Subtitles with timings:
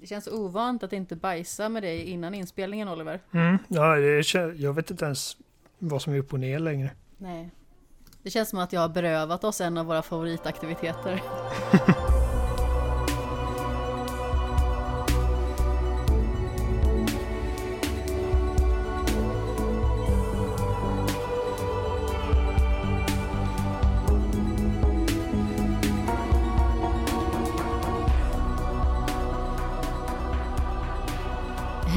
[0.00, 3.20] Det känns ovant att inte bajsa med dig innan inspelningen Oliver.
[3.32, 3.98] Mm, ja,
[4.56, 5.36] jag vet inte ens
[5.78, 6.90] vad som är upp och ner längre.
[7.18, 7.50] Nej.
[8.22, 11.22] Det känns som att jag har berövat oss en av våra favoritaktiviteter.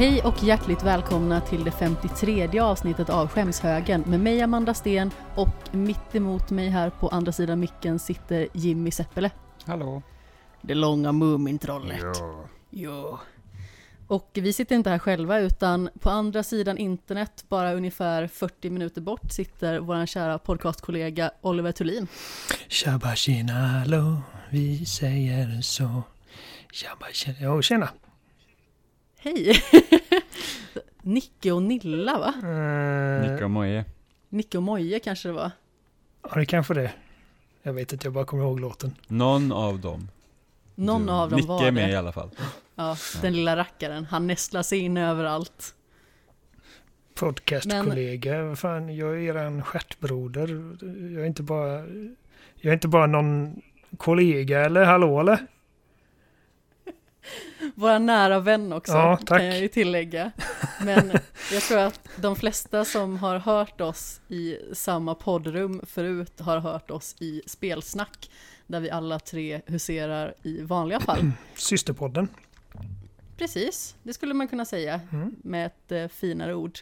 [0.04, 5.76] Hej och hjärtligt välkomna till det 53 avsnittet av Skämshögen med mig Amanda Sten och
[5.76, 9.32] mitt emot mig här på andra sidan micken sitter Jimmy Seppele.
[9.66, 10.02] Hallå.
[10.62, 12.02] Det långa Mumintrollet.
[12.02, 12.46] Ja.
[12.70, 13.18] Jo.
[14.08, 19.02] Och vi sitter inte här själva utan på andra sidan internet, bara ungefär 40 minuter
[19.02, 22.08] bort, sitter vår kära podcastkollega Oliver Thulin.
[22.68, 26.04] Tjabba tjena hallå, vi säger så.
[26.72, 27.90] Tjabba tjena, jo tjena.
[29.24, 29.64] Hej!
[31.02, 32.34] Nicke och Nilla va?
[32.44, 33.86] Uh, Nicke och Moje.
[34.30, 35.52] Nicke och Moje kanske det var.
[36.24, 36.92] Ja, det kanske det.
[37.64, 38.96] Jag vet inte, jag bara kommer ihåg låten.
[39.08, 40.10] Någon av dem.
[40.76, 42.00] Någon Du- av dem Nicke var är med i det.
[42.00, 42.30] alla fall.
[42.76, 44.06] Ja, den lilla rackaren.
[44.06, 45.76] Han nästlar sig in överallt.
[47.16, 50.48] Podcastkollega, vad fan, jag är eran stjärtbroder.
[51.14, 51.80] Jag är inte bara...
[52.56, 53.62] Jag är inte bara någon
[53.98, 55.48] kollega eller hallå eller?
[57.76, 60.32] Våra nära vän också, Ja, kan jag ju tillägga.
[60.86, 61.12] Men
[61.52, 66.92] jag tror att de flesta som har hört oss i samma poddrum förut har hört
[66.92, 68.30] oss i spelsnack,
[68.68, 71.32] där vi alla tre huserar i vanliga fall.
[71.56, 72.28] Systerpodden.
[73.38, 75.36] Precis, det skulle man kunna säga Mm.
[75.44, 76.80] med ett eh, finare ord.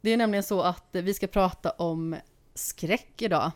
[0.00, 2.16] Det är nämligen så att eh, vi ska prata om
[2.54, 3.50] skräck idag.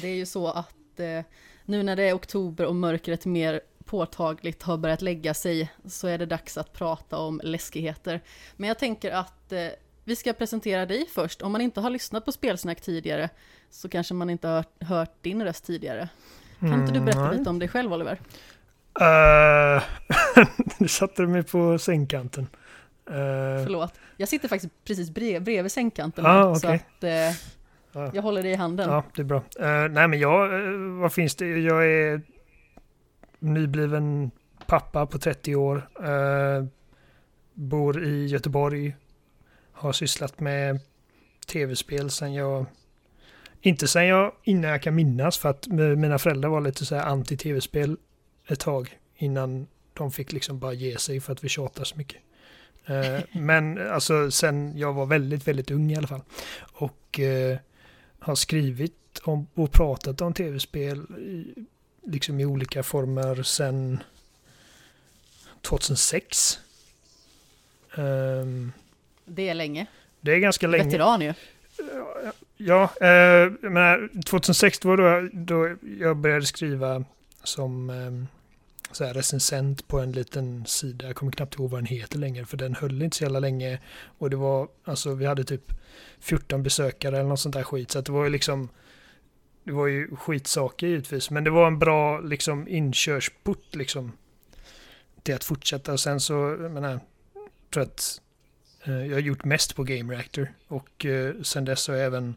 [0.00, 1.20] Det är ju så att eh,
[1.64, 3.60] nu när det är oktober och mörkret mer
[3.90, 8.20] påtagligt har börjat lägga sig så är det dags att prata om läskigheter.
[8.56, 9.66] Men jag tänker att eh,
[10.04, 11.42] vi ska presentera dig först.
[11.42, 13.28] Om man inte har lyssnat på Spelsnack tidigare
[13.70, 16.08] så kanske man inte har hört, hört din röst tidigare.
[16.60, 18.20] Kan inte du berätta Mm, lite om dig själv Oliver?
[19.00, 19.82] Uh,
[20.78, 22.42] nu satte du mig på sängkanten.
[23.10, 23.14] Uh,
[23.64, 23.94] Förlåt.
[24.16, 26.84] Jag sitter faktiskt precis brev, bredvid sängkanten Ah, nu, så okej.
[27.30, 27.36] att
[27.92, 28.10] Ja.
[28.14, 28.90] jag håller dig i handen.
[28.90, 29.36] Ja, det är bra.
[29.60, 30.48] Eh, nej, men jag,
[31.00, 31.46] vad finns det?
[31.46, 32.22] Jag är
[33.40, 34.30] nybliven
[34.66, 35.88] pappa på 30 år.
[36.04, 36.64] eh,
[37.54, 38.96] bor i Göteborg.
[39.72, 40.80] Har sysslat med
[41.46, 42.66] tv-spel sen jag...
[43.60, 47.02] Inte sen jag, innan jag kan minnas, för att mina föräldrar var lite så här
[47.02, 47.96] anti-tv-spel
[48.48, 52.22] ett tag innan de fick liksom bara ge sig för att vi tjatar så mycket.
[52.86, 56.22] Eh, men alltså sen jag var väldigt, väldigt ung i alla fall.
[56.72, 57.58] Och eh,
[58.18, 61.06] har skrivit om, och pratat om tv-spel
[62.06, 64.02] liksom i olika former sedan
[65.62, 66.58] 2006.
[67.94, 68.72] Ehm,
[69.24, 69.86] Det är länge.
[70.20, 70.84] det är ganska länge.
[70.84, 71.34] Veteran ju.
[72.56, 77.04] Ja, eh, menar, 2006 det var då, då jag började skriva
[77.44, 78.38] som eh,
[78.92, 81.06] så här recensent på en liten sida.
[81.06, 83.78] Jag kommer knappt ihåg vad den heter längre för den höll inte så jävla länge.
[84.18, 85.72] Och det var, alltså vi hade typ
[86.20, 87.90] 14 besökare eller något sånt där skit.
[87.90, 88.68] Så det var ju liksom,
[89.64, 91.30] det var ju skitsaker givetvis.
[91.30, 94.12] Men det var en bra liksom inkörsport liksom
[95.22, 95.92] till att fortsätta.
[95.92, 97.00] Och sen så, jag menar, jag
[97.70, 98.20] tror att
[98.84, 102.34] Eh, Jag har gjort mest på Game Reactor och eh, sen dess har jag även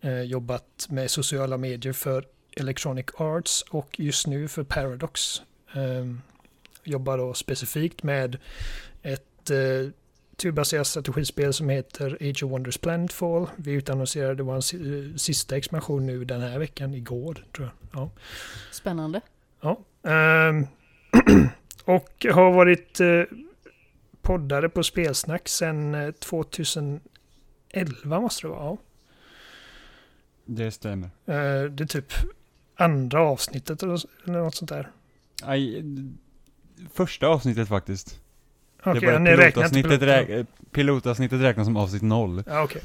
[0.00, 2.24] eh, jobbat med sociala medier för
[2.56, 5.42] Electronic Arts och just nu för Paradox.
[5.74, 6.14] Eh,
[6.84, 8.38] jobbar då specifikt med
[9.02, 9.90] ett eh,
[10.36, 13.46] turbaserat strategispel som heter Age of Wonders Planetfall.
[13.56, 18.00] Vi utannonserade vår si- eh, sista expansion nu den här veckan, igår tror jag.
[18.02, 18.10] Ja.
[18.72, 19.20] Spännande.
[19.60, 19.78] Ja.
[20.10, 20.66] ehm,
[21.84, 23.22] och har varit eh,
[24.22, 27.00] poddare på Spelsnack sedan eh, 2011
[28.20, 28.64] måste det vara.
[28.64, 28.76] Ja.
[30.46, 31.06] Det stämmer.
[31.26, 32.12] Eh, det är typ
[32.76, 34.90] andra avsnittet eller, eller något sånt där.
[35.42, 35.84] Aj,
[36.92, 38.20] första avsnittet faktiskt.
[38.84, 42.42] Okej, det var ni räknar inte pilotavsnittet, pilotavsnittet räknas som avsnitt noll.
[42.46, 42.82] Ja, okej.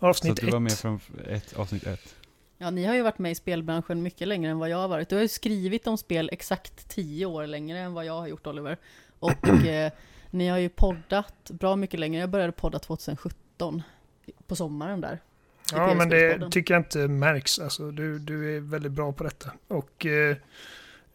[0.00, 0.78] Så Avsnitt att du var med ett.
[0.78, 2.14] från ett, avsnitt ett.
[2.58, 5.08] Ja, ni har ju varit med i spelbranschen mycket längre än vad jag har varit.
[5.08, 8.46] Du har ju skrivit om spel exakt tio år längre än vad jag har gjort
[8.46, 8.76] Oliver.
[9.18, 9.92] Och eh,
[10.30, 12.20] ni har ju poddat bra mycket längre.
[12.20, 13.82] Jag började podda 2017.
[14.46, 15.18] På sommaren där.
[15.72, 17.58] Ja, men det tycker jag inte märks.
[17.58, 19.50] Alltså, du, du är väldigt bra på detta.
[19.68, 20.36] Och eh,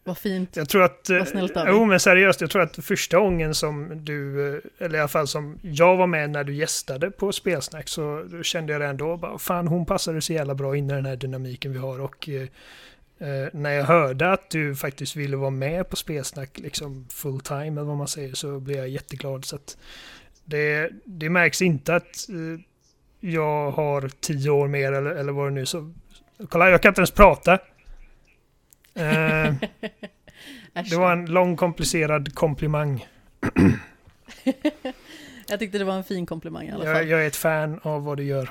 [0.06, 0.56] Vad fint.
[0.56, 1.10] Jag tror att...
[1.10, 1.74] eh, Vad snällt av dig.
[1.74, 2.40] Jo, men seriöst.
[2.40, 6.06] Jag tror att första gången som du, eh, eller i alla fall som jag var
[6.06, 10.20] med när du gästade på Spelsnack så kände jag det ändå bara, fan hon passade
[10.20, 12.48] så jävla bra in i den här dynamiken vi har och eh,
[13.18, 17.66] Eh, när jag hörde att du faktiskt ville vara med på spelsnack liksom full time
[17.66, 19.44] eller vad man säger så blev jag jätteglad.
[19.44, 19.58] Så
[20.44, 22.60] det, det märks inte att eh,
[23.30, 25.92] jag har tio år mer eller, eller vad det nu så.
[26.48, 27.58] Kolla, jag kan inte ens prata.
[28.96, 29.54] Eh,
[30.90, 33.06] det var en lång komplicerad komplimang.
[35.48, 36.94] Jag tyckte det var en fin komplimang i alla fall.
[36.94, 38.50] Jag, jag är ett fan av vad du gör.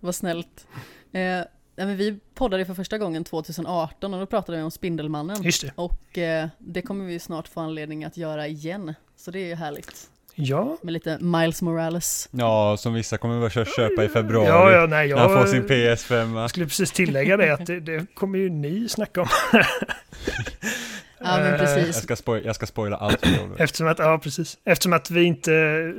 [0.00, 0.66] Vad snällt.
[1.12, 1.40] Eh,
[1.76, 5.42] men vi poddade för första gången 2018 och då pratade vi om Spindelmannen.
[5.42, 5.72] Just det.
[5.74, 8.94] Och eh, det kommer vi snart få anledning att göra igen.
[9.16, 10.10] Så det är ju härligt.
[10.34, 10.76] Ja.
[10.82, 12.28] Med lite Miles Morales.
[12.32, 14.48] Ja, som vissa kommer börja köpa i februari.
[14.48, 16.40] Ja, ja, nej, När han får jag, sin PS5.
[16.40, 19.28] jag skulle precis tillägga det att det, det kommer ju ni snacka om.
[21.24, 22.02] Ja, men Eh, Jag precis.
[22.02, 23.24] ska, spoil, jag ska spoila allt.
[23.58, 24.58] Eftersom att, ja precis.
[24.64, 25.92] Eftersom att vi inte,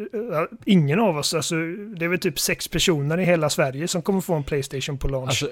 [0.65, 1.55] ingen av oss, alltså
[1.95, 5.07] det är väl typ sex personer i hela Sverige som kommer få en Playstation på
[5.07, 5.27] launch.
[5.29, 5.49] Alltså,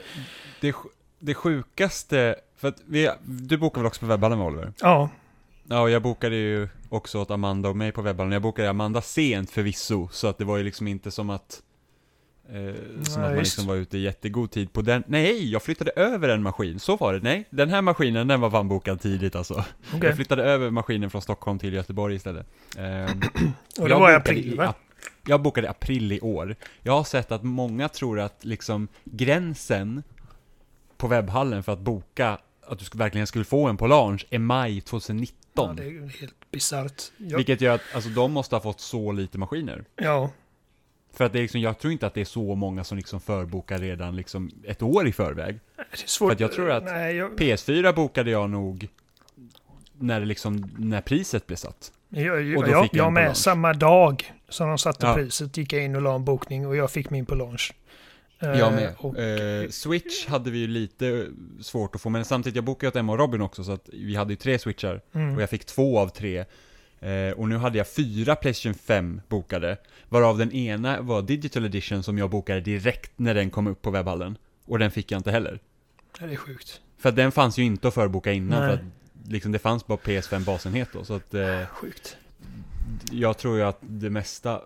[0.62, 0.76] det,
[1.20, 4.74] det sjukaste, för att vi, du bokade väl också på webbhallen med Oliver?
[4.82, 5.10] ja,
[5.72, 8.32] Ja, och jag bokade ju också åt Amanda och mig på webbhallen.
[8.32, 11.62] Jag bokade Amanda sent förvisso, så att det var ju liksom inte som att
[12.50, 12.54] eh,
[13.04, 15.04] som Nej, att man liksom var ute i jättegod tid på den.
[15.08, 17.20] Nej, jag flyttade över en maskin, så var det.
[17.20, 19.54] Nej, den här maskinen, den var fan bokad tidigt alltså.
[19.94, 20.00] okej.
[20.04, 22.48] Jag flyttade över maskinen från Stockholm till Göteborg istället.
[22.78, 23.22] Ehm,
[23.80, 24.74] Och det var i april va?
[25.26, 26.56] Jag bokade april i år.
[26.82, 30.04] Jag har sett att många tror att liksom gränsen
[30.98, 32.38] på webbhallen för att boka
[32.68, 35.41] att du verkligen skulle få en på launch är maj 2019.
[35.54, 37.04] Ja, det är ju helt bisarrt.
[37.18, 39.84] Ja, Vilket gör att alltså, de måste ha fått så lite maskiner.
[39.96, 40.32] ja,
[41.14, 43.22] För att det är liksom, jag tror inte att det är så många som liksom
[43.22, 45.60] förbokar redan liksom ett år i förväg.
[45.76, 46.30] det är svårt.
[46.30, 48.88] För att jag tror att Nej, jag, PS4 bokade jag nog
[50.00, 51.92] när det liksom, när priset blev satt.
[52.10, 55.14] jag, och jag, då jag, fick jag på med samma dag som de satte Ja.
[55.14, 57.74] priset gick jag in och la en bokning och jag fick min på launch.
[58.42, 58.94] Eh, Jag med.
[58.98, 61.28] Och, Eh, Switch hade vi ju lite
[61.62, 64.16] svårt att få, men samtidigt, jag bokade åt Emma och Robin också, så att vi
[64.16, 66.46] hade ju tre switchar, mm, och jag fick två av tre.
[67.00, 69.78] Eh, och nu hade jag fyra Playstation 5 bokade,
[70.10, 73.92] varav den ena var Digital Edition som jag bokade direkt när den kom upp på
[73.92, 74.38] webbhallen.
[74.66, 75.60] Och den fick jag inte heller.
[76.20, 76.82] det är sjukt.
[76.98, 78.70] För att den fanns ju inte att förboka innan, Nej.
[78.70, 82.18] för att liksom det fanns bara PS5 basenhet då, så att eh, Sjukt.
[83.12, 84.62] jag tror ju att det mesta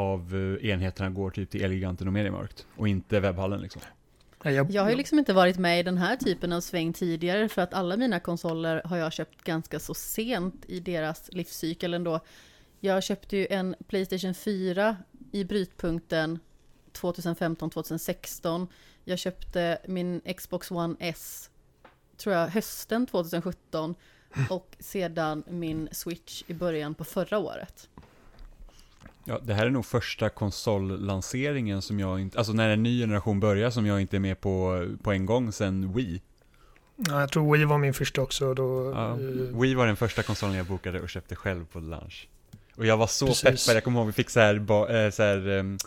[0.00, 3.82] av eh, enheterna går typ till Elgiganten och Mediamarkt, och inte webbhallen liksom.
[4.44, 7.62] Jag har ju liksom inte varit med i den här typen av sväng tidigare för
[7.62, 12.20] att alla mina konsoler har jag köpt ganska så sent i deras livscykel ändå.
[12.80, 14.96] Jag köpte ju en Playstation 4
[15.32, 16.38] i brytpunkten
[16.92, 18.66] 2015-2016.
[19.04, 21.50] Jag köpte min Xbox One S,
[22.16, 23.94] tror jag, hösten 2017
[24.50, 27.88] och sedan min Switch i början på förra året.
[29.24, 33.40] Ja, det här är nog första konsollanseringen som jag inte, alltså när en ny generation
[33.40, 36.22] börjar som jag inte är med på på en gång sen Wii.
[36.96, 38.54] ja, jag tror Wii var min första också.
[38.54, 42.28] Då, Ja, eh, Wii var den första konsolen jag bokade och köpte själv på launch.
[42.76, 43.66] Och jag var så Precis.
[43.66, 45.78] peppad, jag kommer ihåg vi fick så här, ba, äh, så här ehm,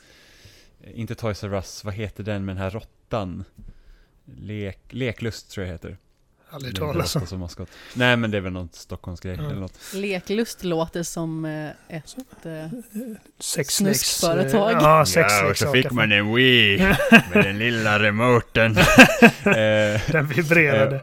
[0.93, 3.43] inte Toys R Us, vad heter den med den här råttan?
[4.25, 5.97] Lek, Leklust tror jag heter.
[6.53, 7.27] Aldrig talas om.
[7.27, 7.69] som maskot.
[7.93, 9.43] Nej men det är väl något Stockholmsgrej Ja.
[9.49, 9.73] eller något.
[9.93, 12.15] Leklust låter som eh, ett...
[12.45, 12.67] eh.
[13.39, 14.71] Snuskföretag.
[14.71, 16.11] eh, Ja, sexleksaker.
[16.11, 16.77] en Wii
[17.33, 18.73] med den lilla remoten.
[20.11, 21.01] Den vibrerade.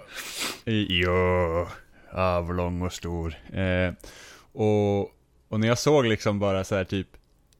[0.88, 1.68] Ja,
[2.12, 3.34] avlång och stor.
[4.52, 5.00] Och,
[5.48, 7.08] och när jag såg liksom bara så här typ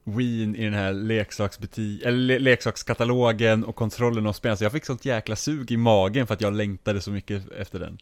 [0.03, 4.85] Wien i den här leksaksbutik, eller le, leksakskatalogen och kontrollen av spel, så jag fick
[4.85, 7.97] sånt jäkla sug i magen för att jag längtade så mycket efter den.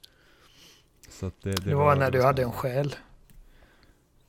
[1.09, 2.95] Så att det, Det var när du hade en själ.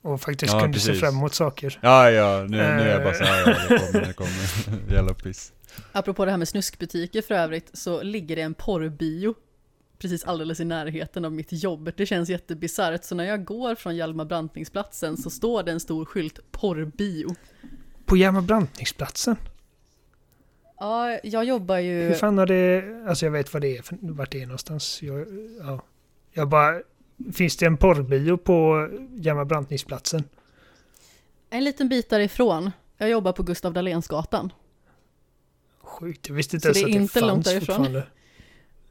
[0.01, 1.01] Och faktiskt Ja, kunde se precis.
[1.01, 1.79] fram emot saker.
[1.81, 5.13] Ja, ja, nu, nu är jag bara så här, ja, det kommer, det kommer, jävla
[5.13, 5.53] piss.
[5.91, 9.35] Apropå det här med snuskbutiker för övrigt så ligger det en porrbio
[10.01, 11.91] precis alldeles i närheten av mitt jobb.
[11.97, 16.05] Det känns jättebisarrt så när jag går från Hjalmar Brantningsplatsen så står det en stor
[16.05, 17.35] skylt porrbio.
[18.05, 19.35] På Hjalmar Brantningsplatsen?
[20.79, 22.01] Ja, jag jobbar ju...
[22.01, 22.83] Hur fan har det...
[23.07, 25.01] Alltså jag vet vad det är, vart det är någonstans.
[25.01, 25.27] Jag,
[25.59, 25.83] ja.
[26.31, 26.81] jag bara...
[27.33, 30.23] Finns det en porrbio på Hjalmar Brantningsplatsen?
[31.49, 32.71] En liten bit därifrån.
[32.97, 34.53] Jag jobbar på Gustav Dahlénsgatan.
[35.81, 37.75] Sjukt, jag visste inte Så ens det är att det inte fanns långt därifrån.
[37.75, 38.07] fortfarande.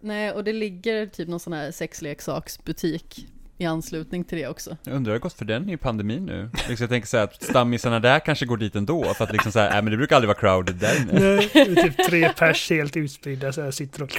[0.00, 3.26] Nej, och det ligger typ någon sån här sexleksaksbutik
[3.58, 4.76] i anslutning till det också.
[4.82, 6.50] Jag undrar hur det gått för den i pandemin nu.
[6.52, 9.52] Liksom jag tänker så här att stammisarna där kanske går dit ändå, för att liksom
[9.52, 11.12] så här, äh, men det brukar aldrig vara crowded där inne.
[11.20, 14.10] Nej, det är typ tre pers helt utspridda så här sitter och...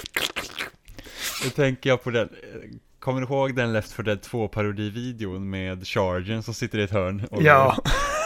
[1.44, 2.30] Då tänker jag på den,
[3.00, 7.28] kommer du ihåg den Left 4 Dead 2-parodivideon med Chargen som sitter i ett hörn?
[7.32, 7.78] Och Ja.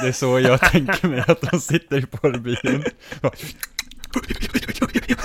[0.01, 2.83] Det är så jag tänker mig att de sitter i porrbion.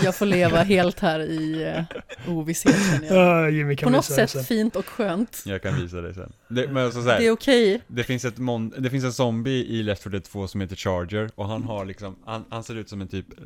[0.03, 1.83] Jag får leva helt här i, eh,
[2.29, 3.53] ovisshet känner jag.
[3.53, 4.45] Ja, På något sätt sen.
[4.45, 5.43] fint och skönt.
[5.47, 6.33] Jag kan visa dig sen.
[6.49, 7.81] Det, men alltså så här, Det är okej.
[7.87, 10.77] Det finns, ett mon- det finns en zombie i Left 4 Dead 2 som heter
[10.77, 13.45] Charger och han har liksom, han, han ser ut som en typ eh,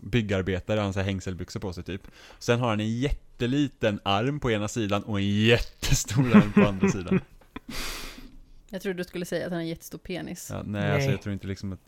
[0.00, 2.02] byggarbetare, han har så hängselbyxor på sig typ.
[2.38, 6.88] Sen har han en jätteliten arm på ena sidan och en jättestor arm på andra
[6.88, 7.20] sidan.
[8.70, 10.48] Jag trodde du skulle säga att han har en jättestor penis.
[10.52, 11.10] Ja, nej, alltså Nej.
[11.10, 11.78] jag tror inte liksom att,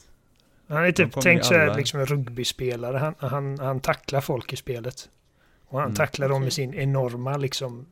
[0.68, 2.98] Han är typ, tänk så alla- liksom en rugbyspelare.
[2.98, 5.08] Han, han, han tacklar folk i spelet.
[5.68, 5.96] Och han Mm.
[5.96, 7.86] tacklar dem med sin enorma liksom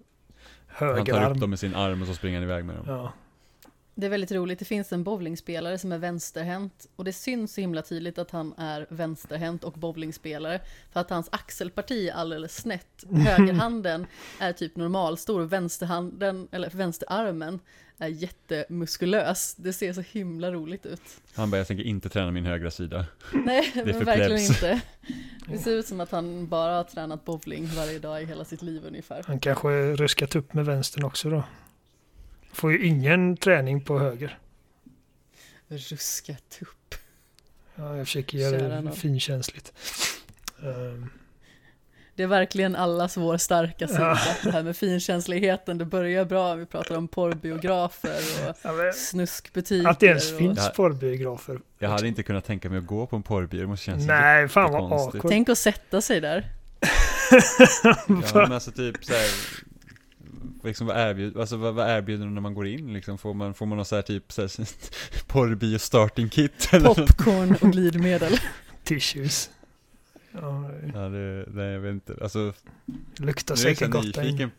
[0.66, 1.40] han tar upp högerarm.
[1.40, 2.84] dem med sin arm och så springer han iväg med dem.
[2.88, 3.12] Ja.
[3.98, 7.60] Det är väldigt roligt, det finns en bowlingspelare som är vänsterhänt och det syns så
[7.60, 10.60] himla tydligt att han är vänsterhänt och bowlingspelare
[10.92, 13.04] för att hans axelparti är alldeles snett.
[13.10, 14.06] Högerhanden
[14.38, 17.60] är typ normalstor och vänsterhanden, eller vänsterarmen
[17.98, 19.54] är jättemuskulös.
[19.54, 21.02] Det ser så himla roligt ut.
[21.34, 23.06] Han bara, jag tänker inte träna min högra sida.
[23.32, 24.48] Nej, är men verkligen plebs.
[24.48, 24.80] inte.
[25.48, 28.62] Det ser ut som att han bara har tränat bowling varje dag i hela sitt
[28.62, 29.24] liv ungefär.
[29.26, 31.44] Han kanske ruskat upp med vänstern också då.
[32.56, 34.38] Får ju ingen träning på höger.
[35.68, 36.94] Ruskat upp.
[37.74, 38.92] Ja, jag försöker göra Kära det nån.
[38.96, 39.72] finkänsligt.
[40.62, 41.10] Ehm,
[42.14, 44.00] Det är verkligen allas vår starka sida.
[44.26, 44.34] Ja.
[44.44, 46.54] Det här med finkänsligheten, det börjar bra.
[46.54, 49.88] Vi pratar om porrbiografer och ja, men snuskbutiker.
[49.88, 50.38] att det ens och...
[50.38, 51.60] finns porrbiografer.
[51.78, 54.48] Jag hade inte kunnat tänka mig att gå på en porrbio, det måste kännas Nej,
[54.48, 55.30] fan vad awkward.
[55.30, 56.48] Tänk att sätta sig där.
[58.08, 59.28] Ja, men alltså typ så här,
[60.66, 63.18] liksom vad erbjuder, alltså vad, vad erbjuder de när man går in liksom?
[63.18, 64.50] Får man, får man någon så här typ så här,
[65.26, 66.96] porrbio starting kit eller något?
[66.96, 68.38] Popcorn och glidmedel.
[68.84, 69.50] Tissues.
[70.32, 72.52] Ja, Ja, det, nej jag vet inte, alltså
[73.16, 74.50] luktar säkert gott nyfiken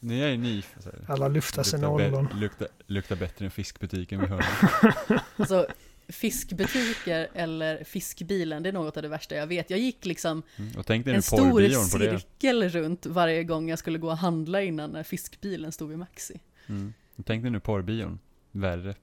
[0.00, 2.28] Nu är jag nyfiken, så här, Alla luftar sina luktar, ollon.
[2.34, 4.44] luktar, luktar bättre än fiskbutiken vi hörde
[5.36, 5.66] Alltså,
[6.12, 9.70] fiskbutiker eller fiskbilen, det är något av det värsta jag vet.
[9.70, 11.04] Jag gick liksom mm.
[11.06, 15.88] En stor cirkel runt varje gång jag skulle gå och handla innan när fiskbilen stod
[15.88, 16.40] vid Maxi.
[16.66, 16.94] mm.
[17.24, 18.18] Tänk dig nu porrbion,
[18.52, 18.94] värre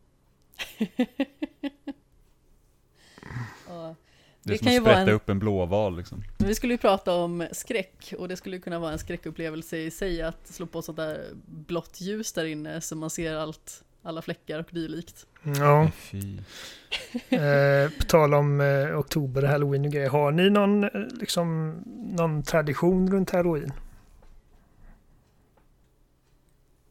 [3.67, 3.95] Och
[4.43, 6.77] Det är som kan att sprätta en- upp en blåval liksom Men vi skulle ju
[6.77, 10.81] prata om skräck och det skulle kunna vara en skräckupplevelse i sig att slå på
[10.81, 15.25] sånt där blått ljus där inne så man ser allt, alla fläckar och dylikt.
[15.43, 15.83] Ja,
[17.29, 20.09] eh, på tal om eh, oktober, halloween och grejer.
[20.09, 20.89] Har ni någon, eh,
[21.19, 21.69] liksom,
[22.17, 23.71] någon tradition runt halloween?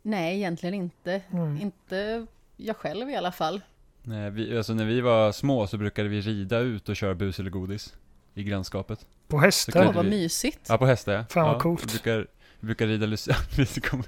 [0.03, 1.23] Nej, egentligen inte.
[1.31, 1.61] Mm.
[1.61, 3.61] Inte jag själv i alla fall.
[4.03, 7.41] Nej, vi, alltså när vi var små så brukade vi rida ut och köra bus
[7.41, 7.95] eller godis
[8.35, 9.81] I grannskapet På hästar?
[9.81, 10.61] Åh, kan vad vi- mysigt.
[10.69, 11.25] Ja, på hästar ja.
[11.31, 11.83] Fan vad ja, coolt.
[11.85, 12.27] Vi brukar,
[12.61, 14.07] vi brukar rida Lucia, det kommer,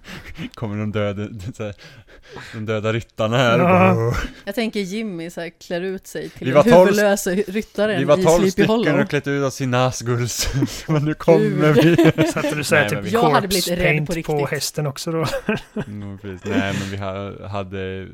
[0.54, 1.74] kommer de döda, så här,
[2.54, 4.14] de döda ryttarna här Ja.
[4.44, 8.04] Jag tänker Jimmy så här, klär ut sig till Vi var tolv- huvudlösa ryttaren Vi
[8.04, 9.00] var i tolv Sleepy stycken Hollow.
[9.00, 10.48] och klätt ut oss i Nazguls
[10.88, 11.96] Men nu kommer vi
[12.32, 15.12] Satte du såhär Nej, men typ vi- Jag hade blivit rädd på på, hästen också
[15.12, 15.26] då?
[15.86, 16.44] mm, precis.
[16.44, 18.08] Nej men vi ha- hade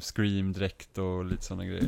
[0.00, 1.84] scream-dräkt och lite sådana grejer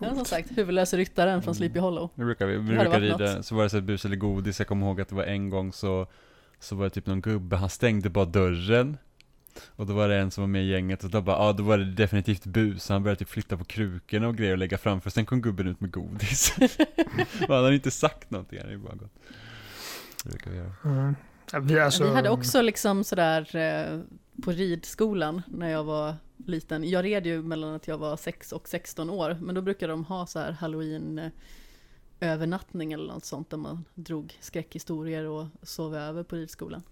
[0.00, 2.10] Ja, som sagt, huvudlösa ryttaren från Sleepy Hollow.
[2.14, 3.46] Nu brukar vi, vi Det brukar rida, något.
[3.46, 5.72] så var det så bus eller godis, jag kommer ihåg att det var en gång
[5.72, 6.06] så
[6.60, 8.96] Så var det typ någon gubbe, han stängde bara dörren.
[9.66, 11.62] Och då var det en som var med i gänget och då bara, ja då
[11.62, 15.10] var det definitivt bus, han började typ flytta på krukorna och grejer och lägga framför,
[15.10, 16.54] sen kom gubben ut med godis.
[17.48, 19.12] Och han hade inte sagt någonting, han hade ju bara gått.
[20.24, 20.72] Det brukar vi göra.
[20.84, 21.14] Mm.
[21.52, 24.00] Ja, vi, alltså, Vi hade också liksom sådär eh,
[24.42, 26.14] på ridskolan när jag var
[26.46, 26.90] liten.
[26.90, 30.04] Jag red ju mellan att jag var 6 och 16 år, men då brukade de
[30.04, 31.30] ha så här halloween eh,
[32.20, 36.82] övernattning eller något sånt där man drog skräckhistorier och sov över på ridskolan.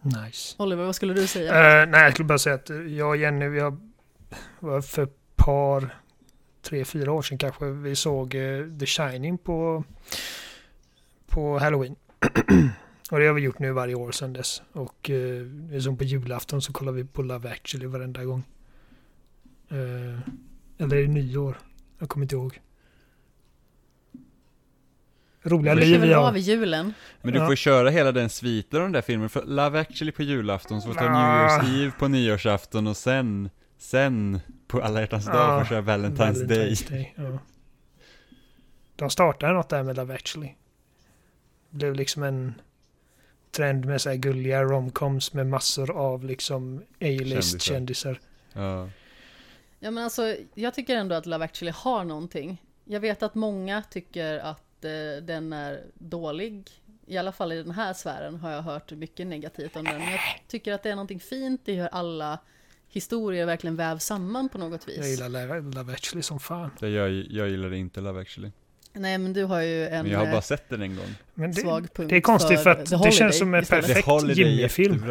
[0.00, 0.56] Nice.
[0.58, 1.82] Oliver, vad skulle du säga?
[1.82, 3.76] Eh, nej, jag skulle bara säga att jag och Jenny, vi har,
[4.60, 5.96] var för ett par,
[6.62, 9.84] tre, fyra år sedan kanske, vi såg eh, The Shining på,
[11.26, 11.96] på Halloween.
[13.10, 14.62] och det har vi gjort nu varje år sedan dess.
[14.72, 18.42] Och är som på julafton så kollar vi på Love actually varenda gång.
[19.68, 20.20] Eh,
[20.78, 21.58] eller är det nyår?
[21.98, 22.60] Jag kommer inte ihåg.
[25.48, 26.36] Roliga liv vi av har.
[26.36, 26.94] i julen?
[27.22, 27.46] Men du Ja.
[27.46, 30.86] får köra hela den sviten av den där filmen, för Love actually på julafton, så
[30.86, 31.12] får du ta New.
[31.20, 33.50] Year's Eve på nyårsafton och sen
[33.80, 37.38] Sen på alla hjärtans dag får du köra Valentine's, Day Day, ja.
[38.96, 40.48] De startade något där med Love actually.
[41.70, 42.54] Det blev liksom en
[43.50, 47.74] trend med så här gulliga romcoms med massor av liksom A-list Kändisar.
[47.74, 48.20] kändisar.
[48.52, 48.88] Ja,
[49.80, 52.62] Ja men alltså, jag tycker ändå att Love actually har någonting.
[52.84, 56.70] Jag vet att många tycker att eh, den är dålig.
[57.06, 59.98] I alla fall i den här sfären har jag hört mycket negativt om den.
[59.98, 62.38] Men jag tycker att det är någonting fint i hur alla
[62.88, 64.96] historier verkligen vävs samman på något vis.
[64.96, 66.70] Jag gillar Love, actually som fan.
[66.80, 68.50] jag, jag, jag gillade inte Love actually
[68.92, 71.14] Nej men du har ju en Men jag har eh, bara sett den en gång.
[71.34, 75.04] Men det, svag punkt det är konstigt för att det känns som en perfekt Jimmy-film.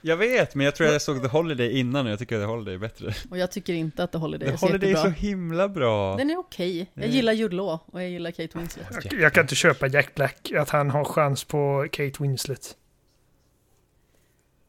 [0.00, 2.74] Jag vet, men jag tror jag såg The Holiday innan och jag tycker The Holiday
[2.74, 3.14] är bättre.
[3.30, 5.14] Och jag tycker inte att The Holiday The är så Holiday är jättebra.
[5.14, 6.16] så himla bra.
[6.16, 6.90] Den är okej.
[6.94, 7.16] Jag Mm.
[7.16, 8.86] gillar Jude Law och jag gillar Kate Winslet.
[9.04, 12.76] Jag, jag kan inte köpa Jack Black, att han har chans på Kate Winslet.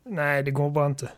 [0.05, 1.09] Nej, det går bara inte.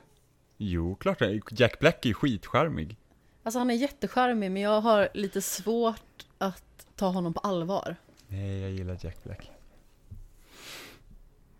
[0.57, 1.41] Jo, klart är.
[1.51, 2.97] Jack Black är ju skitcharmig.
[3.43, 7.95] Alltså han är jättecharmig men jag har lite svårt att ta honom på allvar.
[8.27, 9.51] Nej, jag gillar Jack Black.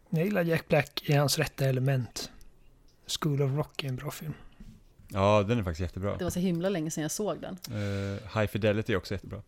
[0.09, 2.31] Jag gillar Jack Black i hans rätta element.
[3.19, 4.33] School of Rock är en bra film.
[5.13, 6.17] Ja, den är faktiskt jättebra.
[6.17, 7.53] Det var så himla länge sedan jag såg den.
[7.53, 9.41] Eh, High Fidelity är också jättebra.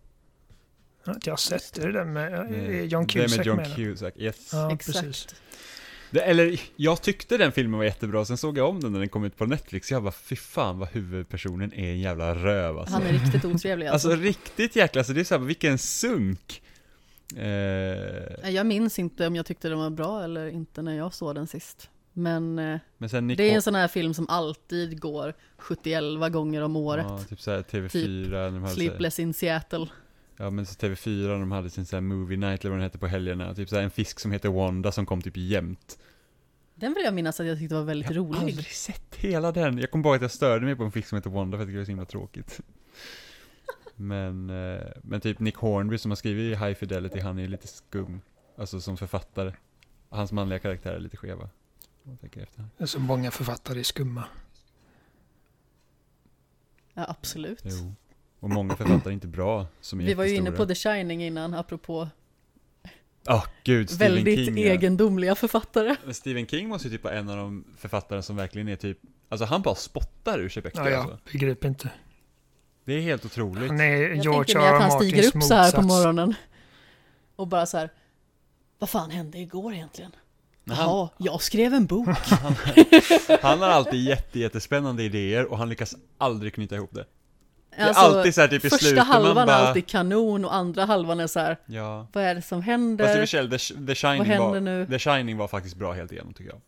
[1.04, 2.40] Jag har inte jag sett det där med Eh,
[2.70, 3.76] eh, John det med Cusack John med den?
[3.76, 4.50] Cusack, yes.
[4.54, 5.00] Ja, Exakt.
[5.02, 5.28] precis.
[6.12, 9.10] Det, eller, jag tyckte den filmen var jättebra, sen såg jag om den när den
[9.10, 12.94] kom ut på Netflix, jag bara fy fan vad huvudpersonen är en jävla röv alltså.
[12.94, 14.08] Han är riktigt otrevlig alltså.
[14.10, 16.62] Alltså riktigt jäkla, alltså det är såhär, vilken sunk!
[17.38, 21.36] Eh, Jag minns inte om jag tyckte den var bra eller inte när jag såg
[21.36, 21.90] den sist.
[22.14, 26.76] Men eh, men det är en sån här film som alltid går 71 gånger om
[26.76, 27.06] året.
[27.10, 29.88] Ja, typ såhär TV4, när de hade såhär, Sleepless in Seattle.
[30.38, 32.98] ja men så TV4 när de hade sin såhär movie night eller vad den hette
[32.98, 36.00] på helgerna, typ såhär en fisk som heter Wanda som kom typ jämt.
[36.76, 38.40] Den vill jag minnas att jag tyckte var väldigt Jag har rolig.
[38.40, 39.78] aldrig sett hela den.
[39.78, 41.70] Jag kommer ihåg att jag störde mig på en fisk som heter Wanda för att
[41.72, 42.60] det var så himla tråkigt.
[43.96, 48.22] Men, eh, men typ Nick Hornby som har skrivit High Fidelity, han är lite skum.
[48.58, 49.54] Alltså som författare.
[50.10, 51.50] Hans manliga karaktärer är lite skeva.
[52.04, 52.66] Man tänker efter.
[52.78, 54.24] Det är så många författare är skumma.
[56.94, 57.62] Ja, absolut.
[57.66, 57.94] Jo.
[58.40, 60.66] Och många författare är inte bra, som är Vi var ju inne på.
[60.66, 62.10] The Shining innan, apropå
[63.26, 64.58] Ja, gud, Stephen väldigt King.
[64.58, 64.64] ja.
[64.64, 65.96] egendomliga författare.
[66.06, 69.00] Men Stephen King måste ju typ vara en av de författare som verkligen är typ,
[69.30, 71.18] alltså han bara spottar ur sig böcker Ja, jag alltså.
[71.32, 71.92] begriper inte.
[72.86, 73.68] Det är helt otroligt.
[73.70, 75.88] Han är Jag George tänker mig att han stiger Martins upp så här på motsats.
[76.04, 76.34] morgonen
[77.36, 77.90] och bara så här.
[78.80, 80.12] Vad fan hände igår egentligen?
[80.68, 82.08] Han- Jaha, jag skrev en bok.
[83.42, 87.06] Han har alltid jätte, jättespännande idéer och han lyckas aldrig knyta ihop det.
[87.76, 89.56] Det är Alltså, alltid så här typ i första slutet halvan man bara...
[89.58, 91.58] är alltid kanon och andra halvan är så här.
[91.66, 92.08] Ja.
[92.14, 93.16] Vad är det som Fast i och händer?
[93.16, 94.88] för sig, The, The, Shining Vad händer var, nu?
[94.88, 96.62] The Shining var faktiskt bra helt igenom tycker jag.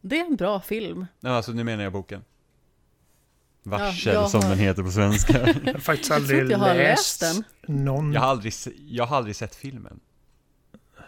[0.00, 1.06] Det är en bra film.
[1.20, 2.24] Nej, alltså nu menar jag boken.
[3.62, 5.54] Varsel jag som har- den heter på svenska.
[5.64, 7.34] Jag har faktiskt aldrig jag har läst läst
[7.66, 7.84] den.
[7.84, 8.12] någon.
[8.12, 8.52] jag, har aldrig,
[8.88, 10.00] jag har aldrig sett filmen.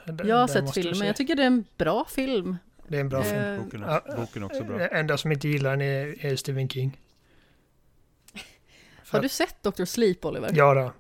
[0.07, 1.07] Den- Jag har sett filmen, se.
[1.07, 2.57] jag tycker det är en bra film.
[2.89, 3.37] Det är en bra film.
[3.43, 3.99] Eh, Boken, Ja.
[3.99, 4.79] också, boken är också bra.
[4.79, 7.01] Det enda som inte gillar den är, är Stephen King.
[9.09, 9.85] Har du sett Dr.
[9.85, 10.51] Sleep, Oliver?
[10.55, 10.93] Ja då.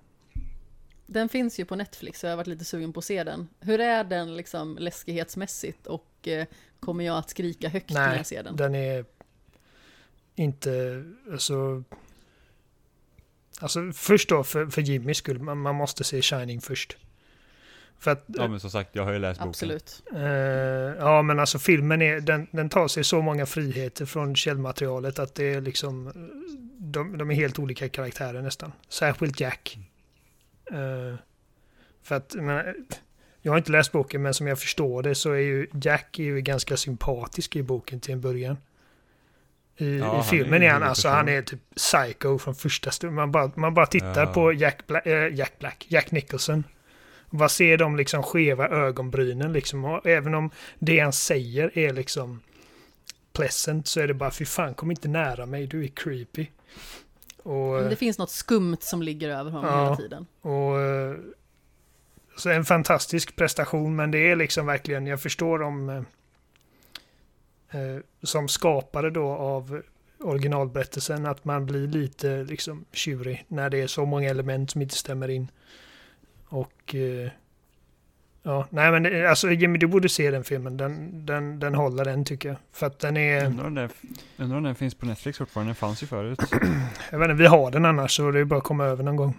[1.06, 3.48] Den finns ju på Netflix så jag har varit lite sugen på att se den.
[3.60, 6.46] Hur är den liksom läskighetsmässigt och eh,
[6.80, 8.56] kommer jag att skrika högt när Nej, jag ser den?
[8.56, 9.04] den är
[10.34, 11.82] inte, alltså...
[13.60, 16.96] Alltså först då för, för Jimmys skull, man, man måste se Shining först.
[17.98, 19.48] För att, Ja men som sagt, jag har ju läst boken.
[19.48, 20.02] Absolut.
[20.14, 20.20] eh,
[20.98, 25.34] ja men alltså filmen är, den, den tar sig så många friheter från källmaterialet att
[25.34, 26.12] det är liksom,
[26.78, 28.72] de, de är helt olika karaktärer nästan.
[28.88, 29.78] Särskilt Jack.
[30.72, 31.18] Eh,
[32.02, 32.74] för att, men,
[33.42, 36.24] jag har inte läst boken men som jag förstår det så är ju Jack är
[36.24, 38.56] ju ganska sympatisk i boken till en början.
[39.78, 41.16] I, Ja, i han filmen är han alltså, person.
[41.16, 43.14] han är typ psycho från första stund.
[43.14, 44.32] Man bara, man bara tittar Ja.
[44.32, 46.64] på Jack Black, äh, Jack Black, Jack Nicholson.
[47.30, 49.84] Bara ser de liksom skeva ögonbrynen liksom.
[49.84, 52.40] Och även om det han säger är liksom
[53.32, 56.46] pleasant så är det bara fy fan kom inte nära mig, du är creepy.
[57.42, 59.84] Och, det finns något skumt som ligger över honom Ja.
[59.84, 60.26] hela tiden.
[60.40, 61.16] och eh,
[62.36, 66.02] så en fantastisk prestation men det är liksom verkligen, jag förstår om eh,
[67.80, 69.82] eh, som skapare då av
[70.20, 74.96] originalberättelsen att man blir lite liksom tjurig när det är så många element som inte
[74.96, 75.50] stämmer in.
[76.48, 77.30] Och eh,
[78.42, 82.04] ja, nej men det- alltså Jimmy du borde se den filmen, den, den, den håller
[82.04, 82.58] den tycker jag.
[82.72, 83.90] För att den är, Undrar om, den,
[84.36, 86.38] undrar om den finns på Netflix fortfarande, den fanns ju förut.
[87.10, 89.16] jag vet inte, vi har den annars så det är bara att komma över någon
[89.16, 89.34] gång.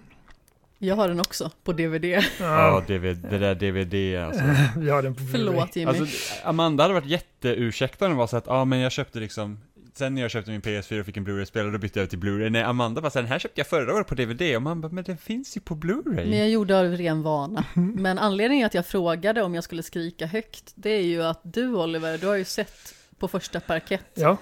[0.79, 2.05] Jag har den också på DVD.
[2.05, 4.43] Ja, Ja, DVD, det där DVD alltså.
[4.79, 5.31] vi har den på Blu-ray.
[5.31, 5.89] Förlåt Jimmy.
[5.99, 6.05] Alltså,
[6.43, 9.59] Amanda hade varit jätteursäktad om det var så att, ja ah, men jag köpte liksom
[9.97, 12.49] Sen när jag köpte min PS4 och fick en Blu-ray-spelare, då bytte jag till Blu-ray.
[12.49, 14.55] Nej, Amanda bara den här köpte jag förra året på DVD.
[14.55, 16.29] Och man bara, men den finns ju på Blu-ray.
[16.29, 17.65] Men jag gjorde av ren vana.
[17.75, 21.75] Men anledningen att jag frågade om jag skulle skrika högt, det är ju att du
[21.75, 24.37] Oliver, du har ju sett på första parkett Ja.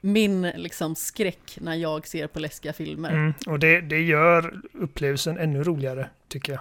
[0.00, 3.12] min liksom skräck när jag ser på läskiga filmer.
[3.12, 6.60] Mm, och det, det gör upplevelsen ännu roligare, tycker jag.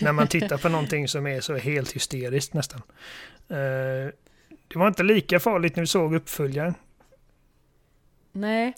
[0.00, 2.82] När man tittar på någonting som är så helt hysteriskt nästan.
[3.48, 4.12] Eh,
[4.68, 6.74] det var inte lika farligt när vi såg uppföljaren.
[8.36, 8.74] Nej,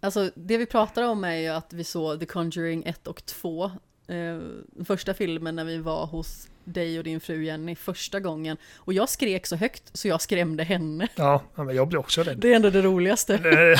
[0.00, 3.64] alltså det vi pratar om är ju att vi såg The Conjuring 1 och 2
[3.64, 4.38] eh,
[4.84, 8.56] första filmen när vi var hos dig och din fru Jenny första gången.
[8.76, 11.08] Och jag skrek så högt så jag skrämde henne.
[11.16, 12.38] Ja, men jag blir också rädd.
[12.38, 13.38] Det är ändå det roligaste.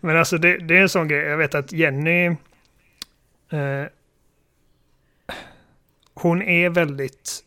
[0.00, 2.26] men alltså det, det, är en sån grej, jag vet att Jenny
[3.50, 3.84] eh,
[6.14, 7.44] hon är väldigt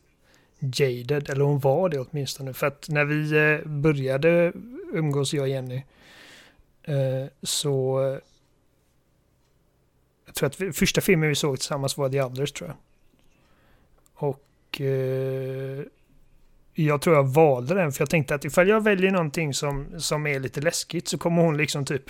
[0.60, 2.54] jaded, eller hon var det åtminstone.
[2.54, 4.54] För att när vi eh, började
[4.92, 5.82] umgås, jag och Jenny, eh,
[7.44, 8.00] så
[10.26, 12.78] jag tror att första filmen vi såg tillsammans var The Others tror jag.
[14.30, 15.84] Och eh,
[16.74, 20.28] jag tror jag valde den för jag tänkte att ifall jag väljer någonting som, som
[20.28, 22.04] är lite läskigt så kommer hon liksom typ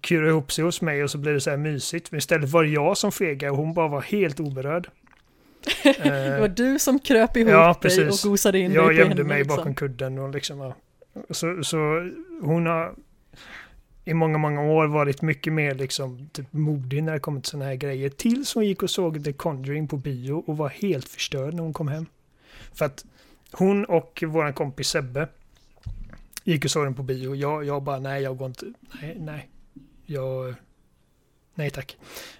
[0.00, 2.10] kura ihop sig hos mig och så blir det så här mysigt.
[2.10, 4.90] Men istället var det jag som fegade och hon bara var helt oberörd.
[5.82, 9.24] det var du som kröp ihop ja, dig och gosade in jag dig Jag gömde
[9.24, 9.56] mig liksom.
[9.56, 10.74] bakom kudden och liksom, ja.
[11.30, 12.10] så, så
[12.42, 12.94] hon har
[14.08, 17.64] i många, många år varit mycket mer liksom typ modig när det kommer till sådana
[17.64, 18.08] här grejer.
[18.08, 21.72] Tills hon gick och såg The Conjuring på bio och var helt förstörd när hon
[21.72, 22.06] kom hem.
[22.72, 23.04] För att
[23.52, 25.28] hon och våran kompis Sebbe
[26.44, 27.34] gick och såg den på bio.
[27.34, 28.66] Jag, jag bara, nej, jag går inte,
[29.00, 29.48] nej, nej.
[30.06, 30.54] Jag,
[31.54, 31.96] nej tack.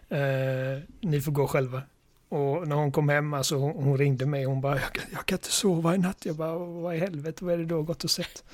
[0.08, 1.82] Eh, ni får gå själva.
[2.28, 5.38] Och när hon kom hem, alltså hon, hon ringde mig hon bara, jag, jag, kan
[5.38, 6.26] inte sova i natt.
[6.26, 8.44] Jag bara, vad i helvete, vad är det du har gått och sett?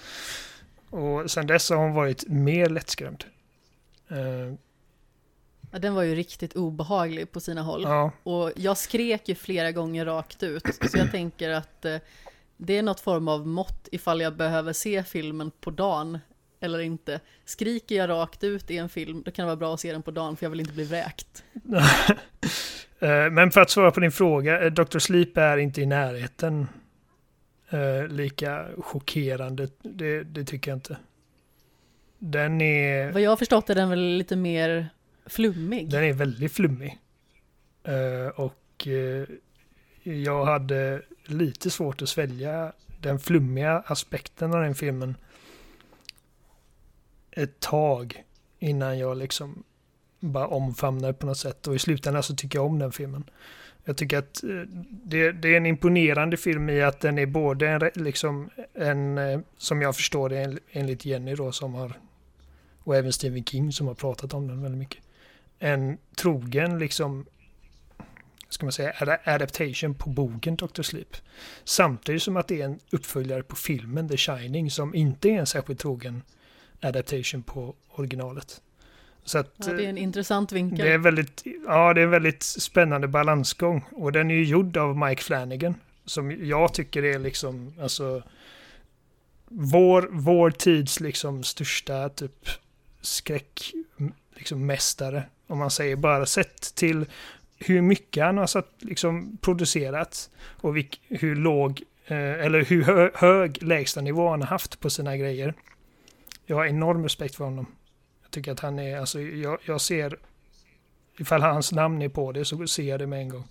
[0.95, 3.25] Och sen dess har hon varit mer lättskrämd.
[4.13, 4.55] Uh,
[5.71, 7.83] ja, den var ju riktigt obehaglig på sina håll.
[7.83, 8.13] Ja.
[8.23, 10.65] Och jag skrek ju flera gånger rakt ut.
[10.91, 11.97] Så jag tänker att uh,
[12.57, 16.19] det är något form av mått ifall jag behöver se filmen på dagen
[16.61, 17.21] eller inte.
[17.45, 20.03] Skriker jag rakt ut i en film, då kan det vara bra att se den
[20.03, 21.45] på dagen för jag vill inte bli vräkt.
[22.99, 24.99] Eh, men för att svara på din fråga, Dr.
[24.99, 26.69] Sleep är inte i närheten
[27.75, 29.69] uh, lika chockerande.
[29.83, 30.97] Det, det, tycker jag inte.
[32.19, 33.13] Den är...
[33.13, 34.89] Vad jag har förstått är den väl lite mer
[35.27, 35.91] flummig?
[35.91, 36.99] Den är väldigt flummig.
[37.89, 38.89] Uh, och
[40.03, 45.15] jag hade lite svårt att svälja den flummiga aspekten av den filmen
[47.31, 48.25] ett tag
[48.59, 49.65] innan jag liksom
[50.21, 51.67] bara omfamnar på något sätt.
[51.67, 53.25] Och i slutändan så tycker jag om den filmen.
[53.85, 54.49] Jag tycker att eh,
[54.91, 59.41] det, det, är en imponerande film i att den är både en, liksom en eh,
[59.59, 61.99] som jag förstår det enligt Jenny då som har,
[62.79, 65.03] och även Stephen King som har pratat om den väldigt mycket,
[65.59, 67.27] en trogen liksom,
[68.49, 70.83] ska man säga, adaptation på boken Dr.
[70.83, 71.17] Sleep.
[71.65, 75.47] Samtidigt som att det är en uppföljare på filmen The Shining som inte är en
[75.47, 76.23] särskilt trogen
[76.81, 78.61] adaptation på originalet.
[79.25, 80.87] Så att, ja, det är en intressant vinkel.
[80.87, 83.85] Det är väldigt, ja, det är en väldigt spännande balansgång.
[83.91, 85.75] Och den är ju gjord av Mike Flanagan.
[86.05, 88.23] Som jag tycker är liksom, alltså,
[89.45, 92.49] vår, vår tids liksom största typ
[93.01, 93.73] skräck,
[94.37, 94.77] liksom.
[95.47, 97.07] Om man säger bara sett till
[97.59, 103.11] hur mycket han har satt, liksom, producerat och vilk, hur låg, eh, eller hur hö,
[103.15, 105.55] hög lägsta nivå han har haft på sina grejer.
[106.47, 107.67] Jag har enorm respekt för honom
[108.35, 110.19] tycker att han är, alltså jag, jag ser,
[111.19, 113.49] ifall hans namn är på det så ser jag det med en gång.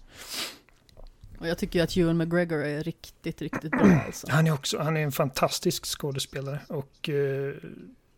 [1.40, 4.28] Och jag tycker att Ewan McGregor är riktigt, riktigt bra alltså.
[4.30, 7.54] Han är också, han är en fantastisk skådespelare och eh,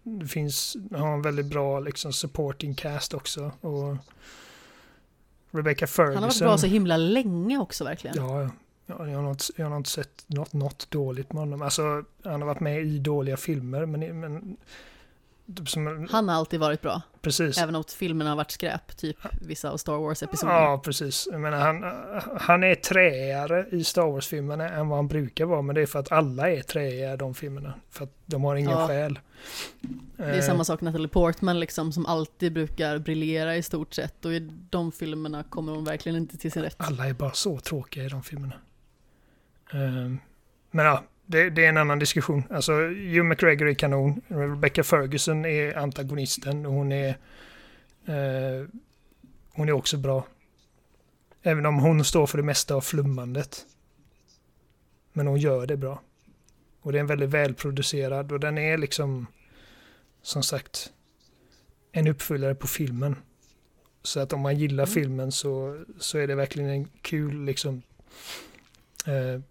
[0.03, 3.51] det finns, han har en väldigt bra liksom supporting cast också.
[3.61, 3.97] Och
[5.51, 6.13] Rebecca Ferguson.
[6.15, 8.15] Han har varit bra så himla länge också verkligen.
[8.17, 8.49] Ja,
[8.85, 9.07] ja.
[9.07, 11.61] jag, har inte, jag har inte sett något, något dåligt med honom.
[11.61, 14.57] Alltså, han har varit med i dåliga filmer, men, men
[15.65, 17.01] som, han har alltid varit bra.
[17.21, 17.57] Precis.
[17.57, 20.59] Även om filmerna har varit skräp, typ vissa av Star Wars-episoderna.
[20.59, 21.27] Ja, precis.
[21.31, 21.83] Jag menar, han,
[22.41, 25.99] han är träigare i Star Wars-filmerna än vad han brukar vara, men det är för
[25.99, 27.73] att alla är träiga i de filmerna.
[27.89, 28.87] För att de har ingen ja.
[28.87, 29.19] själ.
[30.17, 34.25] Det är samma sak Natalie Portman liksom, som alltid brukar briljera i stort sett.
[34.25, 36.75] Och i de filmerna kommer hon verkligen inte till sin rätt.
[36.77, 38.55] Alla är bara så tråkiga i de filmerna.
[39.73, 40.19] Ehm,
[40.71, 42.43] men ja, det, det, är en annan diskussion.
[42.49, 44.21] Alltså, Hugh McGregor är kanon.
[44.27, 47.09] Rebecca Ferguson är antagonisten och hon är,
[48.05, 48.67] eh,
[49.53, 50.27] hon är också bra.
[51.43, 53.65] Även om hon står för det mesta av flummandet.
[55.13, 56.01] Men hon gör det bra.
[56.81, 59.27] Och det är en väldigt välproducerad och den är liksom,
[60.21, 60.91] som sagt,
[61.91, 63.15] en uppföljare på filmen.
[64.03, 64.93] Så att om man gillar mm.
[64.93, 67.81] filmen så, så är det verkligen en kul liksom
[69.05, 69.41] eh,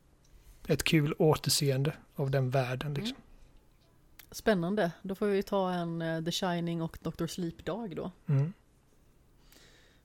[0.68, 2.90] ett kul återseende av den världen.
[2.90, 3.00] Mm.
[3.00, 3.16] Liksom.
[4.30, 7.26] Spännande, då får vi ta en uh, The Shining och Dr.
[7.26, 8.10] Sleep-dag då.
[8.26, 8.52] Mm.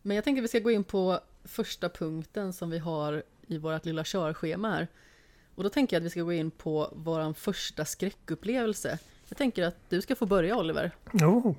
[0.01, 3.85] Men jag tänkte vi ska gå in på första punkten som vi har i vårt
[3.85, 4.87] lilla körschema här.
[5.55, 8.99] Och då tänker jag att vi ska gå in på vår första skräckupplevelse.
[9.29, 10.91] Jag tänker att du ska få börja Oliver.
[11.13, 11.55] Oh.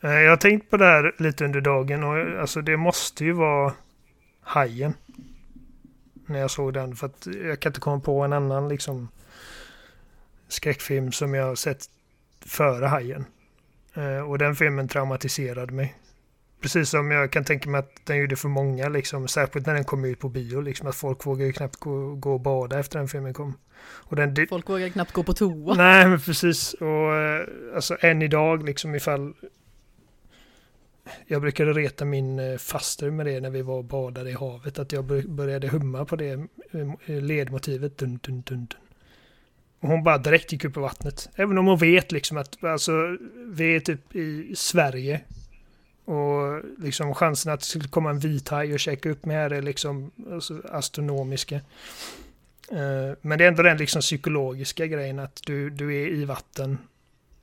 [0.00, 3.24] Eh, Jag har tänkt på det här lite under dagen och eh, alltså det måste
[3.24, 3.72] ju vara
[4.40, 4.94] Hajen.
[6.26, 9.08] När jag såg den för att jag kan inte komma på en annan liksom
[10.48, 11.84] skräckfilm som jag sett
[12.46, 13.24] före Hajen.
[13.94, 15.94] Eh, Och den filmen traumatiserade mig.
[16.60, 19.84] Precis som jag kan tänka mig att den gjorde för många, liksom, särskilt när den
[19.84, 20.60] kom ut på bio.
[20.60, 23.54] Liksom, att folk vågade ju knappt gå, gå och bada efter den filmen kom.
[23.84, 25.74] Och den, Folk vågar knappt gå på toa.
[25.74, 26.74] Nej, men precis.
[26.74, 29.34] Och eh, alltså än idag, liksom ifall...
[31.26, 34.78] Jag brukade reta min eh, faster med det när vi var och badade i havet.
[34.78, 37.98] Att jag började humma på det eh, eh, ledmotivet.
[37.98, 38.80] Dun, dun, dun, dun.
[39.80, 41.28] Och hon bara direkt gick upp i vattnet.
[41.34, 45.20] Även om hon vet liksom att alltså, vi är typ i Sverige.
[46.04, 49.62] Och liksom chansen att det skulle komma en vithaj och checka upp mig här är
[49.62, 51.60] liksom alltså, astronomiska.
[53.20, 56.78] Men det är ändå den liksom psykologiska grejen att du, du är i vatten.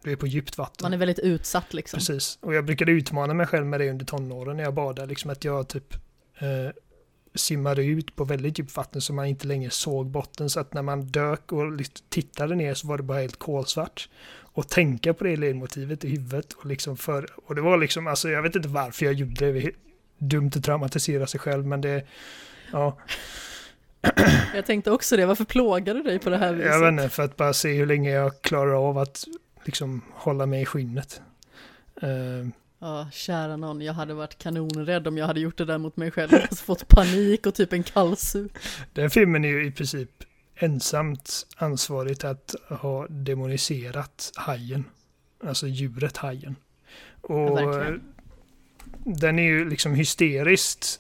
[0.04, 0.86] Du är på djupt vatten.
[0.86, 1.98] Man är väldigt utsatt liksom.
[1.98, 2.38] Precis.
[2.42, 5.08] Och jag brukade utmana mig själv med det under tonåren när jag badade.
[5.08, 5.94] Liksom att jag typ
[6.40, 6.72] eh,
[7.36, 10.50] simmade ut på väldigt djupt vatten så man inte längre såg botten.
[10.50, 14.10] Så att när man dök och tittade ner så var det bara helt kolsvart.
[14.54, 16.54] Och tänka på det ledmotivet i huvudet.
[16.54, 19.72] Och, liksom för, och det var liksom, alltså jag vet inte varför jag gjorde det.
[20.18, 22.06] Dumt att traumatisera sig själv men det,
[22.72, 22.98] ja.
[24.56, 26.72] Jag tänkte också det, varför plågar du dig på det här viset?
[26.72, 29.26] Jag vet inte, för att bara se hur länge jag klarar av att
[29.66, 31.22] liksom hålla mig i skinnet.
[32.02, 32.48] Eh,
[32.84, 36.12] Ja, kära någon, jag hade varit kanonrädd om jag hade gjort det där mot mig
[36.12, 36.32] själv.
[36.32, 38.52] Hade fått panik och typ en kallsup.
[38.94, 40.10] Den filmen är ju i princip
[40.56, 44.86] ensamt ansvarigt att ha demoniserat hajen.
[45.44, 46.56] Alltså djuret hajen.
[47.22, 48.02] Och verkligen.
[49.04, 51.00] den är ju liksom hysteriskt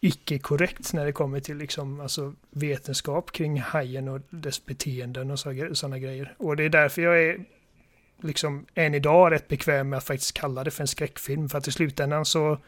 [0.00, 5.98] icke-korrekt när det kommer till liksom, alltså vetenskap kring hajen och dess beteenden och sådana
[5.98, 6.34] grejer.
[6.38, 7.44] Och det är därför jag är
[8.22, 11.48] liksom än idag rätt bekväm med att faktiskt kalla det för en skräckfilm.
[11.48, 12.58] För att i slutändan så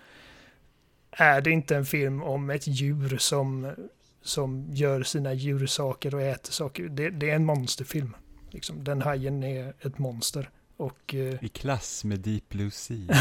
[1.10, 3.74] är det inte en film om ett djur som,
[4.22, 6.88] som gör sina djursaker och äter saker.
[6.88, 8.16] Det, det är en monsterfilm.
[8.50, 10.50] Liksom, den hajen är ett monster.
[10.76, 13.14] Och eh, I klass med Deep Blue Sea.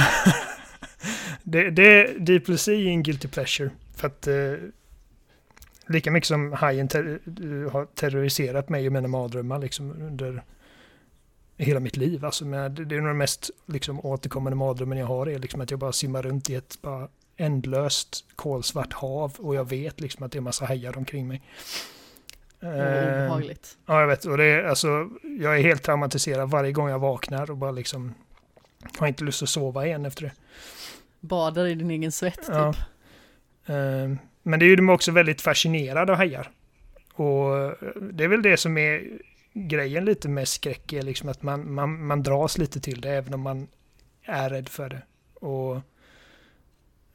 [1.43, 3.69] det, det, Deep Blue Sea är en guilty pleasure.
[3.95, 4.53] För att eh,
[5.87, 10.43] lika mycket som hajen ter, eh, har terroriserat mig och mina mardrömmar liksom under
[11.57, 12.25] hela mitt liv.
[12.25, 15.61] Alltså, men det, det är nog den mest liksom, återkommande mardrömmen jag har är liksom
[15.61, 20.25] att jag bara simmar runt i ett bara ändlöst kolsvart hav och jag vet liksom
[20.25, 21.41] att det är massa hajar omkring mig.
[22.59, 23.77] Eh, obehagligt.
[23.85, 24.25] Ja, jag vet.
[24.25, 28.13] Och det är, alltså, jag är helt traumatiserad varje gång jag vaknar och bara liksom
[28.97, 30.31] har inte lust att sova igen efter det.
[31.19, 32.47] Badar i din egen svett typ.
[32.49, 32.73] Ja.
[33.65, 34.11] Eh,
[34.43, 36.51] Men det är ju de också väldigt fascinerade av hajar.
[37.13, 37.71] Och eh,
[38.11, 39.03] det är väl det som är
[39.57, 43.33] grejen lite med skräck, är liksom att man, man, man dras lite till det även
[43.33, 43.67] om man
[44.23, 45.01] är rädd för det.
[45.33, 45.75] Och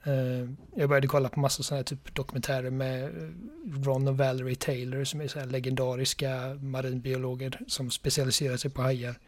[0.04, 4.56] eh, jag började kolla på massa sådana här typ dokumentärer med eh, Ron och Valerie
[4.56, 9.18] Taylor som är så här legendariska marinbiologer som specialiserar sig på hajar.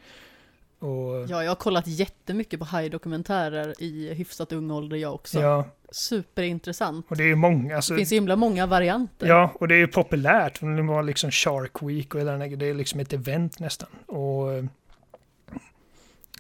[0.78, 5.40] Och, Ja, jag har kollat jättemycket på hajdokumentärer i hyfsat ung ålder jag också.
[5.40, 7.06] ja, Superintressant.
[7.08, 7.76] och det är många.
[7.76, 9.26] Alltså, Det finns himla många varianter.
[9.26, 10.60] Ja, och det är ju populärt.
[10.60, 13.88] Det var liksom Shark Week och hela den här, det är liksom ett event nästan.
[14.06, 14.48] Och,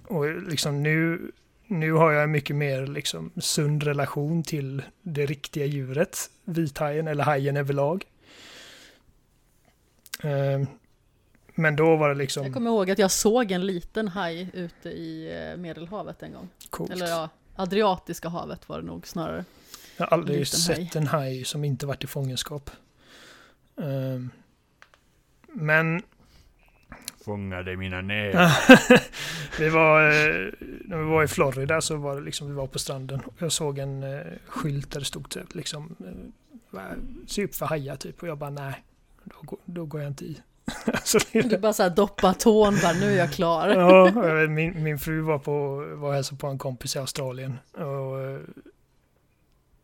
[0.06, 1.30] och liksom nu,
[1.66, 7.24] nu har jag en mycket mer liksom sund relation till det riktiga djuret, vithajen eller
[7.24, 8.04] hajen överlag.
[11.54, 14.88] Men då var det Jag liksom kommer ihåg att jag såg en liten haj ute
[14.88, 16.48] i eh, Medelhavet en gång.
[16.70, 16.90] coolt.
[16.90, 19.44] Eller ja, Adriatiska havet var det nog snarare.
[19.96, 20.90] Jag har aldrig liten sett haj.
[20.94, 22.70] en haj som inte varit i fångenskap.
[23.76, 24.20] Eh,
[25.48, 26.02] Men
[27.24, 28.34] Fångade mina näv.
[29.58, 30.52] vi var, eh,
[30.84, 33.52] när vi var i Florida så var det liksom, vi var på stranden och jag
[33.52, 35.96] såg en eh, skylt där det stod typ liksom,
[36.74, 36.80] eh,
[37.26, 38.84] se upp för hajar typ och jag bara nej,
[39.24, 40.40] då, går- då går jag inte i.
[41.04, 43.68] så Du bara såhär doppa tån, bara nu är jag klar.
[43.68, 48.40] ja, min, min fru var på, var hälsade på en kompis i Australien och eh,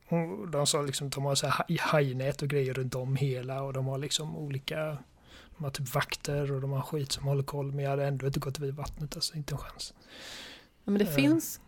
[0.09, 3.63] hon- de sa liksom de har så här haj- hajnät och grejer runt om hela
[3.63, 4.77] och de har liksom olika
[5.57, 8.27] de har typ vakter och de har skit som håller koll men jag hade ändå
[8.27, 9.95] inte gått vid vattnet alltså inte en chans.
[10.85, 11.15] Ja, men det Eh.
[11.15, 11.61] finns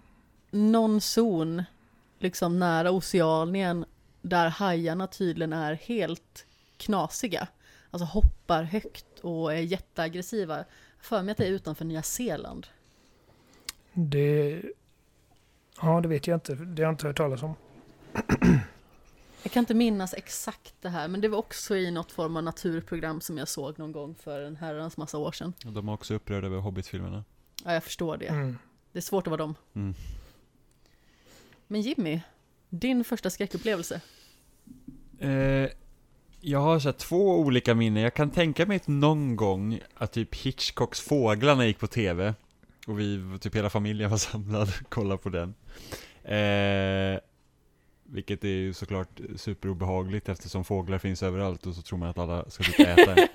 [0.50, 1.62] någon zon,
[2.18, 3.84] liksom nära Oceanien,
[4.22, 6.46] där hajarna tydligen är helt
[6.76, 7.48] knasiga.
[7.92, 10.64] Alltså hoppar högt och är jätteaggressiva.
[11.00, 12.66] För mig att det är utanför Nya Zeeland.
[13.92, 14.62] Det...
[15.80, 16.54] Ja, det vet jag inte.
[16.54, 17.54] Det har jag inte hört talas om.
[19.42, 22.42] Jag kan inte minnas exakt det här, men det var också i något form av
[22.42, 25.52] naturprogram som jag såg någon gång för en herrans massa år sedan.
[25.66, 27.24] Och De är också upprörda över Hobbit-filmerna.
[27.64, 28.26] Ja, jag förstår det.
[28.26, 28.58] Mm.
[28.92, 29.54] Det är svårt att vara dem.
[29.74, 29.94] Mm.
[31.66, 32.20] Men Jimmy,
[32.68, 34.00] din första skräckupplevelse?
[35.18, 35.70] Eh,
[36.44, 38.02] jag har så två olika minnen.
[38.02, 42.34] Jag kan tänka mig att någon gång att typ Hitchcocks Fåglarna gick på tv.
[42.86, 45.54] Och vi, typ hela familjen var samlad och kollade på den.
[46.24, 47.20] Eh,
[48.04, 52.50] vilket är ju såklart superobehagligt eftersom fåglar finns överallt och så tror man att alla
[52.50, 53.28] ska typ äta en.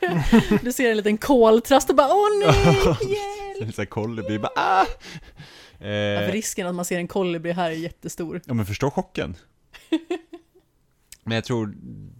[0.64, 3.62] Du ser en liten koltrast och bara åh nej, hjälp!
[3.62, 4.86] En sån här kolibri bara ah!
[5.80, 8.42] Ja, Eh, risken att man ser en kolibri här är jättestor.
[8.46, 9.36] ja men förstå chocken.
[11.28, 11.76] Men jag tror,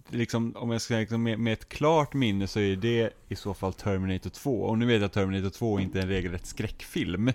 [0.08, 3.36] liksom, om jag ska säga liksom, med, med ett klart minne så är det i
[3.36, 4.62] så fall Terminator 2.
[4.62, 7.32] Och nu vet jag att Terminator 2 inte är en regelrätt skräckfilm.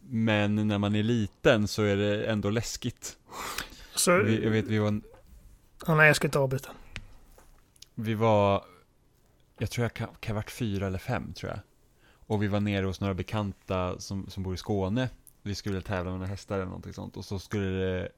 [0.00, 3.16] Men när man är liten så är det ändå läskigt.
[3.94, 5.00] Så, Vi, jag vet, vi var,
[5.86, 6.70] ja, nej, jag ska inte avbryta.
[7.94, 8.64] vi var,
[9.58, 11.60] jag tror jag kan, kan ha varit fyra eller fem tror jag.
[12.10, 15.08] Och vi var nere hos några bekanta som, som bor i Skåne.
[15.42, 17.16] Vi skulle tävla med några hästar eller någonting sånt.
[17.16, 18.08] Och så skulle det,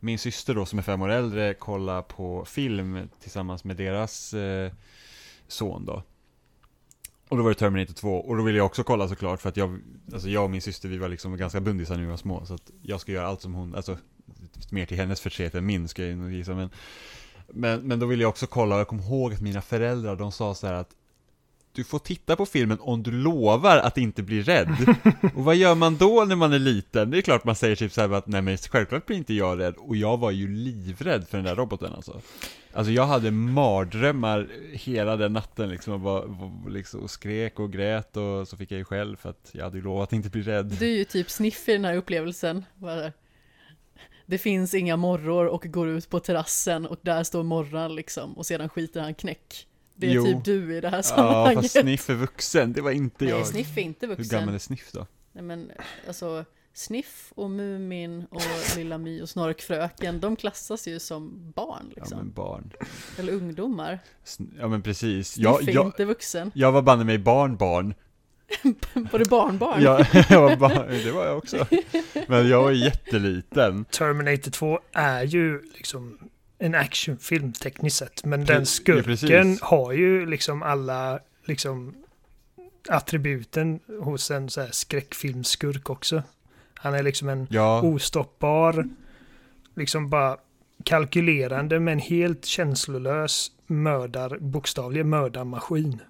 [0.00, 4.72] min syster då som är fem år äldre kolla på film tillsammans med deras eh,
[5.48, 6.02] son då.
[7.28, 9.56] Och då var det Terminator 2 och då ville jag också kolla såklart för att
[9.56, 9.80] jag,
[10.12, 12.54] alltså jag och min syster vi var liksom ganska bundisar när vi var små så
[12.54, 13.98] att jag ska göra allt som hon, alltså
[14.70, 16.70] mer till hennes förtret än min ska jag nog gissa men
[17.48, 20.32] men, men då ville jag också kolla och jag kommer ihåg att mina föräldrar de
[20.32, 20.90] sa så här att
[21.76, 24.68] du får titta på filmen om du lovar att inte bli rädd.
[25.34, 27.10] Och vad gör man då när man är liten?
[27.10, 29.60] Det är klart man säger typ så här att nej men självklart blir inte jag
[29.60, 29.74] rädd.
[29.76, 32.20] Och jag var ju livrädd för den där roboten alltså.
[32.72, 37.72] Alltså jag hade mardrömmar hela den natten liksom och, var, var, liksom, och skrek och
[37.72, 40.30] grät och så fick jag ju själv för att jag hade ju lovat att inte
[40.30, 40.66] bli rädd.
[40.66, 42.64] Du är ju typ sniff i den här upplevelsen.
[42.74, 43.12] Bara,
[44.26, 48.46] Det finns inga morror och går ut på terrassen och där står morran liksom och
[48.46, 49.66] sedan skiter han knäck.
[49.96, 50.24] Det är Jo.
[50.24, 51.62] typ du i det här Ja, sammanhanget.
[51.62, 53.46] fast Sniff är vuxen, det var inte Nej, jag.
[53.46, 54.38] Sniff är inte Hur vuxen.
[54.40, 55.06] gammal är Sniff då?
[55.32, 55.70] Nej men
[56.06, 58.42] alltså Sniff och Mumin och
[58.76, 62.18] Lilla My och Snorkfröken, de klassas ju som barn Ja liksom.
[62.18, 62.72] men barn.
[63.18, 63.98] Eller ungdomar.
[64.58, 65.28] Ja men precis.
[65.32, 66.50] Sniff Jag, är jag, inte vuxen.
[66.54, 67.94] jag var banne mig barnbarn.
[69.12, 69.82] Var det barnbarn?
[69.82, 71.66] Ja, jag var barn, det var jag också.
[72.28, 73.84] Men jag var jätteliten.
[73.84, 76.18] Terminator 2 är ju liksom
[76.58, 78.24] en actionfilm tekniskt sett.
[78.24, 79.60] Men Pre- den ja, skurken precis.
[79.62, 81.94] har ju liksom alla liksom
[82.88, 86.22] attributen hos en så här skräckfilmskurk också.
[86.74, 88.88] Han är liksom en Ja, ostoppbar,
[89.74, 90.36] liksom bara
[90.84, 96.00] kalkylerande men helt känslolös mördar, bokstavlig mördarmaskin.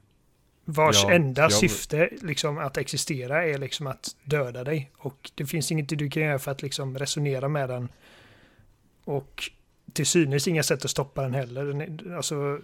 [0.64, 4.90] Vars Ja, enda jag- syfte liksom att existera är liksom att döda dig.
[4.96, 7.88] Och det finns inget du kan göra för att liksom resonera med den.
[9.04, 9.50] Och
[9.96, 11.64] till synes inga sätt att stoppa den heller.
[11.64, 12.58] Den Alltså,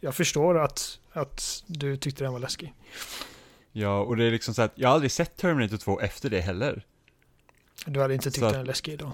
[0.00, 2.74] jag förstår att, att du tyckte den var läskig.
[3.72, 6.40] ja, och det är liksom så att jag har aldrig sett Terminator 2 efter det
[6.40, 6.82] heller.
[7.86, 9.12] Du hade inte tyckt Så den var läskig idag.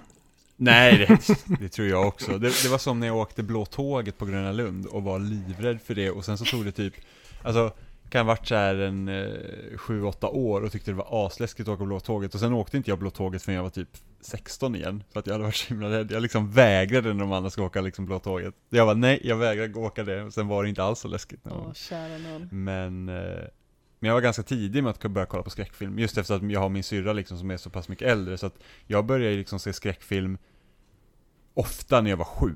[0.56, 2.38] Nej, det, det tror jag också.
[2.38, 5.80] Det, det var som när jag åkte Blå Tåget på Gröna Lund och var livrädd
[5.80, 6.94] för det och sen så tog det typ,
[7.42, 7.72] alltså
[8.10, 9.14] kan ha varit så här en eh,
[9.76, 12.90] 7-8 år och tyckte det var asläskigt att åka Blå Tåget och sen åkte inte
[12.90, 13.88] jag Blå Tåget förrän jag var typ
[14.20, 16.10] 16 igen för att jag hade varit så himla rädd.
[16.10, 18.54] Jag liksom vägrade när de andra ska åka liksom Blå Tåget.
[18.68, 21.08] Jag var nej, jag vägrar gå åka det och sen var det inte alls så
[21.08, 21.40] läskigt.
[21.44, 22.48] Åh, kära nån.
[22.52, 23.44] Men, eh,
[23.98, 26.60] men jag var ganska tidig med att börja kolla på skräckfilm, just efter att jag
[26.60, 29.58] har min syrra liksom som är så pass mycket äldre, så att jag började liksom
[29.58, 30.38] se skräckfilm
[31.54, 32.54] ofta när jag var sju.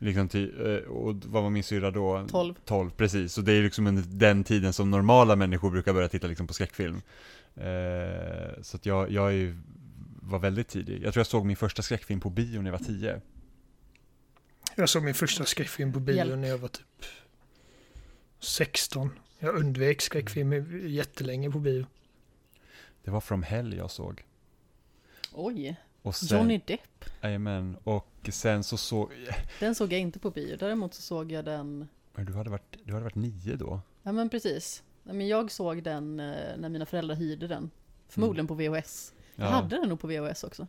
[0.00, 2.26] Liksom eh, och vad var min syrra då?
[2.30, 2.54] 12.
[2.64, 3.32] 12, precis.
[3.32, 6.54] Så det är liksom under den tiden som normala människor brukar börja titta liksom på
[6.54, 7.02] skräckfilm.
[7.54, 9.56] Eh, så att jag, jag är ju,
[10.20, 11.02] var väldigt tidig.
[11.02, 13.20] Jag tror jag såg min första skräckfilm på bio när jag var 10.
[14.76, 16.38] Jag såg min första skräckfilm på bio Hjälp.
[16.38, 17.04] när jag var typ
[18.38, 19.10] 16.
[19.38, 21.86] Jag undvek skräckfilm jättelänge på bio.
[23.04, 24.24] Det var From Hell jag såg.
[25.32, 27.04] Oj, Och sen, Johnny Depp.
[27.22, 29.12] Jajamän, och sen så såg,
[29.60, 32.76] Den såg jag inte på bio, däremot så såg jag den, men du hade varit,
[32.84, 33.80] du hade varit nio då?
[34.02, 34.82] ja men precis.
[35.02, 37.70] Men jag såg den eh, när mina föräldrar hyrde den.
[38.08, 39.12] Förmodligen på VHS.
[39.40, 39.46] Jag.
[39.48, 40.66] Ja, hade den nog på VHS också.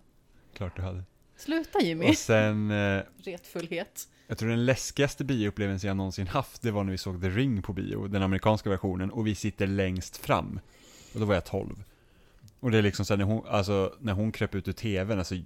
[0.53, 1.03] klart du hade.
[1.37, 2.09] Sluta Jimmy!
[2.11, 4.07] Och sen, eh, Retfullhet.
[4.27, 7.61] jag tror den läskigaste bioupplevelsen jag någonsin haft, det var när vi såg The Ring
[7.61, 10.59] på bio, den amerikanska versionen, och vi sitter längst fram.
[11.13, 11.83] Och då var jag 12.
[12.59, 15.35] Och det är liksom så när hon, alltså, när hon kröp ut ur tvn, alltså,
[15.35, 15.45] i-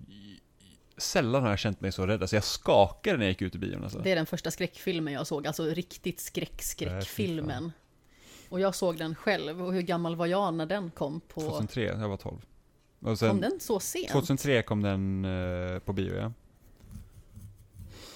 [0.98, 2.22] sällan har jag känt mig så rädd.
[2.22, 4.00] Alltså jag skakade när jag gick ut ur bion alltså.
[4.00, 7.72] Det är den första skräckfilmen jag såg, alltså riktigt skräck-skräckfilmen.
[8.50, 11.42] Och jag såg den själv, och hur gammal var jag när den kom på...
[11.42, 12.38] 2003, jag var 12.
[13.06, 14.10] Och Kom sen, den så sent?
[14.10, 16.32] 2003 kom den eh, på bio ja.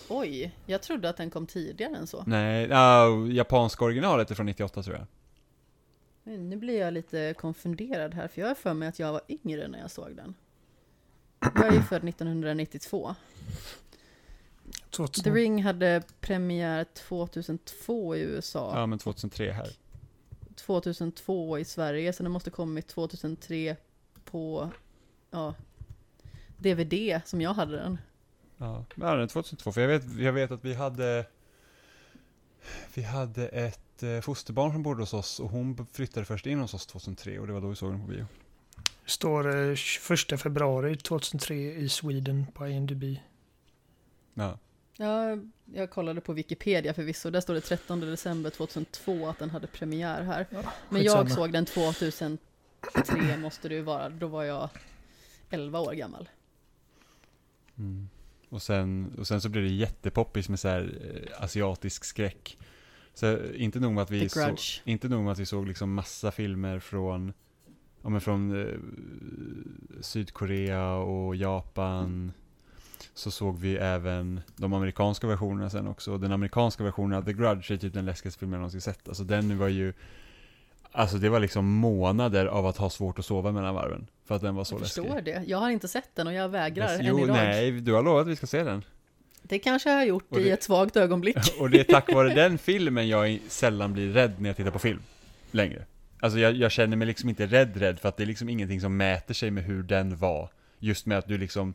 [0.07, 2.23] Oj, jag trodde att den kom tidigare än så.
[2.27, 5.05] Nej, uh, japanska originalet är från 98 tror jag.
[6.39, 9.67] Nu blir jag lite konfunderad här, för jag har för mig att jag var yngre
[9.67, 10.35] när jag såg den.
[11.39, 13.15] Jag är ju född 1992.
[14.89, 15.23] 2000.
[15.23, 18.71] The Ring hade premiär 2002 i USA.
[18.75, 19.69] Ja, men 2003 här.
[20.55, 23.75] 2002 i Sverige, så den måste kommit 2003
[24.31, 24.71] på
[25.31, 25.55] ja,
[26.57, 27.97] DVD som jag hade den.
[28.57, 29.71] Ja, ja den är 2002.
[29.71, 31.25] För jag vet, jag vet att vi hade
[32.93, 36.73] Vi hade ett eh, fosterbarn som bodde hos oss och hon flyttade först in hos
[36.73, 38.25] oss 2003 och det var då vi såg den på bio.
[39.05, 43.03] Står eh, 21 februari 2003 i Sweden på IMDb.
[44.33, 44.57] Ja.
[44.97, 45.37] Ja,
[45.73, 50.23] jag kollade på Wikipedia förvisso, där står det 13 december 2002 att den hade premiär
[50.23, 50.47] här.
[50.49, 52.37] Ja, Men jag såg den 2003
[53.41, 54.69] måste det ju vara, då var jag
[55.49, 56.29] 11 år gammal.
[57.77, 58.09] Mm.
[58.49, 62.57] Och, sen, och sen så blev det jättepoppis med så här eh, asiatisk skräck.
[63.13, 64.81] Så inte nog med att vi Grudge.
[64.83, 67.33] inte nog med att vi såg liksom massa filmer från,
[68.01, 68.77] ja men från eh,
[70.01, 72.31] Sydkorea och Japan.
[73.13, 76.17] Så såg vi även de amerikanska versionerna sen också.
[76.17, 79.07] Den amerikanska versionen av The Grudge är typ den läskigaste filmen jag någonsin sett.
[79.07, 79.93] Alltså den var ju,
[80.91, 84.07] alltså det var liksom månader av att ha svårt att sova mellan varven.
[84.25, 85.03] För att den var så Jag läskig.
[85.03, 85.43] förstår det.
[85.47, 87.33] Jag har inte sett den och jag vägrar än jo, idag.
[87.35, 88.83] nej, du har lovat att vi ska se den.
[89.41, 91.37] Det kanske jag har gjort Och i det- ett svagt ögonblick.
[91.59, 94.79] Och det är tack vare den filmen jag sällan blir rädd när jag tittar på
[94.79, 94.99] film.
[95.51, 95.85] Längre.
[96.19, 98.81] Alltså jag, jag känner mig liksom inte rädd rädd för att det är liksom ingenting
[98.81, 100.49] som mäter sig med hur den var.
[100.79, 101.73] Just med att du liksom,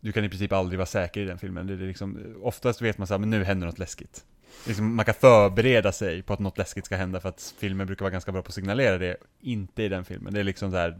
[0.00, 1.66] du kan i princip aldrig vara säker i den filmen.
[1.66, 4.24] Det är liksom, oftast vet man så här, men nu händer något läskigt.
[4.66, 8.04] Liksom, man kan förbereda sig på att något läskigt ska hända för att filmen brukar
[8.04, 9.16] vara ganska bra på att signalera det.
[9.40, 10.34] Inte i den filmen.
[10.34, 10.98] Det är liksom så här,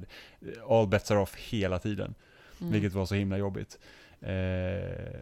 [0.69, 2.15] all bets are off hela tiden.
[2.61, 2.73] Mm.
[2.73, 3.79] Vilket var så himla jobbigt.
[4.21, 5.21] Eh,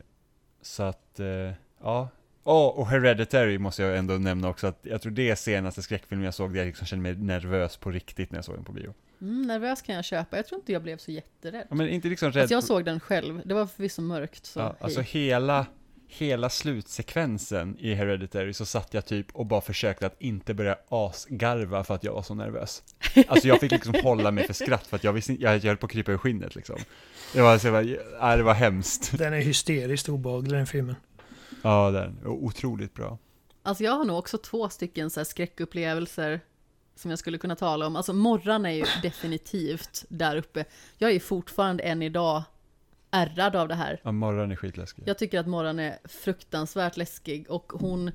[0.62, 1.52] så att, eh,
[1.82, 2.08] ja.
[2.44, 6.24] Oh, och Hereditary måste jag ändå nämna också, att jag tror det är senaste skräckfilmen
[6.24, 8.72] jag såg där jag liksom kände mig nervös på riktigt när jag såg den på
[8.72, 8.94] bio.
[9.20, 10.36] Mm, nervös kan jag köpa.
[10.36, 11.66] Jag tror inte jag blev så jätterädd.
[11.68, 13.42] Ja, men inte liksom rädd Alltså jag såg den själv.
[13.44, 14.74] Det var förvisso mörkt, så ja, hej.
[14.80, 15.66] Alltså hela,
[16.18, 21.84] hela slutsekvensen i Hereditary så satt jag typ och bara försökte att inte börja asgarva
[21.84, 22.82] för att jag var så nervös.
[23.26, 25.86] Alltså jag fick liksom hålla mig för skratt för att jag visste jag, höll på
[25.86, 26.76] att krypa ur skinnet liksom.
[27.32, 29.18] Det var, så jag bara, det var hemskt.
[29.18, 30.96] Den är hysteriskt obehaglig den filmen.
[31.62, 33.18] Ja, den var otroligt bra.
[33.62, 36.40] Alltså jag har nog också två stycken så här skräckupplevelser
[36.94, 37.96] som jag skulle kunna tala om.
[37.96, 40.64] Alltså Morran är ju definitivt där uppe.
[40.98, 42.42] Jag är fortfarande än idag
[43.12, 44.00] ärrad av det här.
[44.02, 45.04] Ja, morgon är skitläskig.
[45.06, 48.10] Jag tycker att Morran är fruktansvärt läskig och hon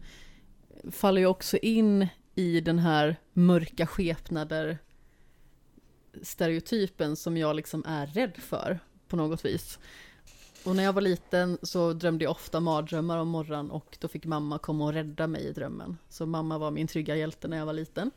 [0.92, 4.78] faller ju också in i den här mörka skepnader
[6.22, 9.80] stereotypen som jag liksom är rädd för på något vis.
[10.66, 14.26] Och när jag var liten så drömde jag ofta mardrömmar om morgon och då fick
[14.26, 15.98] mamma komma och rädda mig i drömmen.
[16.10, 18.12] Så mamma var min trygga hjälte när jag var liten.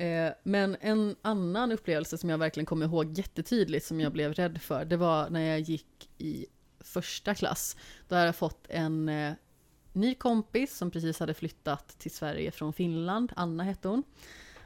[0.00, 4.62] Eh, Men en annan upplevelse som jag verkligen kommer ihåg jättetydligt som jag blev rädd
[4.62, 6.46] för, det var när jag gick i
[6.80, 7.76] första klass.
[8.08, 9.32] Då hade jag fått en eh,
[9.92, 13.32] ny kompis som precis hade flyttat till Sverige från Finland.
[13.36, 14.02] Anna hette hon.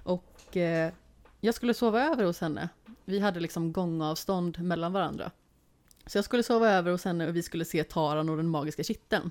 [0.02, 0.92] Och eh,
[1.40, 2.68] jag skulle sova över hos henne.
[3.04, 5.30] Vi hade liksom gångavstånd mellan varandra.
[6.06, 8.82] Så jag skulle sova över hos henne och vi skulle se Taran och den magiska
[8.82, 9.30] kitteln.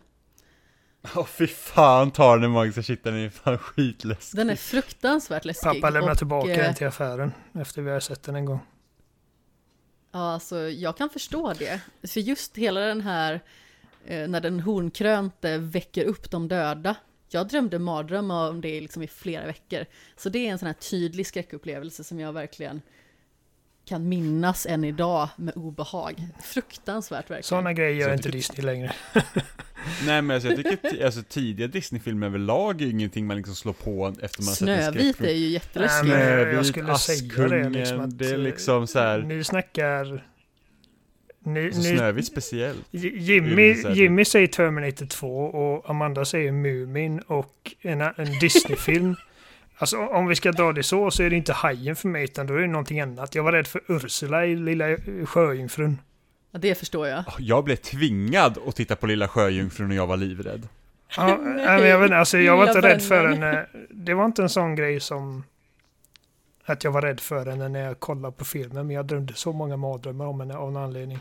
[1.16, 4.38] Åh fy fan, tar den magiska kitteln är fan skitläskig.
[4.38, 5.64] Den är fruktansvärt läskig.
[5.64, 8.60] Pappa lämnar och, tillbaka eh, den till affären efter vi har sett den en gång.
[10.12, 11.82] Ja, alltså jag kan förstå det.
[12.08, 13.42] För just hela den här,
[14.06, 16.96] eh, när den hornkrönte väcker upp de döda.
[17.30, 19.86] Jag drömde mardrömmar om det liksom i flera veckor.
[20.16, 22.82] Så det är en sån här tydlig skräckupplevelse som jag verkligen
[23.86, 26.28] kan minnas än idag med obehag.
[26.44, 27.44] Fruktansvärt verkligen.
[27.44, 28.94] Sådana grejer Så gör jag inte Disney längre.
[30.06, 34.14] Nej men alltså, jag tycker alltså, tidiga Disney-filmer överlag är ingenting man liksom slår på
[34.22, 35.30] efter man har sett en Snövit skräckfilm.
[35.30, 36.10] är ju jätteläskig.
[36.10, 39.00] Nej, men jag Snövit, skulle säga det, Askungen, liksom att, det är eh, liksom så
[39.00, 40.26] här, Ni snackar...
[41.46, 42.86] Ni, alltså, ni, Snövit speciellt.
[42.92, 49.16] Jimmy, så Jimmy säger Terminator 2 och Amanda säger Mumin och en, en Disney-film.
[49.84, 52.48] Alltså om vi ska dra det så så är det inte Hajen för mig utan
[52.48, 53.36] då är det någonting annat.
[53.36, 54.86] Jag var rädd för Ursula i Lilla
[55.26, 56.02] Sjöjungfrun.
[56.52, 57.24] Ja, det förstår jag.
[57.40, 60.68] Jag blev tvingad att titta på Lilla Sjöjungfrun och jag var livrädd.
[61.18, 63.66] Ja, men jag vet alltså jag var inte rädd för henne.
[63.90, 65.44] Det var inte en sån grej som
[66.66, 68.88] att jag var rädd för henne när jag kollade på filmen.
[68.88, 71.20] Men jag drömde så många mardrömmar om henne av någon anledning.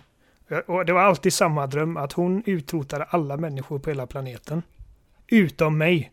[0.67, 4.63] Och det var alltid samma dröm, att hon utrotade alla människor på hela planeten.
[5.27, 6.13] Utom mig.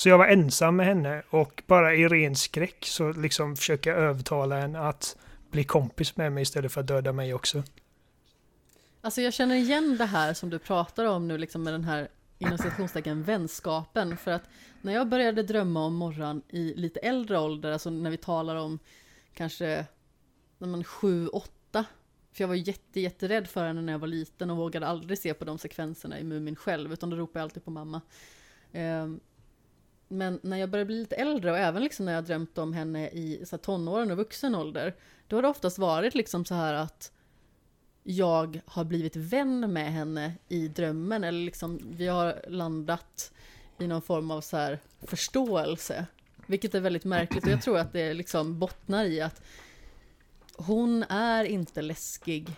[0.00, 4.60] Så jag var ensam med henne och bara i ren skräck så liksom jag övertala
[4.60, 5.16] henne att
[5.50, 7.62] bli kompis med mig istället för att döda mig också.
[9.00, 12.08] Alltså jag känner igen det här som du pratar om nu, liksom med den här
[12.38, 14.16] inom citationstecken vänskapen.
[14.16, 14.42] För att
[14.82, 18.78] när jag började drömma om morgon i lite äldre ålder, alltså när vi talar om
[19.34, 19.86] kanske
[20.58, 21.84] när man sju, åtta,
[22.32, 25.34] För jag var jätte, jätterädd för henne när jag var liten och vågade aldrig se
[25.34, 28.00] på de sekvenserna i Mumin själv, utan då ropade jag alltid på mamma.
[28.72, 29.20] Ehm,
[30.12, 33.08] men när jag började bli lite äldre och även liksom när jag drömt om henne
[33.08, 34.94] i så här, tonåren och vuxen ålder,
[35.28, 37.12] då har det oftast varit liksom så här att
[38.02, 43.32] jag har blivit vän med henne i drömmen, eller liksom vi har landat
[43.78, 46.06] i någon form av så här förståelse.
[46.46, 49.42] Vilket är väldigt märkligt och jag tror att det liksom bottnar i att
[50.56, 52.50] hon är inte läskig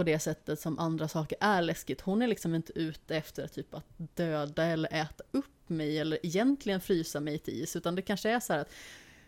[0.00, 2.00] på det sättet som andra saker är läskigt.
[2.00, 6.80] Hon är liksom inte ute efter typ att döda eller äta upp mig eller egentligen
[6.80, 8.72] frysa mig till is, utan det kanske är så här att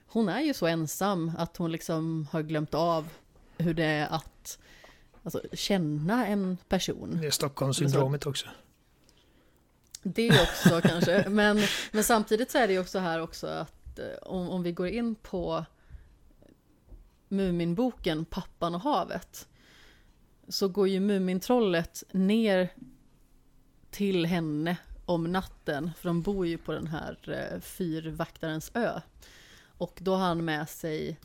[0.06, 3.08] hon är ju så ensam att hon liksom har glömt av
[3.58, 4.58] hur det är att
[5.22, 7.18] alltså, känna en person.
[7.20, 8.46] Det är Stockholmssyndromet också.
[10.02, 11.60] Det också kanske, men,
[11.92, 14.88] men samtidigt så är det ju också här också att eh, om, om vi går
[14.88, 15.64] in på
[17.28, 19.48] Muminboken Pappan och havet
[20.52, 22.68] så går ju Mumintrollet ner
[23.90, 29.00] till henne om natten, för de bor ju på den här eh, fyrvaktarens ö.
[29.64, 31.20] Och då har han med sig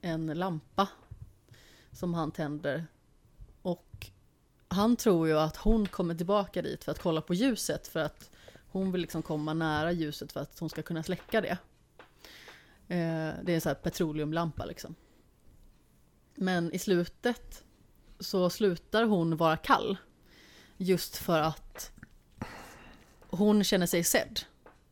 [0.00, 0.88] en lampa
[1.92, 2.86] som han tänder.
[3.62, 4.06] Och
[4.68, 8.30] han tror ju att hon kommer tillbaka dit för att kolla på ljuset för att
[8.68, 11.58] hon vill liksom komma nära ljuset för att hon ska kunna släcka det.
[12.88, 14.94] Eh, det är en sån här petroleumlampa liksom.
[16.34, 17.64] Men i slutet
[18.20, 19.96] så slutar hon vara kall.
[20.76, 21.92] Just för att
[23.30, 24.40] hon känner sig sedd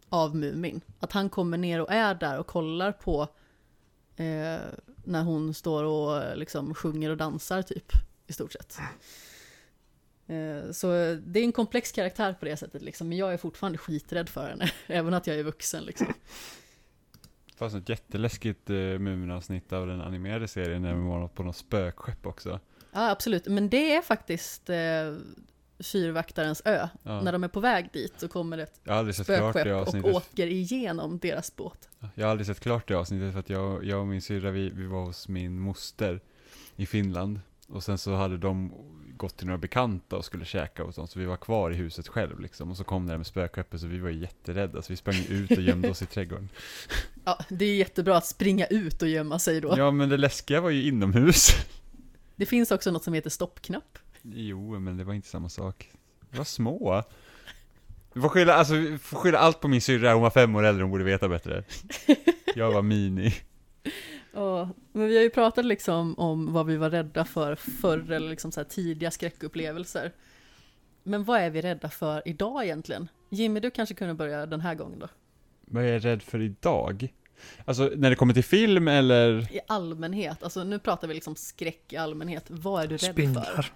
[0.09, 0.81] av Mumin.
[1.01, 3.23] Att han kommer ner och är där och kollar på
[4.17, 4.61] eh,
[5.05, 7.93] när hon står och liksom sjunger och dansar typ,
[8.27, 8.79] i stort sett.
[10.27, 10.87] Eh, så
[11.27, 14.49] det är en komplex karaktär på det sättet liksom, men jag är fortfarande skiträdd för
[14.49, 16.07] henne, även att jag är vuxen liksom.
[17.47, 21.57] Det fanns ett jätteläskigt uh, Muminavsnitt av den animerade serien när vi var på något
[21.57, 22.61] spökskepp också.
[22.97, 24.77] Ja, absolut, men det är faktiskt eh,
[25.79, 26.89] Fyrvaktarens ö.
[27.03, 27.21] Ja.
[27.21, 28.81] När de är på väg dit så kommer ett
[29.15, 31.89] spökskepp och åker igenom deras båt.
[32.15, 34.71] Jag har aldrig sett klart det avsnittet för att jag, jag och min syrra vi,
[34.71, 36.21] vi var hos min moster
[36.77, 37.41] i Finland.
[37.69, 38.73] Och sen så hade de
[39.17, 42.09] gått till några bekanta och skulle käka och sånt, så vi var kvar i huset
[42.09, 42.71] själv liksom.
[42.71, 45.51] Och så kom det där med spökskeppet så vi var jätterädda, så vi sprang ut
[45.51, 46.49] och gömde oss i trädgården.
[47.29, 49.75] Ja, det är jättebra att springa ut och gömma sig då.
[49.79, 51.51] Ja men det läskiga var ju inomhus.
[52.37, 53.99] Det finns också något som heter stoppknapp.
[54.23, 55.91] Jo, men det var inte samma sak.
[56.31, 57.03] Vi var små.
[58.13, 60.83] Vi får skylla, alltså, får skylla allt på min syrra, hon var fem år äldre,
[60.83, 61.65] hon borde veta bättre.
[62.55, 63.35] Jag var mini.
[64.33, 68.31] Ja, men vi har ju pratat liksom om vad vi var rädda för förr, eller
[68.31, 70.13] liksom så tidiga skräckupplevelser.
[71.03, 73.09] Men vad är vi rädda för idag egentligen?
[73.31, 75.09] Jimmy, du kanske kunde börja den här gången då?
[75.61, 77.13] Vad är jag rädd för idag?
[77.65, 79.53] Alltså, när det kommer till film eller?
[79.53, 82.45] I allmänhet, alltså nu pratar vi liksom skräck i allmänhet.
[82.49, 83.13] Vad är du rädd för?
[83.13, 83.73] Spindlar.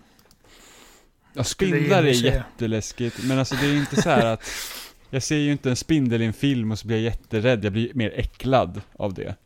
[1.32, 4.44] Ja, spindlar är jätteläskigt, men alltså det är inte så här att
[5.10, 7.72] Jag ser ju inte en spindel i en film och så blir jag jätterädd, jag
[7.72, 9.36] blir mer äcklad av det.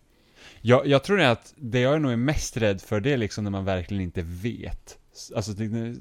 [0.60, 3.44] Jag, jag tror att det jag är nog är mest rädd för, det är liksom
[3.44, 4.98] när man verkligen inte vet.
[5.36, 5.96] Alltså, det,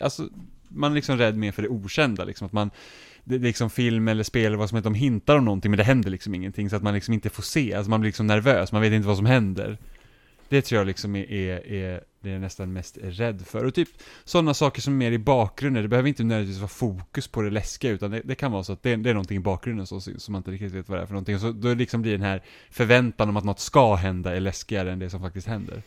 [0.00, 0.28] alltså
[0.68, 2.70] man är liksom rädd mer för det okända, liksom att man
[3.24, 5.78] det är liksom film eller spel eller vad som helst, de hintar om någonting men
[5.78, 8.26] det händer liksom ingenting så att man liksom inte får se, alltså man blir liksom
[8.26, 9.78] nervös, man vet inte vad som händer.
[10.48, 13.64] Det tror jag liksom är, är, är det jag är nästan mest rädd för.
[13.64, 13.88] Och typ
[14.24, 17.50] sådana saker som är mer i bakgrunden, det behöver inte nödvändigtvis vara fokus på det
[17.50, 20.00] läskiga, utan det, det kan vara så att det, det är någonting i bakgrunden som,
[20.00, 21.38] som man inte riktigt vet vad det är för någonting.
[21.38, 24.98] Så då liksom blir den här förväntan om att något ska hända är läskigare än
[24.98, 25.82] det som faktiskt händer.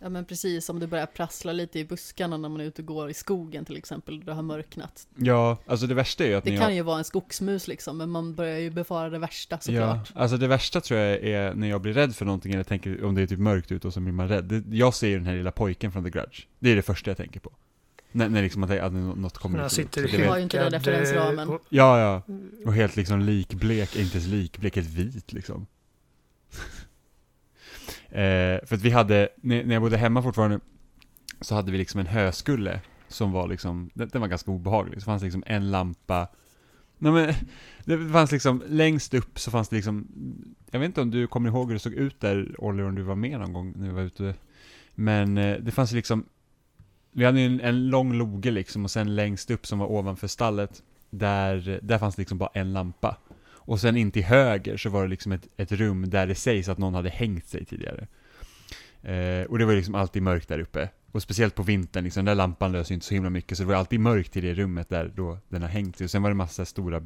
[0.00, 2.86] Ja men precis, om det börjar prassla lite i buskarna när man är ute och
[2.88, 5.06] går i skogen till exempel, och det har mörknat.
[5.16, 6.74] Ja, alltså det värsta är ju att Det kan jag...
[6.74, 10.12] ju vara en skogsmus liksom, men man börjar ju befara det värsta Ja, såklart.
[10.14, 13.14] alltså det värsta tror jag är när jag blir rädd för någonting eller tänker om
[13.14, 14.44] det är typ mörkt ute och så blir man rädd.
[14.44, 16.46] Det, jag ser ju den här lilla pojken från The Grudge.
[16.58, 17.52] Det är det första jag tänker på.
[18.12, 19.72] När, när liksom att, det- att något kommer ut.
[19.72, 21.48] sitter Vi vet- har ju inte den referensramen.
[21.48, 22.34] eh, Ja, ja.
[22.66, 25.66] Och helt liksom likblek, inte ens likblek, helt vit liksom
[28.10, 30.60] eh, för att vi hade, när, jag bodde hemma fortfarande,
[31.40, 35.02] så hade vi liksom en höskulle som var liksom, den, den var ganska obehaglig.
[35.02, 36.28] Så fanns det liksom en lampa,
[36.98, 37.34] nej men,
[37.84, 40.08] det fanns liksom, längst upp så fanns det liksom,
[40.70, 43.02] jag vet inte om du kommer ihåg hur det såg ut där, Olle, om du
[43.02, 44.34] var med någon gång när vi var ute.
[44.94, 46.24] Men eh, det fanns liksom,
[47.12, 50.82] vi hade en, en lång loge liksom och sen längst upp som var ovanför stallet,
[51.10, 53.16] där, där fanns det liksom bara en lampa.
[53.66, 56.68] Och sen in till höger så var det liksom ett, ett rum där det sägs
[56.68, 58.06] att någon hade hängt sig tidigare.
[59.02, 60.88] Eh, och det var liksom alltid mörkt där uppe.
[61.12, 63.68] Och speciellt på vintern, liksom, den där lampan löser inte så himla mycket, så det
[63.68, 66.04] var alltid mörkt i det rummet där då den har hängt sig.
[66.04, 67.02] Och sen var det massa stora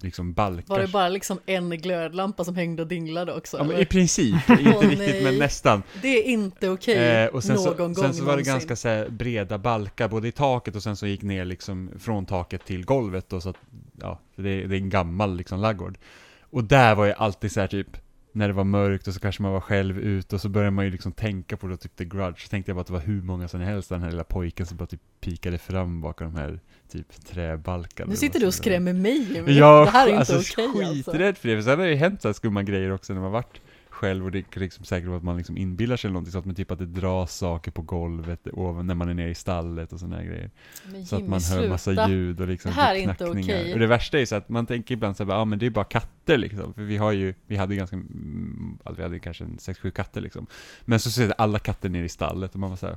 [0.00, 0.74] liksom balkar.
[0.74, 3.56] Var det bara liksom en glödlampa som hängde och dinglade också?
[3.56, 5.24] Ja, men i princip, inte Åh, riktigt nej.
[5.24, 5.82] men nästan.
[6.02, 8.76] Det är inte okej Eh, och sen någon så, gång sen så var det ganska
[8.76, 12.84] så breda balkar, både i taket och sen så gick ner liksom från taket till
[12.84, 13.56] golvet då, så att,
[14.00, 15.98] ja, för det, är- det är en gammal liksom laggård.
[16.40, 17.96] Och där var jag alltid så här typ,
[18.32, 20.84] när det var mörkt och så kanske man var själv ute och så började man
[20.84, 23.00] ju liksom tänka på det, typ The Grudge, så tänkte jag bara att det var
[23.00, 26.40] hur många som helst, den här lilla pojken som bara typ pikade fram bakom de
[26.40, 26.60] här
[26.92, 28.10] typ träbalkarna.
[28.10, 29.42] Nu sitter du och skrämmer mig.
[29.58, 31.10] Ja, det här är inte alltså, okej alltså.
[31.10, 33.20] skiträdd för det, för sen har det ju hänt så här skumma grejer också när
[33.20, 33.60] man varit
[33.94, 36.44] själv och det är liksom säkert att man liksom inbillar sig eller någonting så att
[36.44, 39.92] man typ att det dras saker på golvet ovan när man är nere i stallet
[39.92, 40.50] och sådana här grejer.
[40.92, 42.08] Men Så att Jimmy, man hör massa sluta.
[42.08, 43.72] ljud och liksom Det här är inte okej.
[43.72, 45.66] Och det värsta är så att man tänker ibland så här, ja ah, men det
[45.66, 46.74] är bara katter liksom.
[46.74, 49.90] För vi har ju, vi hade ganska, mm, alltså, vi hade kanske en sex, sju
[49.90, 50.46] katter liksom.
[50.84, 52.96] Men så sitter alla katter nere i stallet och man var så här.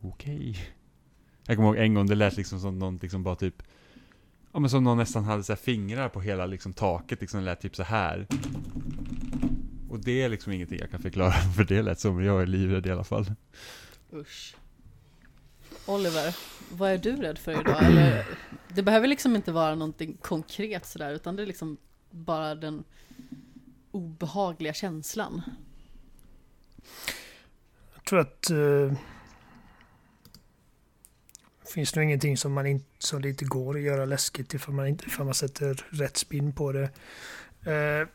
[0.00, 0.56] okej.
[1.46, 3.62] Jag kommer ihåg en gång det lät liksom som någon liksom bara typ
[4.56, 7.76] Ja men som någon nästan hade så fingrar på hela liksom taket, liksom lät typ
[7.76, 8.26] så här.
[9.96, 12.86] Och det är liksom ingenting jag kan förklara, för det lät som jag är livrädd
[12.86, 13.26] i alla fall.
[14.12, 14.54] Usch.
[15.86, 16.36] Oliver,
[16.70, 17.84] vad är du rädd för idag?
[17.84, 18.26] Eller,
[18.68, 21.76] det behöver liksom inte vara någonting konkret sådär, utan det är liksom
[22.10, 22.84] bara den
[23.90, 25.42] obehagliga känslan.
[27.94, 28.92] Jag tror att eh,
[31.74, 34.86] finns nog ingenting som, man inte, som det inte går att göra läskigt ifall man,
[34.86, 36.90] inte, ifall man sätter rätt spin på det.
[37.66, 38.08] Eh,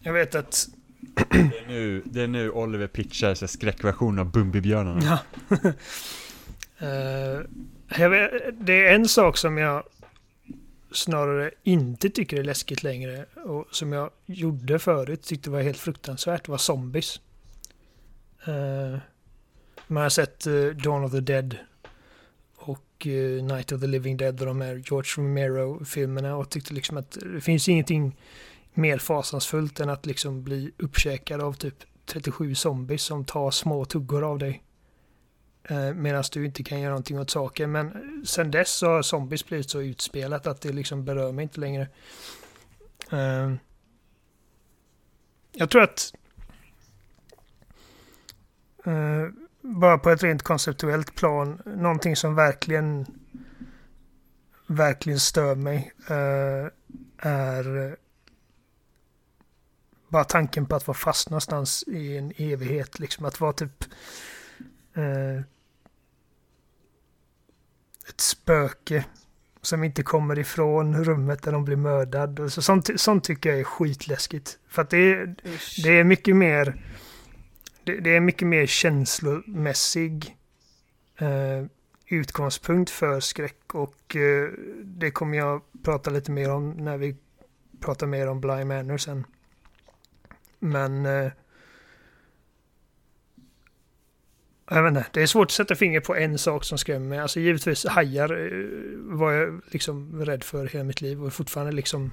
[0.00, 0.68] jag vet att
[1.00, 5.18] det är nu, det är nu Oliver pitchar så skräckversion av Bumbibjörnarna.
[5.50, 5.56] Ja.
[6.82, 7.42] uh,
[8.00, 8.30] jag vet,
[8.60, 9.82] det är en sak som jag
[10.92, 16.48] snarare inte tycker är läskigt längre och som jag gjorde förut tyckte var helt fruktansvärt
[16.48, 17.20] var zombies.
[18.48, 18.98] Uh,
[19.86, 21.56] man har sett uh, Dawn of the Dead
[22.56, 26.96] och uh, Night of the Living Dead och de här George Romero-filmerna och tyckte liksom
[26.96, 28.16] att det finns ingenting
[28.76, 34.24] mer fasansfullt än att liksom bli uppkäkad av typ 37 zombies som tar små tuggor
[34.24, 34.62] av dig.
[35.62, 37.72] Eh, Medan du inte kan göra någonting åt saken.
[37.72, 41.60] Men sen dess så har zombies blivit så utspelat att det liksom berör mig inte
[41.60, 41.88] längre.
[43.12, 43.52] Eh,
[45.52, 46.12] jag tror att
[48.84, 49.28] eh,
[49.60, 53.06] bara på ett rent konceptuellt plan, någonting som verkligen
[54.66, 56.70] verkligen stör mig eh,
[57.30, 57.96] är
[60.08, 62.98] bara tanken på att vara fast någonstans i en evighet.
[62.98, 63.84] Liksom att vara typ
[64.94, 65.38] eh,
[68.08, 69.04] ett spöke
[69.62, 72.40] som inte kommer ifrån rummet där de blir mördad.
[72.40, 74.58] Och så, sånt, sånt tycker jag är skitläskigt.
[74.68, 75.34] För att det är,
[75.84, 76.82] det är mycket mer
[77.86, 80.36] det, det är mycket mer känslomässig
[81.18, 81.64] eh,
[82.06, 84.50] utgångspunkt för skräck och eh,
[84.84, 87.16] det kommer jag prata lite mer om när vi
[87.80, 89.26] pratar mer om Bly Manor sen.
[90.58, 91.32] Men eh,
[94.70, 97.18] jag vet inte, det är svårt att sätta finger på en sak som skrämmer mig.
[97.18, 102.10] Alltså givetvis hajar eh, var jag liksom rädd för hela mitt liv och fortfarande liksom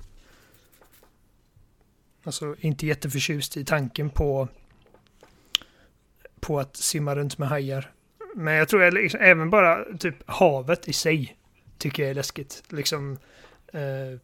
[2.25, 4.47] Alltså inte jätteförtjust i tanken på
[6.39, 7.91] på att simma runt med hajar.
[8.35, 11.37] Men jag tror jag liksom, även bara typ havet i sig
[11.77, 12.63] tycker jag är läskigt.
[12.69, 13.17] Liksom
[13.73, 14.19] eh,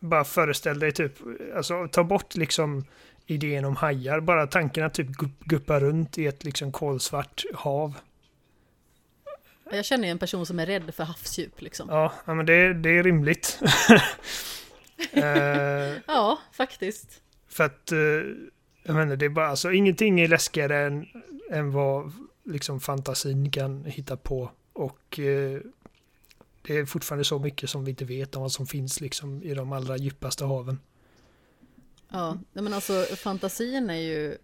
[0.00, 1.12] bara föreställ dig typ,
[1.56, 2.84] alltså ta bort liksom
[3.26, 4.20] idén om hajar.
[4.20, 7.94] Bara tanken att typ gupp- guppa runt i ett liksom kolsvart hav.
[9.70, 11.88] Jag känner ju en person som är rädd för havsdjup liksom.
[11.90, 13.60] Ja, men det, det är rimligt.
[15.12, 15.22] eh,
[16.06, 17.22] Ja, faktiskt.
[17.48, 17.98] För att, eh,
[18.82, 21.06] jag menar, det är bara, alltså ingenting är läskigare än,
[21.50, 22.12] än vad
[22.44, 24.50] liksom fantasin kan hitta på.
[24.72, 25.60] Och eh,
[26.62, 29.54] det är fortfarande så mycket som vi inte vet om vad som finns liksom i
[29.54, 30.80] de allra djupaste haven.
[32.08, 34.38] Ja, men alltså fantasin är ju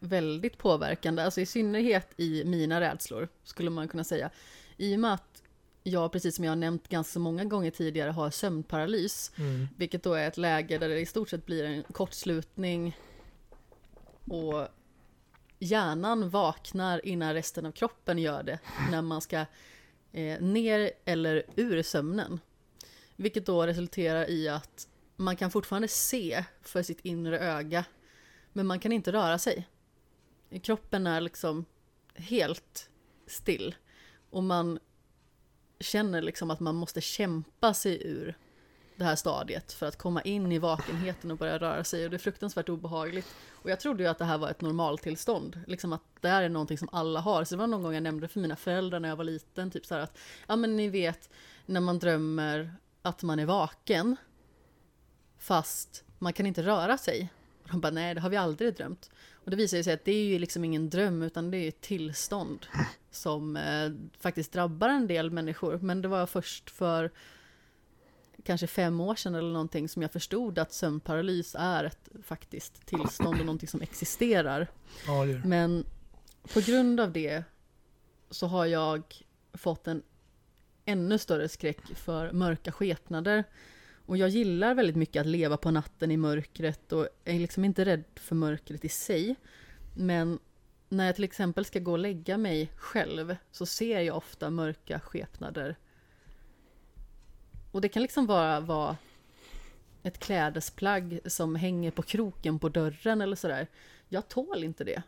[0.00, 4.30] väldigt påverkande, alltså i synnerhet i mina rädslor, skulle man kunna säga.
[4.76, 5.42] I och med att
[5.82, 9.68] jag, precis som jag har nämnt ganska många gånger tidigare, har sömnparalys, Mm.
[9.76, 12.96] vilket då är ett läge där det i stort sett blir en kortslutning
[14.30, 14.68] och
[15.58, 18.58] hjärnan vaknar innan resten av kroppen gör det
[18.90, 19.44] när man ska
[20.14, 22.40] eh, ner eller ur sömnen.
[23.16, 27.84] Vilket då resulterar i att man kan fortfarande se för sitt inre öga,
[28.52, 29.68] men man kan inte röra sig.
[30.62, 31.64] Kroppen är liksom
[32.14, 32.90] helt
[33.26, 33.74] still
[34.30, 34.78] och man
[35.80, 38.36] känner liksom att man måste kämpa sig ur
[38.96, 42.16] det här stadiet för att komma in i vakenheten och börja röra sig och det
[42.16, 43.34] är fruktansvärt obehagligt.
[43.52, 46.48] Och jag trodde ju att det här var ett normaltillstånd, liksom att det här är
[46.48, 47.44] någonting som alla har.
[47.44, 49.86] Så det var någon gång jag nämnde för mina föräldrar när jag var liten, typ
[49.86, 51.30] så här att, ja men ni vet
[51.66, 54.16] när man drömmer att man är vaken
[55.38, 57.32] fast man kan inte röra sig.
[57.62, 59.10] Och de bara, nej det har vi aldrig drömt.
[59.44, 61.80] Och det visar sig att det är ju liksom ingen dröm utan det är ett
[61.80, 62.66] tillstånd
[63.10, 63.90] som eh,
[64.20, 65.78] faktiskt drabbar en del människor.
[65.78, 67.10] Men det var först för
[68.44, 73.40] kanske fem år sedan eller någonting som jag förstod att sömnparalys är ett faktiskt tillstånd
[73.40, 74.68] och någonting som existerar.
[75.06, 75.24] Ja.
[75.44, 75.84] Men
[76.54, 77.44] på grund av det
[78.30, 79.02] så har jag
[79.52, 80.02] fått en
[80.84, 83.44] ännu större skräck för mörka skepnader.
[84.06, 87.84] Och jag gillar väldigt mycket att leva på natten i mörkret och är liksom inte
[87.84, 89.34] rädd för mörkret i sig.
[89.96, 90.38] Men
[90.88, 95.00] när jag till exempel ska gå och lägga mig själv så ser jag ofta mörka
[95.00, 95.76] skepnader.
[97.74, 98.96] Och det kan liksom vara, vara
[100.02, 103.66] ett klädesplagg som hänger på kroken på dörren eller sådär.
[104.08, 105.02] Jag tål inte det.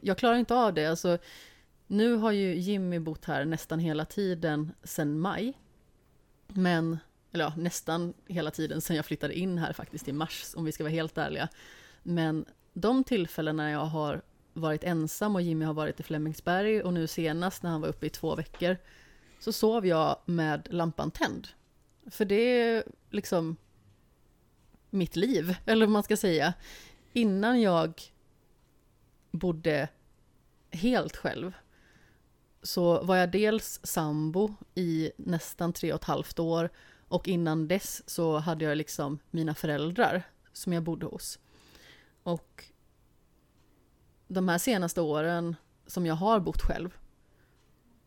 [0.00, 0.86] Jag klarar inte av det.
[0.86, 1.18] Alltså,
[1.86, 5.58] nu har ju Jimmy bott här nästan hela tiden sedan maj.
[6.48, 6.98] Men,
[7.32, 10.72] eller ja, nästan hela tiden sedan jag flyttade in här faktiskt i mars, om vi
[10.72, 11.48] ska vara helt ärliga.
[12.02, 16.92] Men de tillfällen när jag har varit ensam och Jimmy har varit i Flemingsberg och
[16.92, 18.76] nu senast när han var uppe i två veckor
[19.40, 21.48] så sov jag med lampan tänd.
[22.06, 23.56] För det är liksom
[24.90, 26.54] mitt liv, eller vad man ska säga.
[27.12, 28.02] Innan jag
[29.30, 29.88] bodde
[30.70, 31.52] helt själv
[32.62, 36.70] så var jag dels sambo i nästan tre och ett halvt år
[37.08, 40.22] och innan dess så hade jag liksom mina föräldrar
[40.52, 41.38] som jag bodde hos.
[42.22, 42.64] Och
[44.28, 46.96] de här senaste åren som jag har bott själv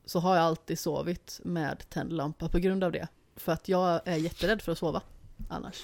[0.05, 3.07] så har jag alltid sovit med tänd lampa på grund av det.
[3.35, 5.01] För att jag är jätterädd för att sova
[5.49, 5.83] annars.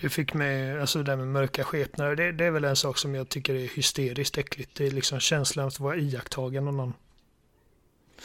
[0.00, 2.98] Du fick med, alltså det där med mörka skepnader, det, det är väl en sak
[2.98, 4.74] som jag tycker är hysteriskt äckligt.
[4.74, 6.94] Det är liksom känslan att vara iakttagen av någon.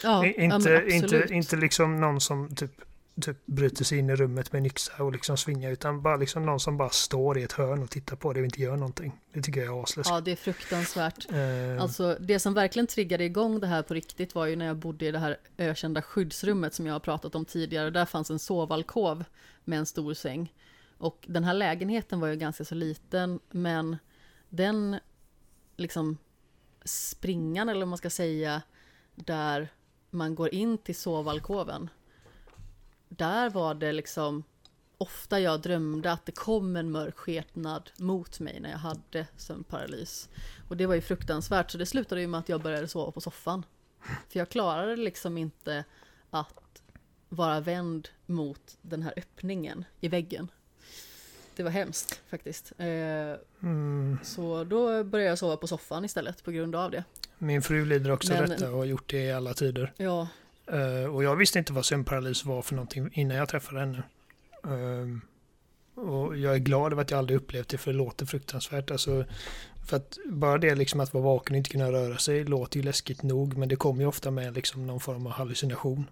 [0.03, 2.71] Ja, I- ja, inte, inte, inte liksom någon som typ,
[3.21, 6.45] typ bryter sig in i rummet med en yxa och liksom svingar, utan bara liksom
[6.45, 9.19] någon som bara står i ett hörn och tittar på det och inte gör någonting.
[9.33, 10.13] Det tycker jag är asläskigt.
[10.13, 11.31] Ja, det är fruktansvärt.
[11.31, 14.77] Eh, Alltså det som verkligen triggade igång det här på riktigt var ju när jag
[14.77, 17.89] bodde i det här ökända skyddsrummet som jag har pratat om tidigare.
[17.89, 19.23] Där fanns en sovalkov
[19.63, 20.53] med en stor säng.
[20.97, 23.97] Och den här lägenheten var ju ganska så liten, men
[24.49, 24.99] den
[25.75, 26.17] liksom
[26.85, 28.61] springan eller vad man ska säga,
[29.15, 29.69] där
[30.09, 31.89] man går in till sovalkoven.
[33.09, 34.43] Där var det liksom
[34.97, 40.29] ofta jag drömde att det kom en mörk skepnad mot mig när jag hade sömnparalys.
[40.69, 43.21] Och det var ju fruktansvärt, så det slutade ju med att jag började sova på
[43.21, 43.65] soffan.
[44.29, 45.83] För jag klarade liksom inte
[46.29, 46.81] att
[47.29, 50.51] vara vänd mot den här öppningen i väggen.
[51.55, 52.73] Det var hemskt faktiskt.
[52.77, 52.87] Eh,
[53.61, 57.03] mm, så då började jag sova på soffan istället på grund av det.
[57.37, 59.93] min fru lider också av detta och har gjort det i alla tider.
[59.97, 60.27] Ja,
[60.71, 64.03] Eh, och jag visste inte vad sömnparalys var för någonting innan jag träffade henne.
[64.63, 65.21] Ehm,
[65.95, 68.91] och jag är glad över att jag aldrig upplevt det för det låter fruktansvärt.
[68.91, 69.25] Alltså,
[69.85, 72.83] för att bara det liksom att vara vaken och inte kunna röra sig låter ju
[72.83, 76.09] läskigt nog men det kommer ju ofta med liksom någon form av hallucination.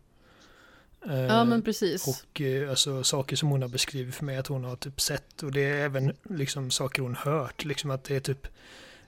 [1.09, 2.07] Eh, ja men precis.
[2.07, 5.43] och eh, alltså, saker som hon har beskrivit för mig att hon har typ sett
[5.43, 7.65] och det är även liksom saker hon hört.
[7.65, 8.47] Liksom att det är typ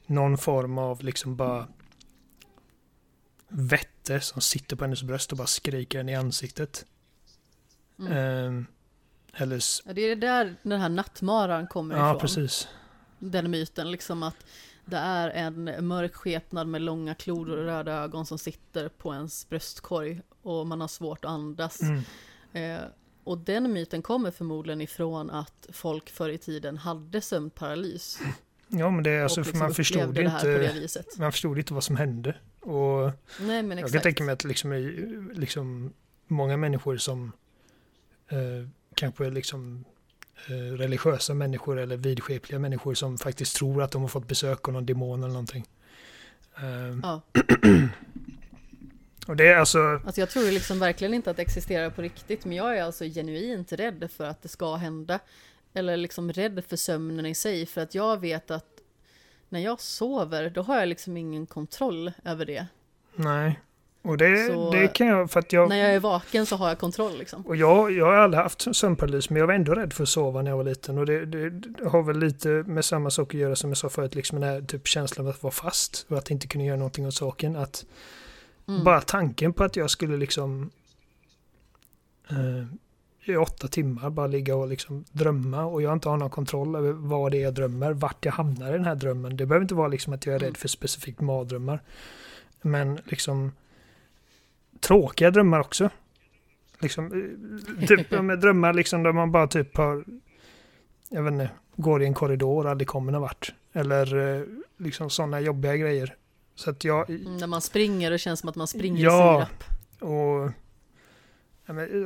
[0.05, 1.67] någon form av liksom bara
[3.49, 6.85] vette som sitter på hennes bröst och bara skriker henne i ansiktet.
[7.99, 8.11] Mm.
[8.13, 8.65] Ehm,
[9.33, 9.63] eller...
[9.85, 12.19] Ja, det är där den här nattmaran kommer Ja, ifrån.
[12.21, 12.67] precis.
[13.19, 14.35] Den myten, liksom att
[14.85, 19.49] det är en mörk skepnad med långa klor och röda ögon som sitter på ens
[19.49, 21.81] bröstkorg och man har svårt att andas.
[21.81, 22.03] Mm.
[22.53, 22.85] Eh,
[23.23, 28.19] och den myten kommer förmodligen ifrån att folk förr i tiden hade sömnparalys.
[28.67, 30.25] Ja, men det är alltså liksom man förstod det det
[30.65, 30.73] inte.
[30.79, 31.17] viset.
[31.17, 32.35] Man förstod inte vad som hände.
[32.67, 34.03] Och Nej men jag kan exakt.
[34.03, 34.71] tänka mig att liksom,
[35.33, 35.93] liksom
[36.27, 37.31] många människor som
[38.29, 39.85] eh, kanske är liksom
[40.47, 44.73] eh, religiösa människor eller vidskepliga människor som faktiskt tror att de har fått besök av
[44.73, 45.65] någon demon eller någonting.
[46.57, 47.21] Eh, Ja.
[49.27, 52.45] och det är alltså, Alltså jag tror liksom verkligen inte att det existerar på riktigt,
[52.45, 55.19] men jag är alltså genuint rädd för att det ska hända.
[55.73, 58.76] Eller liksom rädd för sömnen i sig, för att jag vet att
[59.49, 62.67] när jag sover, då har jag liksom ingen kontroll över det.
[63.15, 63.59] nej.
[64.01, 66.67] Och det, Så- det kan jag, för att jag, När jag är vaken så har
[66.69, 67.45] jag kontroll liksom.
[67.47, 70.41] Och jag, jag har aldrig haft sömnparalys, men jag var ändå rädd för att sova
[70.41, 70.97] när jag var liten.
[70.97, 73.89] Och det, det, det har väl lite med samma sak att göra som jag sa
[73.89, 76.77] förut, liksom den här typ känslan av att vara fast och att inte kunna göra
[76.77, 77.55] någonting åt saken.
[77.55, 77.85] Att
[78.67, 78.83] Mm.
[78.83, 80.69] bara tanken på att jag skulle liksom
[82.29, 82.65] eh,
[83.29, 86.91] i åtta timmar bara ligga och liksom drömma och jag inte har någon kontroll över
[86.91, 89.37] vad det är jag drömmer, vart jag hamnar i den här drömmen.
[89.37, 90.47] Det behöver inte vara liksom att jag är Mm.
[90.49, 91.81] rädd för specifikt mardrömmar.
[92.61, 93.51] Men liksom
[94.79, 95.89] tråkiga drömmar också.
[96.79, 97.05] Liksom,
[97.79, 100.03] eh, typ med drömmar liksom där man bara typ har,
[101.09, 103.53] jag vet inte, går i en korridor och aldrig kommer någon vart.
[103.73, 104.43] Eller eh,
[104.77, 106.15] liksom sådana jobbiga grejer.
[106.55, 109.41] Så att jag, Mm, När man springer och känns som att man springer Ja.
[109.41, 109.63] i sirap.
[110.11, 110.53] och ja, men,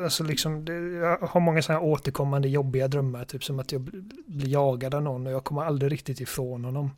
[0.03, 0.65] alltså liksom,
[1.01, 3.25] jag har många sådana återkommande jobbiga drömmar.
[3.25, 6.65] Typ som att jag bl- blir jagad av någon och jag kommer aldrig riktigt ifrån
[6.65, 6.91] honom.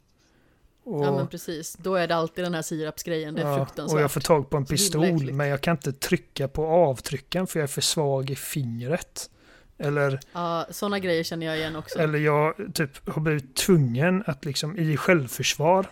[0.86, 3.96] Och, Ja men precis, då är det alltid den här sirapsgrejen, det är ja, fruktansvärt.
[3.96, 7.60] och jag får tag på en pistol men jag kan inte trycka på avtryckaren för
[7.60, 9.30] jag är för svag i fingret.
[9.78, 12.00] Eller, Ja, sådana grejer känner jag igen också.
[12.00, 15.86] eller jag typ har blivit tvungen att liksom i självförsvar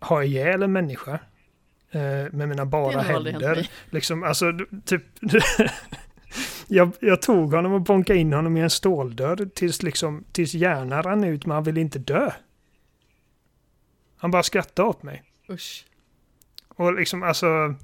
[0.00, 1.18] ha ihjäl en människa.
[1.96, 3.68] Eh, med mina bara händer.
[3.90, 4.52] Liksom, alltså,
[4.84, 5.02] typ...
[6.68, 11.02] jag, jag tog honom och bonkade in honom i en ståldörr tills, liksom, tills hjärnan
[11.02, 12.30] rann ut, men han ville inte dö.
[14.16, 15.22] Han bara skrattade åt mig.
[15.50, 15.84] Usch.
[16.68, 17.74] Och liksom, alltså...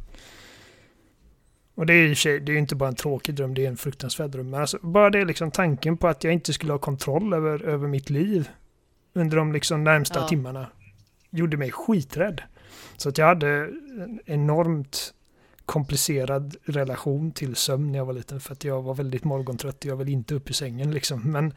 [1.74, 3.76] Och det är ju sig- det är inte bara en tråkig dröm, det är en
[3.76, 4.50] fruktansvärd dröm.
[4.50, 7.88] Men alltså, bara det liksom tanken på att jag inte skulle ha kontroll över, över
[7.88, 8.50] mitt liv
[9.12, 10.28] under de liksom närmsta Ja.
[10.28, 10.66] timmarna
[11.30, 12.42] gjorde mig skiträdd.
[12.96, 13.48] Så att jag hade
[13.98, 15.14] en enormt
[15.66, 19.90] komplicerad relation till sömn när jag var liten för att jag var väldigt morgontrött och
[19.90, 21.32] jag ville inte upp i sängen liksom.
[21.32, 21.54] Men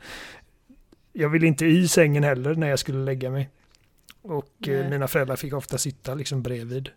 [1.14, 3.50] jag ville inte i sängen heller när jag skulle lägga mig.
[4.22, 4.90] Och eh, Nej.
[4.90, 6.90] mina föräldrar fick ofta sitta liksom bredvid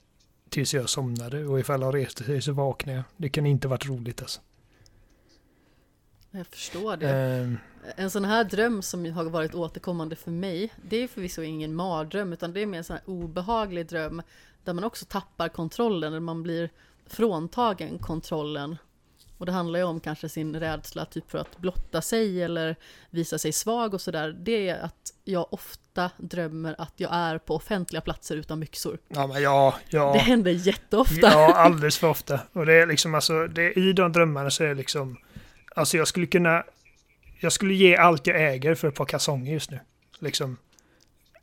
[0.49, 3.05] tills jag somnade och ifall de reste sig så vaknade jag.
[3.17, 4.41] Det kan inte varit roligt alltså.
[6.31, 7.11] Jag förstår det.
[7.11, 7.59] Ehm,
[7.97, 12.33] En sån här dröm som har varit återkommande för mig, det är förvisso ingen mardröm,
[12.33, 14.23] utan det är mer en sån här obehaglig dröm
[14.65, 16.71] där man också tappar kontrollen, där man blir
[17.07, 18.77] fråntagen kontrollen.
[19.39, 22.77] Och det handlar ju om kanske sin rädsla typ för att blotta sig eller
[23.11, 24.37] visa sig svag och sådär.
[24.41, 28.99] Det är att jag ofta drömmer att jag är på offentliga platser utan byxor.
[29.09, 30.13] ja, men ja, ja.
[30.13, 31.17] Det händer jätteofta.
[31.33, 32.41] Ja, alldeles för ofta.
[32.53, 35.17] Och det är liksom alltså, det, i de drömmarna så är det liksom,
[35.75, 36.65] alltså jag skulle kunna,
[37.41, 39.81] jag skulle ge allt jag äger för ett par kalsonger just nu.
[40.19, 40.57] Liksom,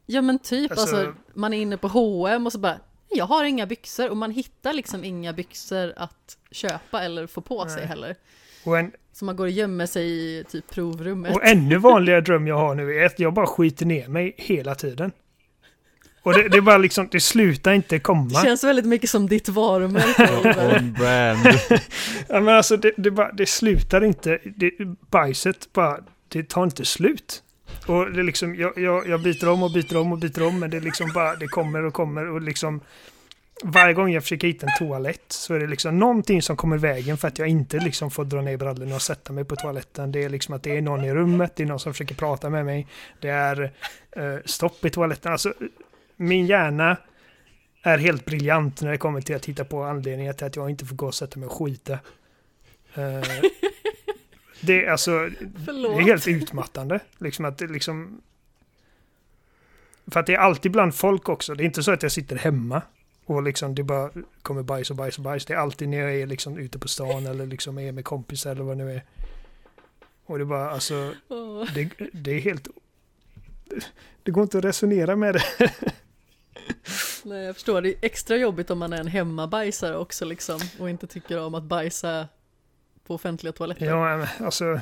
[0.05, 2.79] Ja men typ, alltså, Alltså- man är inne på H&M och så bara
[3.09, 7.65] jag har inga byxor och man hittar liksom inga byxor att köpa eller få på
[7.67, 7.85] sig Nej.
[7.85, 8.15] heller.
[8.65, 10.05] och, en, Så man går och gömmer sig
[10.39, 11.35] i typ provrummet.
[11.35, 14.75] och ännu vanligare dröm jag har nu är att jag bara skiter ner mig hela
[14.75, 15.11] tiden.
[16.25, 18.43] Och det, det är bara liksom, det slutar inte Det komma.
[18.43, 20.77] känns väldigt mycket som ditt varumärke.
[20.77, 21.59] On brand.
[22.27, 24.71] Ja, men alltså det, det, bara, det slutar inte, det,
[25.09, 25.97] bajset bara,
[26.27, 27.43] det tar inte slut.
[27.85, 30.59] Och det är liksom, jag, jag, jag byter om och byter om och byter om,
[30.59, 32.81] men det är liksom bara, det kommer och kommer och liksom
[33.63, 36.79] varje gång jag försöker hitta en toalett så är det liksom någonting som kommer i
[36.79, 40.11] vägen för att jag inte liksom får dra ner brallorna och sätta mig på toaletten.
[40.11, 42.49] Det är liksom att det är någon i rummet, det är någon som försöker prata
[42.49, 42.87] med mig,
[43.19, 43.71] det är
[44.15, 45.31] eh, stopp i toaletten.
[45.31, 45.53] Alltså,
[46.15, 46.97] min hjärna
[47.81, 50.85] är helt briljant när det kommer till att hitta på anledningar till att jag inte
[50.85, 51.93] får gå och sätta mig och skita.
[52.93, 53.21] Eh,
[54.61, 56.99] det är alltså, det är helt utmattande.
[57.17, 58.21] Liksom att det liksom...
[60.07, 61.55] För att det är alltid bland folk också.
[61.55, 62.81] Det är inte så att jag sitter hemma
[63.25, 64.09] och liksom det bara
[64.41, 65.45] kommer bajs och bajs och bajs.
[65.45, 68.51] Det är alltid när jag är liksom ute på stan eller liksom är med kompisar
[68.51, 69.03] eller vad det nu är.
[70.25, 71.65] Och det är bara alltså, Åh.
[71.73, 72.67] det, det är helt...
[74.23, 75.71] Det går inte att resonera med det.
[77.23, 77.81] Nej, jag förstår.
[77.81, 81.55] Det är extra jobbigt om man är en hemmabajsare också liksom och inte tycker om
[81.55, 82.27] att bajsa
[83.05, 83.85] på offentliga toaletter.
[83.85, 84.79] Ja, men alltså...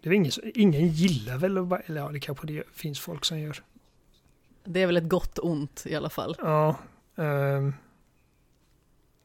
[0.00, 3.24] Det är ingen, ingen gillar väl att bara, Eller ja, det kanske det finns folk
[3.24, 3.62] som gör.
[4.64, 6.36] Det är väl ett gott ont i alla fall.
[6.38, 6.76] Ja.
[7.16, 7.74] ehm,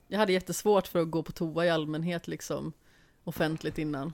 [0.07, 2.74] Jag hade jättesvårt för att gå på toa i allmänhet liksom
[3.24, 4.13] offentligt innan.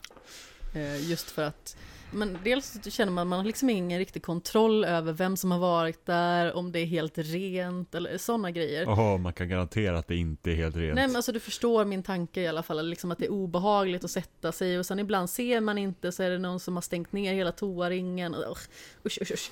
[0.77, 1.77] Eh, just för att,
[2.11, 6.05] men dels känner man man har liksom ingen riktig kontroll över vem som har varit
[6.05, 8.81] där, om det är helt rent eller sådana grejer.
[8.83, 10.95] Jaha, man kan garantera att det inte är helt rent.
[10.95, 14.03] Nej men alltså du förstår min tanke i alla fall, liksom att det är obehagligt
[14.03, 16.81] att sätta sig och sen ibland ser man inte så är det någon som har
[16.81, 18.33] stängt ner hela toaringen.
[18.35, 18.57] och-
[19.05, 19.51] Usch, usch, usch.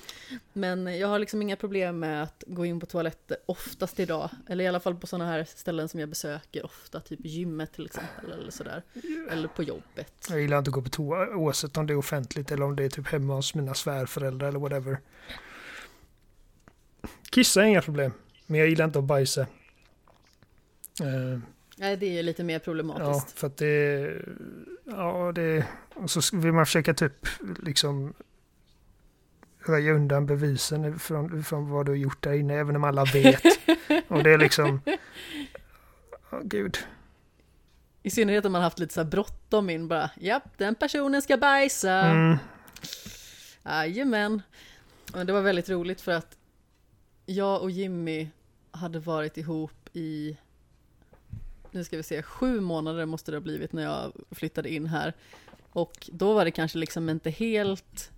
[0.52, 4.30] Men jag har liksom inga problem med att gå in på toaletter oftast idag.
[4.48, 7.86] Eller i alla fall på sådana här ställen som jag besöker ofta, typ gymmet till
[7.86, 8.82] exempel eller sådär.
[9.30, 10.26] Eller på jobbet.
[10.30, 12.84] Jag gillar inte att gå på toa oavsett om det är offentligt eller om det
[12.84, 14.98] är typ hemma hos mina svärföräldrar eller whatever.
[17.30, 18.12] Kissa är inga problem.
[18.46, 19.40] Men jag gillar inte att bajsa.
[21.00, 21.38] Eh,
[21.76, 23.38] Nej det är lite mer ja, problematiskt.
[23.38, 24.12] för att det...
[24.84, 25.66] Ja, det...
[25.94, 27.26] Och så vill man försöka typ
[27.62, 28.14] liksom
[29.58, 33.42] röja undan bevisen från, från vad du har gjort där inne, även om alla vet.
[34.08, 34.80] Och det är liksom...
[36.30, 36.78] Åh gud.
[38.06, 41.36] I synnerhet om man haft lite så här bråttom in bara, japp den personen ska
[41.36, 41.92] bajsa.
[41.92, 42.36] Mm.
[43.64, 44.42] Jajamän.
[45.12, 46.36] Men det var väldigt roligt för att
[47.26, 48.28] jag och Jimmy
[48.70, 50.36] hade varit ihop i
[51.70, 55.14] nu ska vi se, sju månader måste det ha blivit när jag flyttade in här.
[55.72, 58.10] Och då var det kanske liksom inte helt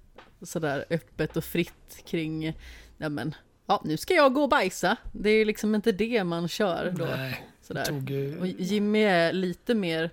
[0.43, 2.59] sådär öppet och fritt kring,
[2.97, 3.35] ja men,
[3.67, 4.97] ja nu ska jag gå och bajsa.
[5.13, 7.05] Det är liksom inte det man kör då.
[7.05, 7.85] Nej, Sådär.
[7.85, 10.11] tog, eh, Och Jimmy är lite mer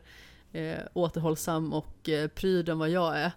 [0.52, 3.32] eh, återhållsam och eh, pryd än vad jag är.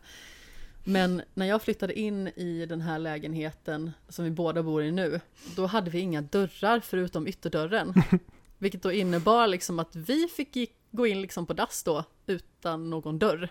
[0.85, 5.21] Men när jag flyttade in i den här lägenheten som vi båda bor i nu,
[5.57, 7.95] då hade vi inga dörrar förutom ytterdörren.
[8.59, 13.19] Vilket då innebar liksom att vi fick gå in liksom på dass då, utan någon
[13.19, 13.51] dörr.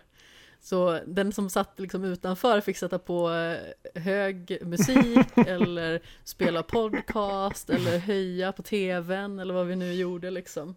[0.60, 7.70] Så den som satt liksom utanför fick sätta på eh, hög musik eller spela podcast
[7.70, 10.76] eller höja på tvn eller vad vi nu gjorde liksom.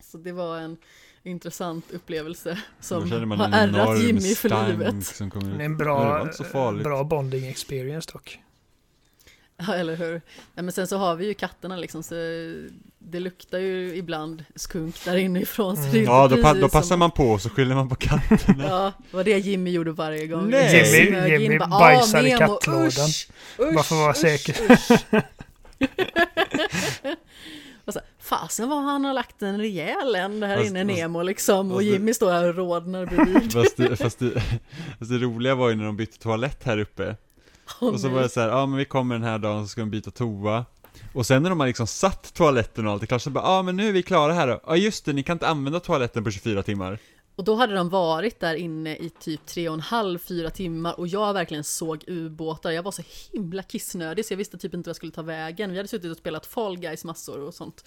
[0.00, 0.76] Så det var en
[1.22, 5.20] intressant upplevelse som har en ärrat Jimmy för livet.
[5.60, 6.28] en bra,
[6.82, 8.38] bra bonding experience dock.
[9.56, 10.20] Ja, eller hur?
[10.54, 12.14] Ja, men sen så har vi ju katterna liksom, så
[12.98, 15.76] det luktar ju ibland skunk där inifrån.
[15.76, 16.04] Så Mm.
[16.04, 18.64] Ja, då, pa- då som- passar man på och så skyller man på katterna.
[18.68, 20.50] Ja, det var det Jimmy gjorde varje gång.
[20.50, 20.84] Nej.
[20.84, 23.28] Jimmy- Jimmy bara, "Ah, i Nemo, kattlådan." usch,
[23.58, 24.72] usch, Bara för att vara usch, säker.
[24.72, 24.90] usch."
[27.86, 31.22] Och så, fasen vad han har lagt en rejäl en här Fast- inne fast- Nemo
[31.22, 33.52] liksom och det- Jimmy står här och rodnar bredvid.
[33.52, 34.30] Fast det, fast, det,
[34.98, 37.16] fast det roliga var ju när de bytte toalett här uppe.
[37.80, 38.14] Åh, och så nej.
[38.14, 40.10] var det så här, ja men vi kommer den här dagen så ska de byta
[40.10, 40.64] toa.
[41.12, 43.62] Och sen när de har liksom satt toaletten och allt är klart så bara, ja
[43.62, 44.60] men nu är vi klara här då.
[44.66, 46.98] Ja just det, ni kan inte använda toaletten på 24 timmar.
[47.36, 51.00] Och då hade de varit där inne i typ tre och en halv, fyra timmar
[51.00, 52.70] och jag verkligen såg ubåtar.
[52.70, 53.02] Jag var så
[53.32, 55.70] himla kissnödig så jag visste typ inte vad jag skulle ta vägen.
[55.70, 57.84] Vi hade suttit och spelat Fall Guys massor och sånt.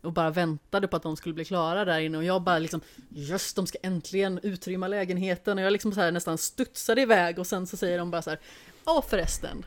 [0.00, 2.80] Och bara väntade på att de skulle bli klara där inne och jag bara liksom
[3.08, 7.46] Just de ska äntligen utrymma lägenheten och jag liksom så här nästan studsade iväg och
[7.46, 8.40] sen så säger de bara så här
[8.86, 9.66] Ja förresten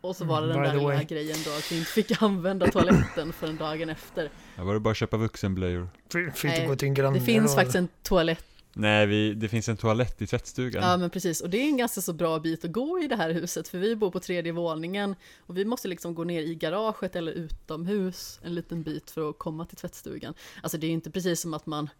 [0.00, 1.04] Och så var det den Mm, by där lilla way.
[1.04, 4.90] grejen då att vi inte fick använda toaletten förrän dagen efter Här var det bara
[4.90, 5.88] att köpa vuxenblöjor.
[6.34, 8.44] Fick Nej, gå till en granne Det finns faktiskt en toalett
[8.74, 10.82] Nej, vi, det finns en toalett i tvättstugan.
[10.82, 13.16] Ja men precis, och det är en ganska så bra bit att gå i det
[13.16, 16.54] här huset för vi bor på tredje våningen och vi måste liksom gå ner i
[16.54, 20.34] garaget eller utomhus en liten bit för att komma till tvättstugan.
[20.62, 21.90] Alltså det är inte precis som att man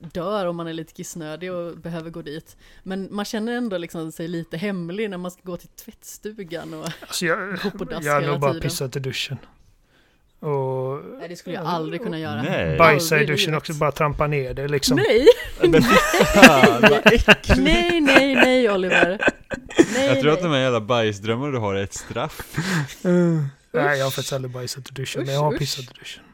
[0.00, 2.56] dör om man är lite kissnödig och behöver gå dit.
[2.82, 6.88] Men man känner ändå liksom sig lite hemlig när man ska gå till tvättstugan och
[7.00, 9.38] Alltså jag, gå på dass jag hela nog bara pissat i duschen.
[10.40, 12.42] Och Nej det skulle jag aldrig kunna göra.
[12.42, 12.78] Nej.
[12.78, 14.96] bajsa i duschen också, bara trampa ner det liksom.
[14.96, 15.26] Nej,
[17.04, 17.56] äckligt.
[17.56, 19.20] nej, nej, nej Oliver.
[19.94, 20.50] Nej, Jag tror att nej.
[20.50, 22.56] de här jävla bajsdrömmar du har är ett straff.
[23.04, 23.44] Mm.
[23.72, 26.24] Nej, jag har faktiskt aldrig bajsat i duschen, men jag har Usch, pissat i duschen.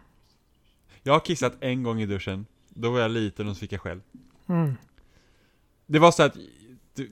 [1.03, 2.47] Jag har kissat en gång i duschen.
[2.77, 4.01] Då var jag liten och så fick jag själv.
[4.49, 4.77] Mm.
[5.87, 6.37] Det var så att,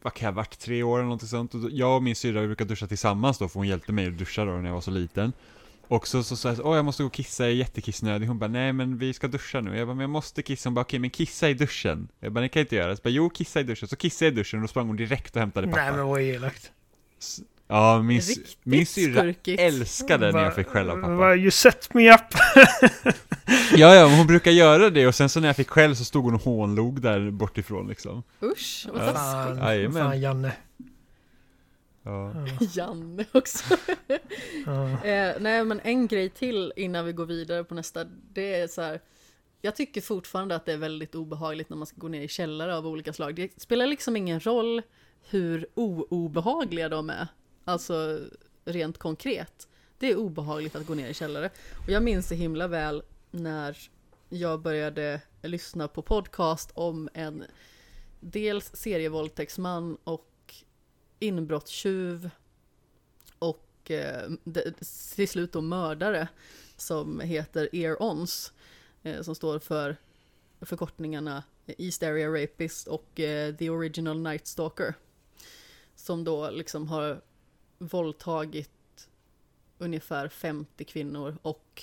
[0.03, 1.55] vad kan jag varit, tre år eller någonting sånt.
[1.55, 4.19] Och jag och min syrra vi brukade duscha tillsammans då, för hon hjälpte mig att
[4.19, 5.33] duscha då när jag var så liten.
[5.89, 8.27] Och så sa jag åh jag måste gå och kissa, jag är jättekissnödig.
[8.27, 9.77] Hon bara, nej men vi ska duscha nu.
[9.77, 10.69] Jag bara, men jag måste kissa.
[10.69, 12.09] Hon bara, okej men kissa i duschen.
[12.21, 12.97] Jag bara, det kan jag inte göra.
[12.97, 13.89] Så bara, jo kissa i duschen.
[13.89, 15.83] Så kissade jag i duschen och då sprang hon direkt och hämtade pappa.
[15.83, 16.73] Nej men vad elakt.
[17.69, 21.35] Ja, min, sy- Riktigt min syrra älskade när jag fick skäll av pappa.
[21.37, 22.21] You set me up!
[23.77, 26.25] Ja, ja, hon brukar göra det och sen så när jag fick skäll så stod
[26.25, 28.23] hon och hånlog där bortifrån liksom.
[28.43, 29.13] Usch, vad Ja.
[29.13, 29.59] taskigt.
[29.59, 30.03] Fan, Jajamän.
[30.05, 30.53] fan Janne.
[32.03, 32.33] Ja.
[32.35, 33.77] Ja, Janne också.
[34.67, 35.05] ja.
[35.05, 38.05] Eh, nej men en grej till innan vi går vidare på nästa.
[38.33, 39.01] Det är så här.
[39.61, 42.77] Jag tycker fortfarande att det är väldigt obehagligt när man ska gå ner i källare
[42.77, 43.35] av olika slag.
[43.35, 44.83] Det spelar liksom ingen roll
[45.31, 47.27] hur oobehagliga de är.
[47.65, 48.21] Alltså
[48.65, 49.69] rent konkret.
[49.99, 51.51] Det är obehagligt att gå ner i källare.
[51.85, 53.79] Och jag minns det himla väl när
[54.29, 57.45] jag började lyssna på podcast om en
[58.21, 60.55] dels serievåldtäktsman och
[61.19, 62.31] inbrottstjuv
[63.39, 64.31] och eh,
[65.15, 66.29] till slut då mördare
[66.77, 68.53] som heter Ear-Ons
[69.03, 69.97] eh, som står för
[70.61, 74.95] förkortningarna East Area Rapist och eh, The Original Night Stalker
[75.95, 77.21] som då liksom har
[77.79, 78.71] våldtagit
[79.79, 81.83] ungefär 50 kvinnor och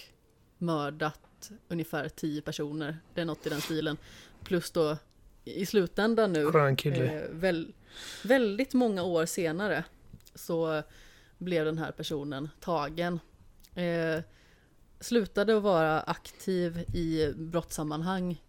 [0.57, 2.97] mördat ungefär 10 personer.
[3.13, 3.97] Det är något i den stilen.
[4.43, 4.97] Plus då
[5.43, 6.51] i slutändan nu.
[7.05, 7.73] Eh, väl,
[8.23, 9.83] väldigt många år senare
[10.35, 10.83] så
[11.37, 13.19] blev den här personen tagen.
[13.75, 14.19] Eh,
[14.99, 18.41] slutade att vara aktiv i brottssammanhang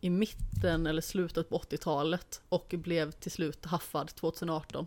[0.00, 4.86] i mitten eller slutet på 80-talet och blev till slut haffad 2018.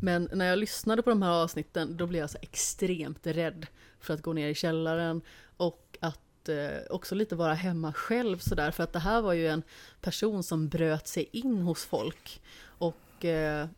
[0.00, 3.66] Men när jag lyssnade på de här avsnitten då blev jag så extremt rädd
[4.00, 5.22] för att gå ner i källaren
[5.56, 9.48] och att eh, också lite vara hemma själv sådär för att det här var ju
[9.48, 9.62] en
[10.00, 12.42] person som bröt sig in hos folk.
[12.64, 13.68] Och eh,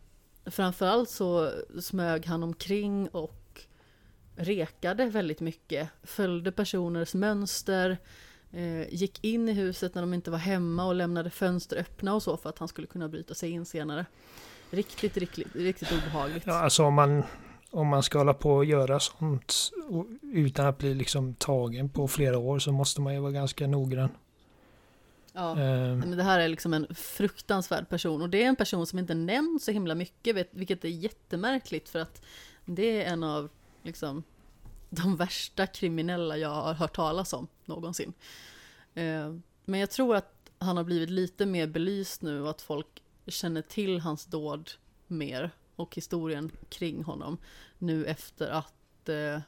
[0.47, 3.65] framförallt så smög han omkring och
[4.37, 7.99] rekade väldigt mycket, följde personers mönster,
[8.53, 12.23] eh, gick in i huset när de inte var hemma och lämnade fönster öppna och
[12.23, 14.07] så för att han skulle kunna bryta sig in senare.
[14.71, 16.43] Riktigt, riktigt, riktigt obehagligt.
[16.47, 17.23] Ja, alltså om man,
[17.71, 19.71] om man ska hålla på och göra sånt
[20.23, 24.11] utan att bli liksom tagen på flera år så måste man ju vara ganska noggrann.
[25.33, 25.51] Ja.
[25.51, 28.99] Eh, Men det här är liksom en fruktansvärd person och det är en person som
[28.99, 32.23] inte nämns så himla mycket, vilket är jättemärkligt för att
[32.65, 33.49] det är en av
[33.83, 34.23] liksom
[34.91, 38.13] de värsta kriminella jag har hört talas om någonsin.
[38.95, 43.03] Eh, Men jag tror att han har blivit lite mer belyst nu och att folk
[43.31, 44.71] känner till hans dåd
[45.07, 47.39] mer och historien kring honom
[47.79, 49.41] nu efter att eh,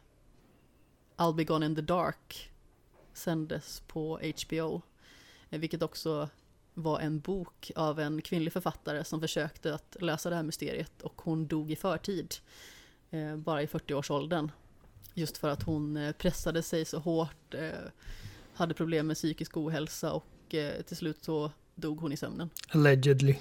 [1.17, 2.51] I'll be gone in the dark
[3.13, 4.83] sändes på HBO.
[5.51, 6.29] Eh, Vilket också
[6.75, 11.23] var en bok av en kvinnlig författare som försökte att lösa det här mysteriet och
[11.23, 12.35] hon dog i förtid.
[13.11, 14.51] Eh, bara i 40-årsåldern.
[15.15, 17.71] Just för att hon eh, pressade sig så hårt, eh,
[18.55, 22.51] hade problem med psykisk ohälsa och eh, till slut så dog hon i sömnen.
[22.69, 23.37] allegedly.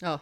[0.00, 0.20] Ja.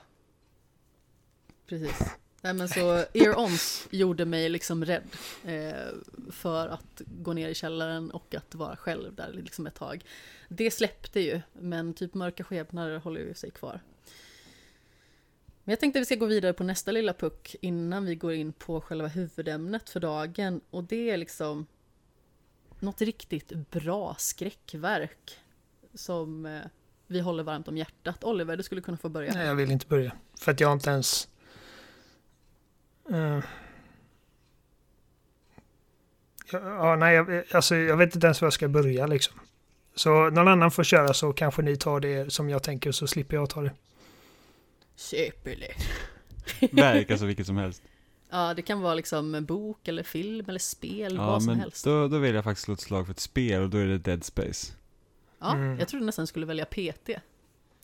[1.66, 1.98] Precis.
[2.42, 5.94] Nej men så Ear-Ons gjorde mig liksom rädd eh,
[6.30, 10.04] för att gå ner i källaren och att vara själv där liksom ett tag.
[10.48, 13.80] Det släppte ju, men typ mörka skepnader håller ju sig kvar.
[15.64, 18.32] Men jag tänkte att vi ska gå vidare på nästa lilla puck innan vi går
[18.32, 21.66] in på själva huvudämnet för dagen och det är liksom
[22.80, 25.38] något riktigt bra skräckverk
[25.94, 26.62] som eh,
[27.08, 28.24] vi håller varmt om hjärtat.
[28.24, 29.32] Oliver, du skulle kunna få börja.
[29.32, 30.12] Nej, jag vill inte börja.
[30.40, 31.28] För att jag har inte ens...
[33.10, 33.40] Eh.
[36.52, 39.40] Ja, ja, nej, jag, alltså, jag vet inte ens var jag ska börja liksom.
[39.94, 43.36] Så någon annan får köra så kanske ni tar det som jag tänker så slipper
[43.36, 43.72] jag ta det.
[44.96, 45.66] Köpele.
[46.72, 47.82] Verk, alltså vilket som helst.
[48.30, 51.60] Ja, det kan vara liksom en bok eller film eller spel, Ja, vad som men
[51.60, 51.84] helst.
[51.84, 53.98] då, då vill jag faktiskt slå ett slag för ett spel och då är det
[53.98, 54.72] Dead Space.
[55.40, 55.78] Ja, Mm.
[55.78, 57.10] jag trodde nästan skulle välja PT.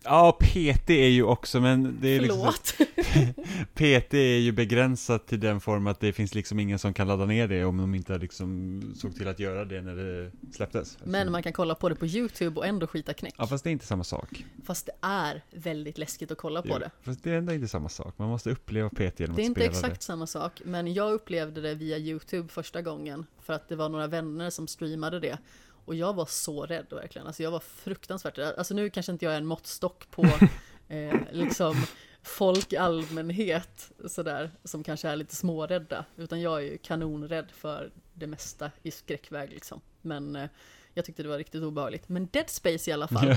[0.07, 3.37] Ja, PT är ju också, men det är liksom att Förlåt.
[3.75, 7.25] PT är ju begränsat till den form att det finns liksom ingen som kan ladda
[7.27, 10.99] ner det om de inte liksom såg till att göra det när det släpptes.
[11.05, 13.35] Men man kan kolla på det på YouTube och ändå skita knäck.
[13.39, 14.45] Ja, fast det är inte samma sak.
[14.65, 16.91] Fast det är väldigt läskigt att kolla på Jo, det.
[17.03, 18.15] Fast det är ändå inte samma sak.
[18.19, 21.13] Man måste uppleva PT genom Det är att inte spela exakt samma sak, men jag
[21.13, 23.27] upplevde det via YouTube första gången.
[23.43, 25.39] För att det var några vänner som streamade det.
[25.85, 27.27] Och jag var så rädd verkligen.
[27.27, 28.55] Alltså jag var fruktansvärt rädd.
[28.59, 30.25] Alltså nu kanske inte jag är en måttstock på
[30.89, 31.85] eh, liksom
[32.23, 34.51] folk i allmänhet sådär.
[34.65, 36.05] Som kanske är lite smårädda.
[36.17, 39.81] Utan jag är ju kanonrädd för det mesta i skräckväg liksom.
[40.03, 40.49] Men eh,
[40.95, 42.09] jag tyckte det var riktigt obehagligt.
[42.09, 43.31] Men Dead Space i alla fall.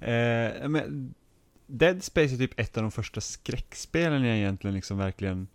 [0.00, 1.14] eh, men
[1.66, 5.48] Dead Space är typ ett av de första skräckspelen jag egentligen liksom verkligen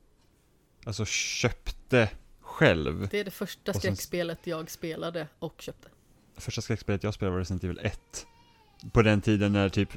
[0.86, 3.08] Alltså köpte själv.
[3.12, 5.90] Det är det första Och sen- skräckspelet jag spelade och köpte.
[6.38, 8.00] Första skräckspelet jag spelade var Resident Evil 1.
[8.92, 9.90] På den tiden när typ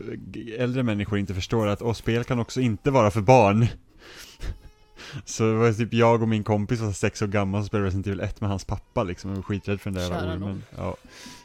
[0.58, 3.66] äldre människor inte förstår att åh, spel kan också inte vara för barn.
[5.24, 8.06] Så det var typ jag och min kompis var sex år gammal som spelade Resident
[8.06, 9.30] Evil 1 med hans pappa liksom.
[9.30, 10.62] Jag var skiträdd för den där jävla ormen.
[10.76, 10.96] Ja.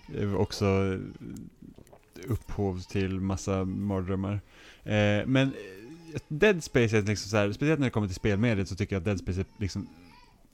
[0.08, 1.00] Det var också
[2.28, 4.42] upphov till massa mardrömmar.
[4.84, 5.48] Eh, men
[6.14, 8.96] eh, Dead Space är liksom så här, speciellt när det kommer till spelmediet så tycker
[8.96, 9.88] jag att Dead Space är liksom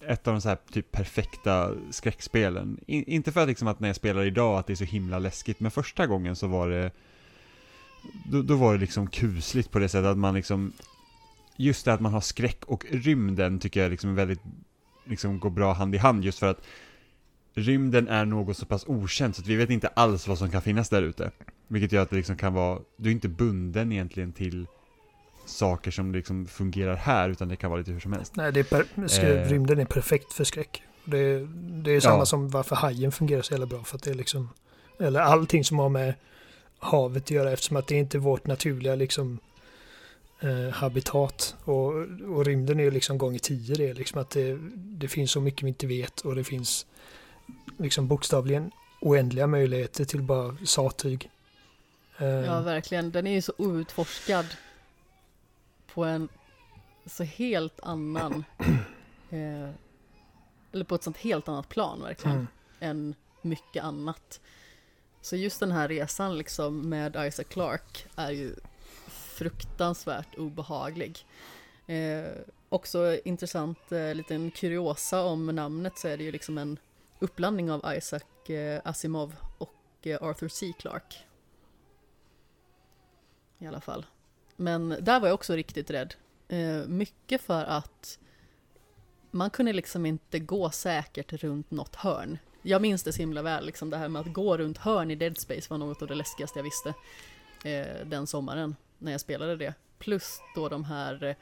[0.02, 2.80] ett av de så här typ perfekta skräckspelen.
[2.88, 5.20] In, inte för att liksom att när jag spelar idag att det är så himla
[5.20, 6.91] läskigt, men första gången så var det
[8.32, 10.74] då, då var det liksom kusligt på det sättet att man liksom
[11.60, 14.41] Just det att man har skräck och rymden tycker jag liksom är väldigt
[15.06, 16.62] Liksom går bra hand i hand just för att
[17.54, 20.61] Rymden är något så pass okänt så att vi vet inte alls vad som kan
[20.61, 21.32] finnas där ute.
[21.68, 24.68] Vilket gör att det liksom kan vara, du är inte bunden egentligen till
[25.49, 28.36] saker som liksom fungerar här utan det kan vara lite hur som helst.
[28.36, 28.86] Nej, det är per,
[29.26, 29.49] Eh.
[29.49, 30.84] rymden är perfekt för skräck.
[31.06, 31.48] Det, är-
[31.84, 32.26] det är samma Ja.
[32.26, 33.84] som varför hajen fungerar så jävla bra.
[33.84, 34.49] För att det är liksom,
[34.99, 36.14] eller allting som har med
[36.80, 39.40] havet att göra eftersom att det är inte är vårt naturliga liksom
[40.40, 41.56] eh, habitat.
[41.64, 41.94] Och,
[42.36, 43.90] och rymden är ju liksom gånger tio det.
[43.90, 46.86] är Liksom att det, det finns så mycket vi inte vet och det finns
[47.78, 48.72] liksom bokstavligen
[49.02, 51.30] oändliga möjligheter till bara sattyg.
[52.18, 53.11] Eh, Ja, verkligen.
[53.11, 54.45] Den är ju så outforskad
[55.93, 56.30] på en
[57.05, 58.43] så helt annan,
[59.30, 59.69] eh,
[60.72, 62.47] eller på ett sånt helt annat plan verkligen, mm.
[62.80, 64.41] än mycket annat.
[65.22, 68.55] Så just den här resan liksom med Isaac Clarke är ju
[69.07, 71.26] fruktansvärt obehaglig.
[71.88, 72.31] Eh,
[72.69, 76.80] också intressant eh, liten kuriosa om namnet så är det ju liksom en
[77.19, 80.73] uppblandning av Isaac eh, Asimov och eh, Arthur C.
[80.80, 81.18] Clarke.
[83.59, 84.05] I alla fall.
[84.57, 86.13] Men där var jag också riktigt rädd.
[86.47, 88.19] Eh, mycket för att
[89.31, 92.38] man kunde liksom inte gå säkert runt något hörn.
[92.61, 95.15] Jag minns det så himla väl, liksom det här med att gå runt hörn i
[95.15, 96.93] Dead Space var något av det läskigaste jag visste
[97.63, 99.73] eh, den sommaren när jag spelade det.
[99.99, 101.35] Plus då de här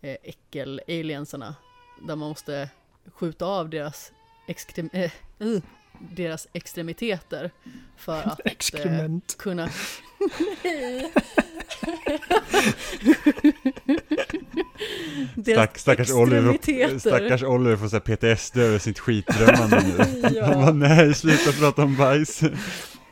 [0.00, 1.54] eh, äckel-aliensarna
[2.02, 2.70] där man måste
[3.06, 4.12] skjuta av deras,
[4.46, 5.60] extrem eh, uh,
[5.98, 7.50] deras extremiteter
[7.96, 8.40] för att
[8.74, 9.70] eh, kunna...
[10.62, 11.49] deras
[15.42, 20.20] Stack, stackars, Oliver, stackars Oliver får så PTSD över sitt skitdrömmande nu.
[20.34, 20.44] Ja.
[20.44, 22.40] Han bara, nej, sluta prata om bajs.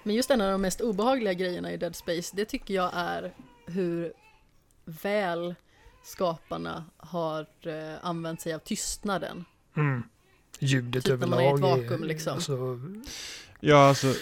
[0.02, 3.32] Men just en av de mest obehagliga grejerna i Dead Space, det tycker jag är
[3.66, 4.12] hur
[5.02, 5.55] väl
[6.05, 9.44] skaparna har eh, använt sig av tystnaden.
[9.76, 10.02] Mm.
[10.59, 11.78] Ljudet Typ när man är i ett överlag.
[11.82, 12.35] vakuum, liksom.
[12.35, 12.80] Alltså,
[13.60, 14.14] Ja, alltså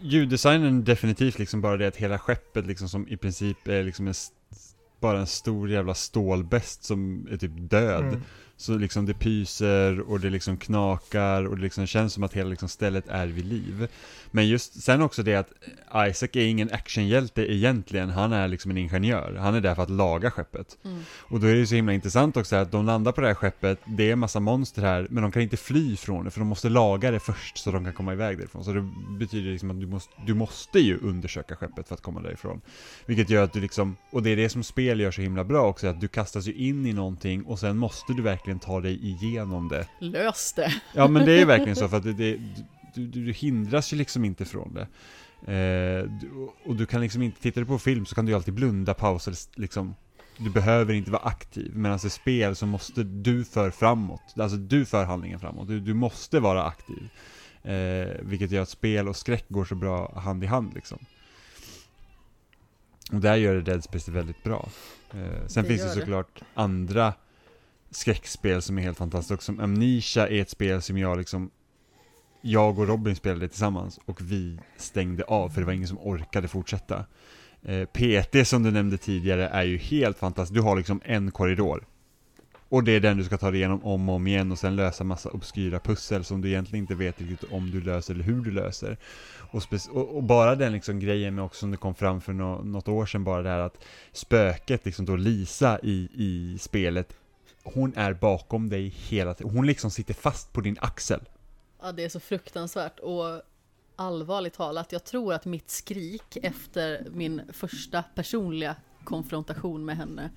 [0.00, 4.08] ljuddesignen är definitivt liksom bara det att hela skeppet liksom som i princip är liksom
[4.08, 4.14] en,
[5.00, 8.04] bara en stor jävla stålbäst som är typ död.
[8.04, 8.22] mm.
[8.60, 12.50] Så liksom det pyser och det liksom knakar och det liksom känns som att hela
[12.50, 13.88] liksom stället är vid liv.
[14.30, 15.52] Men just sen också det att
[16.08, 19.34] Isaac är ingen actionhjälte egentligen, han är liksom en ingenjör.
[19.34, 20.78] Han är där för att laga skeppet.
[20.84, 21.00] Mm.
[21.18, 23.78] Och då är det så himla intressant också att de landar på det här skeppet,
[23.84, 26.48] det är en massa monster här, men de kan inte fly från det för de
[26.48, 28.64] måste laga det först så de kan komma iväg därifrån.
[28.64, 32.20] Så det betyder liksom att du måste, du måste ju undersöka skeppet för att komma
[32.20, 32.60] därifrån.
[33.06, 35.66] Vilket gör att du liksom, och det är det som spel gör så himla bra
[35.66, 39.06] också, att du kastas ju in i någonting och sen måste du verkligen ta dig
[39.06, 39.86] igenom det.
[39.98, 40.74] Lös det!
[40.94, 42.38] Ja men det är ju verkligen så för att det, det,
[42.94, 44.88] du, du, hindras ju liksom inte från det.
[45.52, 46.30] Eh, du,
[46.64, 48.94] och du kan liksom inte, tittar du på film så kan du ju alltid blunda,
[48.94, 49.94] pausa, liksom.
[50.40, 54.84] Du behöver inte vara aktiv, medan i spel så måste du för framåt, alltså du
[54.84, 57.08] för handlingen framåt, du, du måste vara aktiv.
[57.62, 60.98] Eh, vilket gör att spel och skräck går så bra hand i hand liksom.
[63.12, 64.68] Och där gör det Dead Space väldigt bra.
[65.10, 66.00] Eh, sen Det finns det gör det.
[66.00, 67.12] såklart andra
[67.90, 71.50] skräckspel som är helt fantastiskt Som Amnesia är ett spel som jag liksom
[72.40, 76.48] Jag och Robin spelade tillsammans och vi stängde av för det var ingen som orkade
[76.48, 77.04] fortsätta.
[77.62, 80.54] Eh, PT som du nämnde tidigare är ju helt fantastiskt.
[80.54, 81.84] Du har liksom en korridor.
[82.70, 84.76] Och det är den du ska ta dig igenom om och om igen och sen
[84.76, 88.40] lösa massa obskyra pussel som du egentligen inte vet riktigt om du löser eller hur
[88.40, 88.96] du löser.
[89.50, 92.62] Och, och, och bara den liksom grejen med också som det kom fram för no
[92.64, 97.16] något år sedan bara det här att spöket, liksom då Lisa i, i spelet,
[97.74, 99.52] hon är bakom dig hela tiden.
[99.52, 101.20] Hon liksom sitter fast på din axel.
[101.82, 103.42] Ja, det är så fruktansvärt och
[103.96, 110.30] allvarligt talat, jag tror att mitt skrik efter min första personliga konfrontation med henne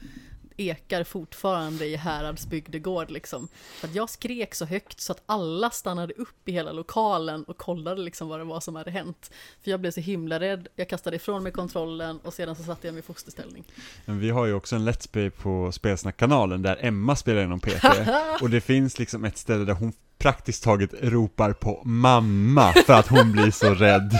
[0.58, 3.48] ekar fortfarande i Häradsbygdegård liksom.
[3.80, 7.58] För att jag skrek så högt så att alla stannade upp i hela lokalen och
[7.58, 9.32] kollade liksom vad det var som hade hänt.
[9.64, 12.88] För jag blev så himla rädd, jag kastade ifrån mig kontrollen och sedan så satte
[12.88, 13.64] jag mig i fosterställning.
[14.06, 17.86] Men vi har ju också en Let's Play på Spelsnack-kanalen där Emma spelar inom PT.
[18.42, 23.08] och det finns liksom ett ställe där hon praktiskt taget ropar på mamma för att
[23.08, 24.12] hon blir så rädd.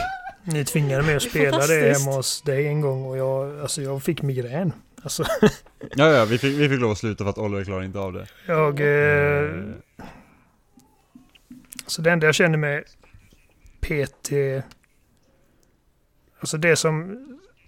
[0.44, 4.02] Ni tvingade mig att spela det hemma hos dig en gång och jag, alltså jag
[4.02, 4.72] fick migrän.
[5.02, 5.24] Alltså,
[5.90, 8.12] Ja, ja, vi fick, vi fick lov att sluta för att Oliver klarar inte av
[8.12, 8.26] det.
[8.46, 8.80] jag...
[8.80, 9.64] Eh,
[11.86, 12.84] så det enda jag känner med
[13.80, 14.32] PT...
[16.38, 17.18] Alltså det som,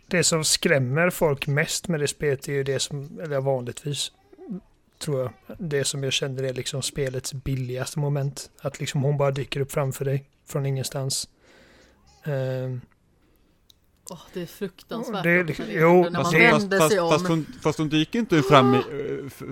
[0.06, 4.12] det som skrämmer folk mest med det spelet är ju det som, eller vanligtvis,
[4.98, 8.50] tror jag, det som jag känner är liksom spelets billigaste moment.
[8.60, 11.28] Att liksom hon bara dyker upp framför dig från ingenstans.
[12.24, 12.80] Ehm,
[14.10, 15.22] Åh, det är fruktansvärt.
[15.22, 17.10] Det liksom- när det jo, när man fast det- vänder fast, sig om.
[17.10, 18.80] fast, hon, fast hon dyker inte fram, eh,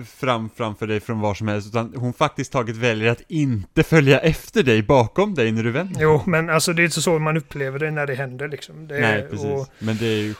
[0.05, 4.19] fram framför dig från var som helst, utan hon faktiskt taget väljer att inte följa
[4.19, 6.01] efter dig bakom dig när du vänder.
[6.01, 8.87] Jo, men alltså det är inte så man upplever det när det händer liksom.
[8.87, 9.45] Det Nej, precis.
[9.45, 10.33] Och, Men det är ju,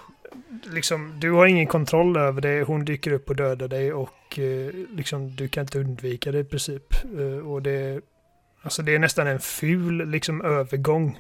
[0.64, 4.74] liksom, du har ingen kontroll över det, hon dyker upp och dödar dig och eh,
[4.96, 6.94] liksom, du kan inte undvika det i princip.
[7.20, 8.02] Eh, och det,
[8.62, 11.20] alltså, det är nästan en ful liksom, övergång.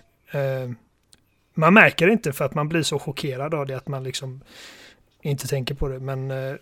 [1.53, 4.41] Man märker det inte för att man blir så chockerad av det att man liksom
[5.21, 5.99] inte tänker på det.
[5.99, 6.55] Men eh,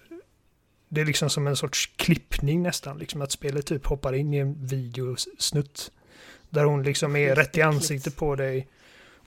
[0.90, 2.98] det är liksom som en sorts klippning nästan.
[2.98, 5.92] Liksom att spelet typ hoppar in i en videosnutt.
[6.50, 8.68] Där hon liksom är rätt i ansiktet på dig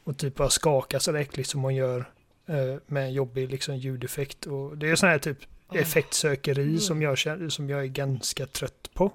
[0.05, 1.99] och typ bara skakar så äckligt som hon gör
[2.47, 4.47] eh, med en jobbig liksom, ljudeffekt.
[4.47, 5.39] Och det är sån här typ
[5.73, 6.79] effektsökeri Mm.
[6.81, 9.13] som, jag känner, som jag är ganska trött på.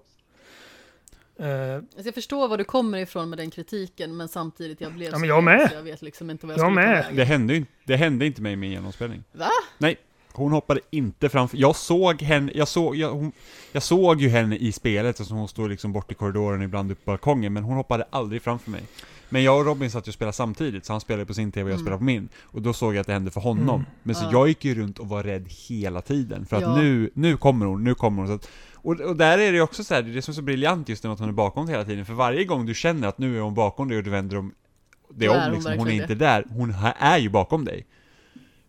[1.39, 5.07] Eh, Alltså jag förstår var du kommer ifrån med den kritiken, men samtidigt jag blev
[5.07, 5.71] Ja, så men jag med.
[5.73, 7.05] Jag vet liksom inte vad jag, Jag skulle med.
[7.15, 9.23] det hände inte, det hände inte mig i min genomspelning.
[9.31, 9.49] Va?
[9.77, 9.97] Nej,
[10.31, 13.31] hon hoppade inte framför, jag såg henne, jag såg, jag, hon,
[13.71, 17.05] jag såg ju henne i spelet, alltså hon stod liksom bort i korridoren ibland upp
[17.05, 18.81] på balkongen, men hon hoppade aldrig framför mig.
[19.29, 21.63] Men jag och Robin satt ju och spelade samtidigt, så han spelade på sin TV
[21.63, 21.85] och jag Mm.
[21.85, 22.29] spelade på min.
[22.43, 23.75] Och då såg jag att det hände för honom.
[23.79, 23.85] Mm.
[24.03, 24.31] Men så Ja.
[24.31, 26.45] jag gick ju runt och var rädd hela tiden.
[26.45, 26.75] För att Ja.
[26.77, 28.27] nu, nu kommer hon, nu kommer hon.
[28.27, 30.31] Så att, och, och där är det ju också så här, det är det som
[30.31, 32.05] är så briljant just med att hon är bakom dig hela tiden.
[32.05, 34.53] För varje gång du känner att nu är hon bakom dig och du vänder om
[35.13, 36.45] det Då är om hon liksom, hon är verkligen inte där.
[36.49, 37.85] Hon ha- är ju bakom dig.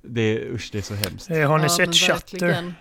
[0.02, 1.30] Det är, usch, det är så hemskt.
[1.30, 2.74] Eh, Har ni Ja, sett Shutter?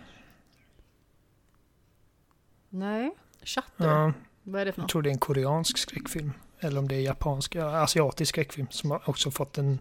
[2.69, 3.11] Nej,
[3.43, 3.87] Shutter?
[3.87, 4.91] Ja, Vad är det för jag något?
[4.91, 6.31] tror det är en koreansk skräckfilm.
[6.59, 9.79] Eller om det är japansk, ja, asiatisk skräckfilm som har också fått en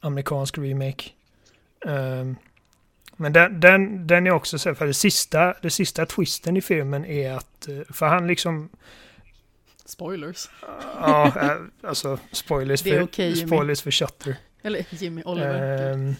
[0.00, 1.10] amerikansk remake.
[1.86, 2.36] Ehm,
[3.16, 7.04] men den, den, den är också så för det sista, det sista twisten i filmen
[7.04, 8.68] är att, eh, för han liksom,
[9.84, 10.50] Spoilers.
[11.00, 13.46] ja, eh, alltså spoilers för, Jimmy.
[13.46, 14.36] spoilers för Shutter.
[14.62, 15.92] Eller Jimmy Oliver.
[15.92, 16.14] Ehm,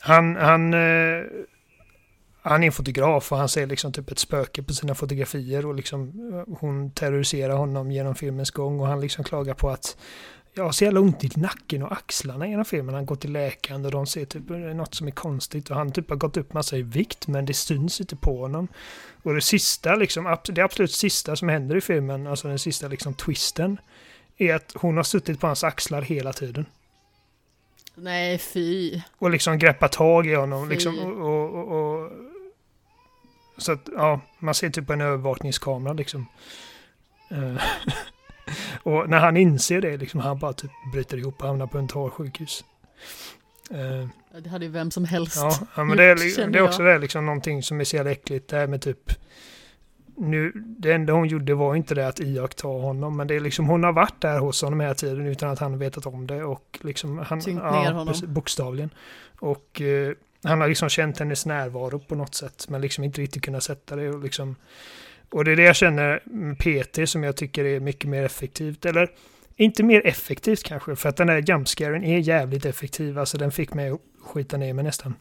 [0.00, 1.24] han, han, eh,
[2.42, 5.74] han är en fotograf och han ser liksom typ ett spöke på sina fotografier och
[5.74, 9.96] liksom eh, hon terroriserar honom genom filmens gång och han liksom klagar på att
[10.54, 12.94] jag har så jävla ont i nacken och axlarna genom filmen.
[12.94, 16.10] Han går till läkaren och de ser typ något som är konstigt och han typ
[16.10, 18.68] har gått upp massa i vikt men det syns inte på honom.
[19.22, 23.14] Och det sista liksom, det absolut sista som händer i filmen, alltså den sista liksom
[23.14, 23.80] twisten,
[24.38, 26.66] är att hon har suttit på hans axlar hela tiden.
[28.00, 29.00] Nej, fy.
[29.18, 30.68] Och liksom greppa tag i honom.
[30.68, 30.74] Fy.
[30.74, 32.10] Liksom, och, och, och,
[33.56, 36.26] så att, ja, man ser typ en övervakningskamera liksom.
[37.30, 37.62] Eh,
[38.82, 41.88] och när han inser det, liksom, han bara typ bryter ihop och hamnar på en
[41.88, 42.64] talsjukhus.
[43.70, 44.08] Eh,
[44.40, 45.36] Det hade ju vem som helst.
[45.76, 48.48] ja, men det är, det är också det, liksom, någonting som är så jävla äckligt.
[48.48, 49.12] Det här med typ
[50.18, 53.66] nu, det enda hon gjorde var inte det att iaktta honom, men det är liksom,
[53.66, 56.78] hon har varit där hos honom hela tiden utan att han vetat om det och
[56.80, 58.06] liksom han, Tyngt ner honom.
[58.06, 58.90] precis, bokstavligen.
[59.38, 60.12] Och eh,
[60.42, 63.96] han har liksom känt hennes närvaro på något sätt, men liksom inte riktigt kunnat sätta
[63.96, 64.56] det och liksom
[65.30, 68.86] och det är det jag känner med PT som jag tycker är mycket mer effektivt,
[68.86, 69.10] eller
[69.56, 73.74] inte mer effektivt kanske, för att den där jumpscaren är jävligt effektiv, alltså den fick
[73.74, 75.14] mig att skita ner mig nästan.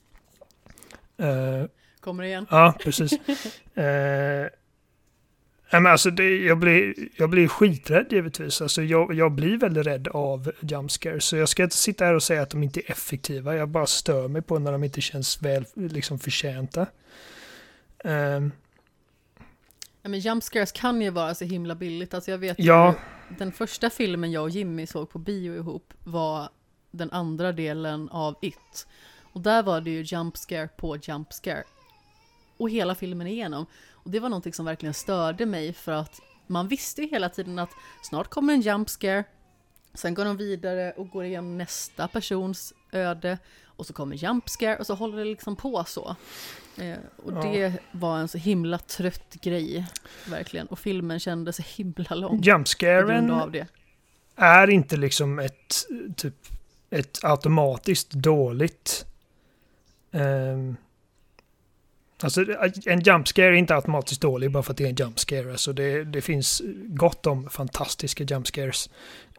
[1.18, 1.66] Eh,
[2.00, 2.46] Kommer igen?
[2.50, 3.12] Ja, precis.
[3.76, 4.46] eh,
[5.72, 8.62] nej, men alltså det, jag, blir, jag blir skiträdd givetvis.
[8.62, 11.26] Alltså jag, jag blir väldigt rädd av jumpscares.
[11.26, 13.56] Så jag ska inte sitta här och säga att de inte är effektiva.
[13.56, 16.88] Jag bara stör mig på när de inte känns väl liksom förtjänta.
[18.04, 18.42] Eh,
[20.02, 22.14] Ja, men jump scares kan ju vara så himla billigt.
[22.14, 22.96] Alltså jag vet Ja.
[23.30, 26.50] ju, den första filmen jag och Jimmy såg på bio ihop var
[26.92, 28.88] den andra delen av It.
[29.34, 31.64] Och där var det ju jump scare på jump scare.
[32.58, 33.66] Och hela filmen igenom.
[34.08, 37.60] Och det var någonting som verkligen störde mig för att man visste ju hela tiden
[37.60, 37.70] att
[38.04, 39.24] snart kommer en jump scare.
[39.94, 43.38] Sen går de vidare och går igenom nästa persons öde.
[43.66, 46.16] Och så kommer jump scare och så håller det liksom på så.
[46.78, 47.42] Eh, och Ja.
[47.42, 49.86] det var en så himla trött grej,
[50.28, 50.68] verkligen.
[50.68, 52.40] Och filmen kändes så himla lång
[53.32, 53.68] av det.
[54.36, 55.76] är inte liksom ett
[56.18, 56.36] typ
[56.90, 59.06] ett automatiskt dåligt
[60.12, 60.78] ehm,
[62.24, 62.46] Alltså
[62.86, 65.52] en jumpscare är inte automatiskt dålig bara för att det är en jumpscare.
[65.52, 68.90] Alltså det, det finns gott om fantastiska jumpscares.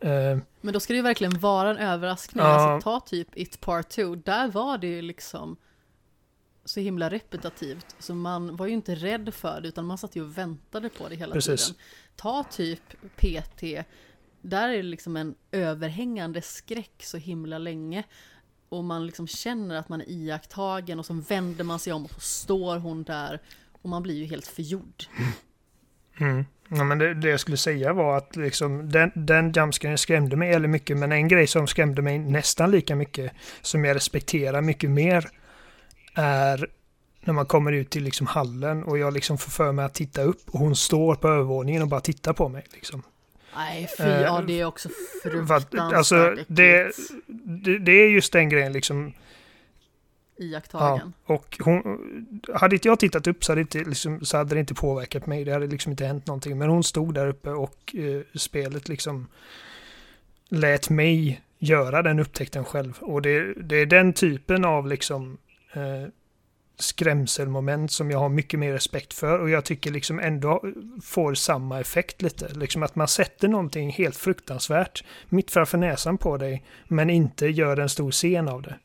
[0.00, 2.44] Ehm, Men då ska det ju verkligen vara en överraskning.
[2.44, 2.50] Ja.
[2.50, 5.56] Alltså ta typ It Part 2, där var det ju liksom
[6.64, 7.96] så himla repetitivt.
[7.98, 11.08] Så man var ju inte rädd för det, utan man satt ju och väntade på
[11.08, 11.66] det hela Precis.
[11.66, 11.80] tiden.
[12.16, 12.82] Ta typ
[13.16, 13.62] PT,
[14.42, 18.04] där är det liksom en överhängande skräck så himla länge.
[18.68, 22.10] Och man liksom känner att man är iakttagen och så vänder man sig om och
[22.10, 23.40] så står hon där.
[23.82, 25.04] Och man blir ju helt förgjord.
[26.20, 26.44] Mm.
[26.68, 30.50] Ja, men det, det jag skulle säga var att liksom, den, den jumpscaren skrämde mig
[30.50, 33.32] väldigt mycket, men en grej som skrämde mig nästan lika mycket,
[33.62, 35.30] som jag respekterar mycket mer,
[36.14, 36.68] är
[37.20, 40.22] när man kommer ut till liksom hallen och jag liksom får för mig att titta
[40.22, 42.64] upp och hon står på övervåningen och bara tittar på mig.
[42.72, 43.02] Liksom.
[43.56, 44.88] Nej, fy, Eh, ja det är också
[45.22, 46.92] fruktansvärt alltså, det,
[47.26, 49.12] det, det är just den grejen liksom.
[50.40, 51.12] Iakttagen.
[51.24, 51.82] Och hon,
[52.54, 55.44] hade inte jag tittat upp så hade, inte, liksom, så hade det inte påverkat mig.
[55.44, 56.58] Det hade liksom inte hänt någonting.
[56.58, 59.26] Men hon stod där uppe och eh, spelet liksom
[60.48, 62.98] lät mig göra den upptäckten själv.
[63.00, 65.38] Och det, det är den typen av liksom
[65.72, 66.08] eh,
[66.78, 70.62] skrämselmoment som jag har mycket mer respekt för och jag tycker liksom ändå
[71.02, 72.48] får samma effekt lite.
[72.54, 77.76] Liksom att man sätter någonting helt fruktansvärt mitt framför näsan på dig men inte gör
[77.76, 78.78] en stor scen av det.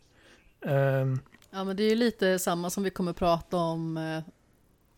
[0.72, 1.20] Ehm,
[1.52, 4.24] Ja men det är ju lite samma som vi kommer prata om eh,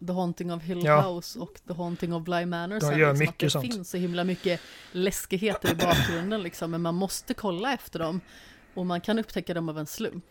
[0.07, 1.01] The Haunting of Hill Ja.
[1.01, 2.75] House och The Haunting of Bly Manor.
[2.75, 3.73] De sen, gör liksom, mycket att det sånt.
[3.73, 4.61] finns så himla mycket
[4.91, 8.21] läskigheter i bakgrunden liksom, men man måste kolla efter dem.
[8.73, 10.25] Och man kan upptäcka dem av en slump.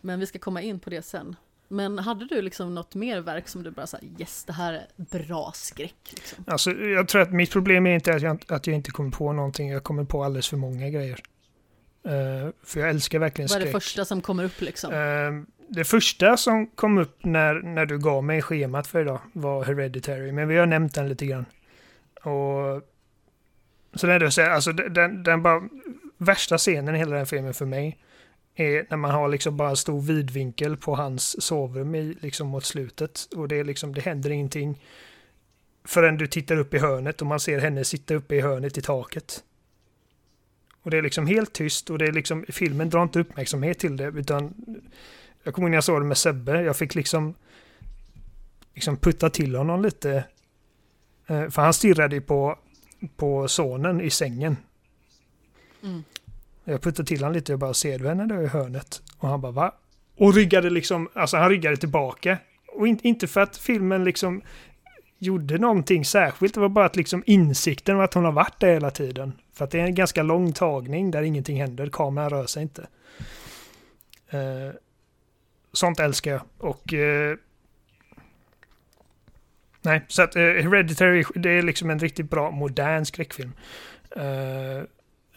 [0.00, 1.36] Men vi ska komma in på det sen.
[1.68, 4.86] Men hade du liksom något mer verk som du bara sa yes det här är
[4.96, 5.94] bra skräck?
[6.10, 6.44] Liksom?
[6.46, 9.32] Alltså, jag tror att mitt problem är inte att jag, att jag inte kommer på
[9.32, 9.70] någonting.
[9.70, 11.20] Jag kommer på alldeles för många grejer.
[12.06, 13.60] Uh, för jag älskar verkligen skräck.
[13.60, 14.92] Vad är det första som kommer upp liksom?
[14.92, 19.64] Uh, det första som kom upp när, när du gav mig schemat för idag var
[19.64, 20.32] Hereditary.
[20.32, 21.44] Men vi har nämnt den lite grann.
[22.14, 22.82] Och
[23.94, 25.62] så det är det, alltså den, den bara
[26.18, 27.98] värsta scenen i hela den filmen för mig
[28.54, 32.64] är när man har liksom bara en stor vidvinkel på hans sovrum i, liksom mot
[32.64, 33.28] slutet.
[33.36, 34.82] Och det är liksom, det händer ingenting
[35.84, 38.82] förrän du tittar upp i hörnet och man ser henne sitta uppe i hörnet i
[38.82, 39.44] taket.
[40.82, 43.96] Och det är liksom helt tyst och det är liksom, filmen drar inte uppmärksamhet till
[43.96, 44.54] det utan
[45.42, 47.34] jag kommer ihåg när jag såg det med Sebbe, jag fick liksom
[48.74, 50.24] liksom putta till honom lite.
[51.26, 52.58] Eh, för han stirrade ju på,
[53.16, 54.56] på sonen i sängen.
[55.82, 56.04] Mm.
[56.64, 59.02] Jag puttade till han lite och bara ser du henne där i hörnet?
[59.18, 59.74] Och han bara va?
[60.16, 62.38] Och ryggade liksom, alltså han ryggade tillbaka.
[62.68, 64.42] Och in, inte för att filmen liksom
[65.18, 68.72] gjorde någonting särskilt, det var bara att liksom insikten var att hon har varit där
[68.72, 69.32] hela tiden.
[69.52, 72.86] För att det är en ganska lång tagning där ingenting händer, kameran rör sig inte.
[74.30, 74.74] Eh,
[75.72, 76.42] sånt älskar jag.
[76.58, 76.94] Och...
[76.94, 77.36] Eh,
[79.82, 83.52] nej, så att eh, Hereditary, det är liksom en riktigt bra modern skräckfilm.
[84.16, 84.82] Eh,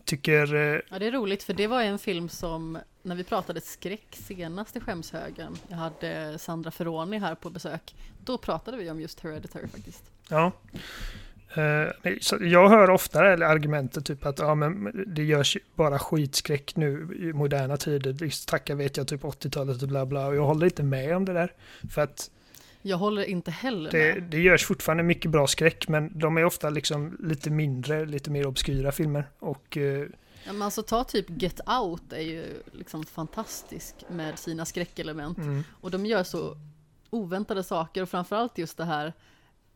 [0.07, 0.55] tycker...
[0.55, 4.07] Eh, ja, det är roligt för det var en film som, när vi pratade skräck
[4.11, 9.19] senast i skämshögen, jag hade Sandra Ferroni här på besök, då pratade vi om just
[9.19, 10.03] Hereditary faktiskt.
[10.29, 10.51] Ja.
[11.57, 11.89] Uh,
[12.41, 17.77] jag hör oftare argumentet typ att ja, men det görs bara skitskräck nu i moderna
[17.77, 18.45] tider.
[18.47, 20.27] Tacka vet jag typ 80-talet och bla bla.
[20.27, 21.53] Och jag håller inte med om det där.
[21.93, 22.29] För att
[22.87, 24.23] jag håller inte heller det, med.
[24.23, 28.47] Det görs fortfarande mycket bra skräck, men de är ofta liksom lite mindre, lite mer
[28.47, 29.29] obskyra filmer.
[29.39, 30.07] Och, eh,
[30.45, 35.37] ja, men alltså ta typ Get Out är ju liksom fantastisk med sina skräckelement.
[35.37, 35.63] Mm.
[35.81, 36.57] Och de gör så
[37.09, 39.13] oväntade saker och framförallt just det här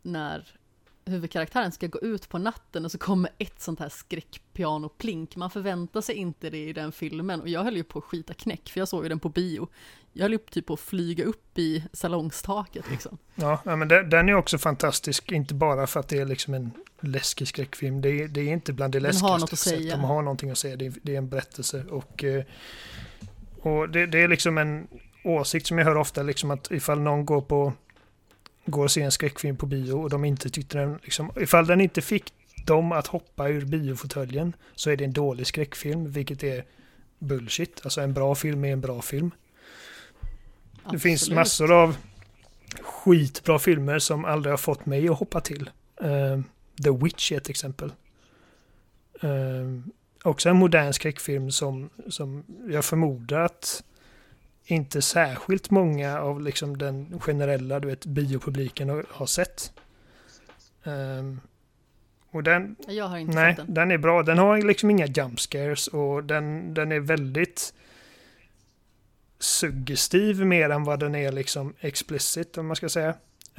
[0.01, 0.60] när
[1.05, 5.35] huvudkaraktären ska gå ut på natten och så kommer ett sånt här skräckpiano-plink.
[5.35, 8.33] Man förväntar sig inte det i den filmen och jag höll ju på att skita
[8.33, 9.67] knäck för jag såg ju den på bio.
[10.13, 13.17] Jag höll ju typ på att flyga upp i salongstaket liksom.
[13.35, 17.47] Ja, men den är också fantastisk, inte bara för att det är liksom en läskig
[17.47, 18.01] skräckfilm.
[18.01, 19.25] Det är, det är inte bland det läskigaste.
[19.25, 19.95] Den har något att säga.
[19.95, 22.43] De har någonting att säga, det är, det är en berättelse och, eh,
[23.61, 24.87] och det, det är liksom en
[25.23, 27.73] åsikt som jag hör ofta, liksom att ifall någon går på
[28.65, 31.81] går och ser en skräckfilm på bio och de inte tyckte den, liksom, ifall den
[31.81, 32.33] inte fick
[32.65, 36.63] dem att hoppa ur biofåtöljen så är det en dålig skräckfilm, vilket är
[37.19, 37.81] bullshit.
[37.83, 39.31] Alltså en bra film är en bra film.
[40.73, 40.91] Absolut.
[40.91, 41.95] Det finns massor av
[42.81, 45.69] skitbra filmer som aldrig har fått mig att hoppa till.
[46.03, 46.41] Uh,
[46.83, 47.93] The Witch är ett exempel.
[49.23, 49.81] Uh,
[50.23, 53.83] också en modern skräckfilm som, som jag förmodar att
[54.65, 59.71] inte särskilt många av liksom den generella du vet, biopubliken har sett.
[60.83, 61.41] Um,
[62.31, 63.73] och den, jag har inte nej, sett den.
[63.73, 64.23] den är bra.
[64.23, 67.73] Den har liksom inga jump scares och den, den är väldigt
[69.39, 73.09] suggestiv mer än vad den är liksom explicit om man ska säga.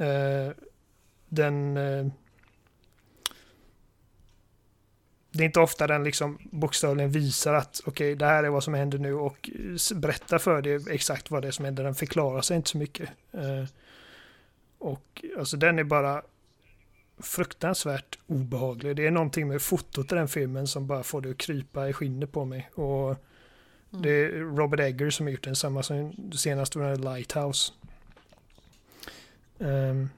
[0.01, 0.51] Uh,
[1.29, 2.11] den uh,
[5.33, 8.63] det är inte ofta den liksom bokstavligen visar att okej, okay, det här är vad
[8.63, 9.49] som händer nu och
[9.95, 11.83] berättar för dig exakt vad det är som händer.
[11.83, 13.09] Den förklarar sig inte så mycket.
[13.35, 13.65] Uh,
[14.77, 16.21] och alltså den är bara
[17.17, 18.95] fruktansvärt obehaglig.
[18.95, 21.93] Det är någonting med fotot i den filmen som bara får det att krypa i
[21.93, 22.69] skinnet på mig.
[22.75, 23.21] Och mm.
[23.89, 27.73] det är Robert Egger som har gjort den, samma som senast var Lighthouse.
[29.57, 30.09] Um,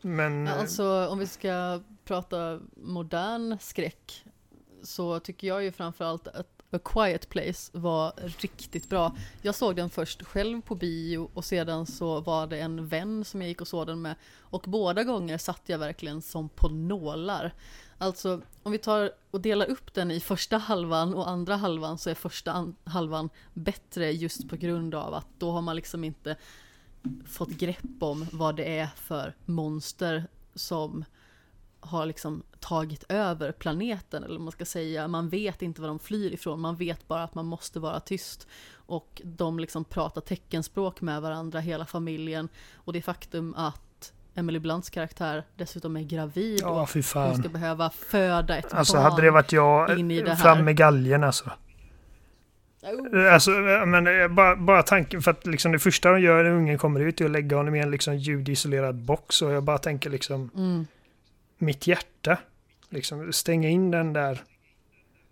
[0.00, 0.48] men...
[0.48, 4.24] Alltså om vi ska prata modern skräck
[4.82, 9.16] så tycker jag ju framförallt att A Quiet Place var riktigt bra.
[9.42, 13.40] Jag såg den först själv på bio och sedan så var det en vän som
[13.40, 14.14] jag gick och såg den med.
[14.40, 17.54] Och båda gånger satt jag verkligen som på nålar.
[17.98, 22.10] Alltså om vi tar och delar upp den i första halvan och andra halvan så
[22.10, 26.36] är första halvan bättre just på grund av att då har man liksom inte
[27.26, 31.04] fått grepp om vad det är för monster som
[31.86, 35.08] har liksom tagit över planeten, eller man ska säga.
[35.08, 38.46] Man vet inte var de flyr ifrån, man vet bara att man måste vara tyst.
[38.74, 42.48] Och de liksom pratar teckenspråk med varandra, hela familjen.
[42.74, 48.58] Och det faktum att Emily Blunts karaktär dessutom är gravid och hon ska behöva föda
[48.58, 48.78] ett alltså, barn.
[48.78, 50.36] Alltså hade det varit jag, in i det här.
[50.36, 51.50] fram med galgen alltså.
[53.32, 53.50] Alltså,
[53.86, 57.20] men bara, bara tanken, för att liksom det första de gör när ungen kommer ut
[57.20, 60.86] är att lägga honom i en liksom ljudisolerad box och jag bara tänker liksom mm
[61.58, 62.38] mitt hjärta.
[62.88, 64.42] Liksom stänga in den där.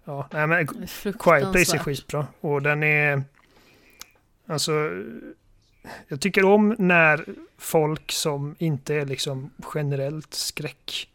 [0.05, 2.27] Ja, nej men Quiet Place är skitbra.
[2.41, 3.23] Och den är...
[4.47, 4.91] Alltså,
[6.09, 7.25] jag tycker om när
[7.59, 11.11] folk som inte är liksom generellt skräck,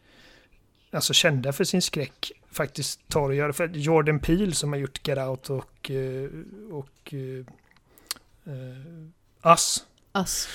[0.90, 5.08] alltså kända för sin skräck, faktiskt tar och gör För Jordan Peele som har gjort
[5.08, 6.30] Get Out och, eh,
[6.70, 7.46] och uh,
[8.46, 9.06] uh,
[9.44, 9.86] Us.
[10.14, 10.48] Us.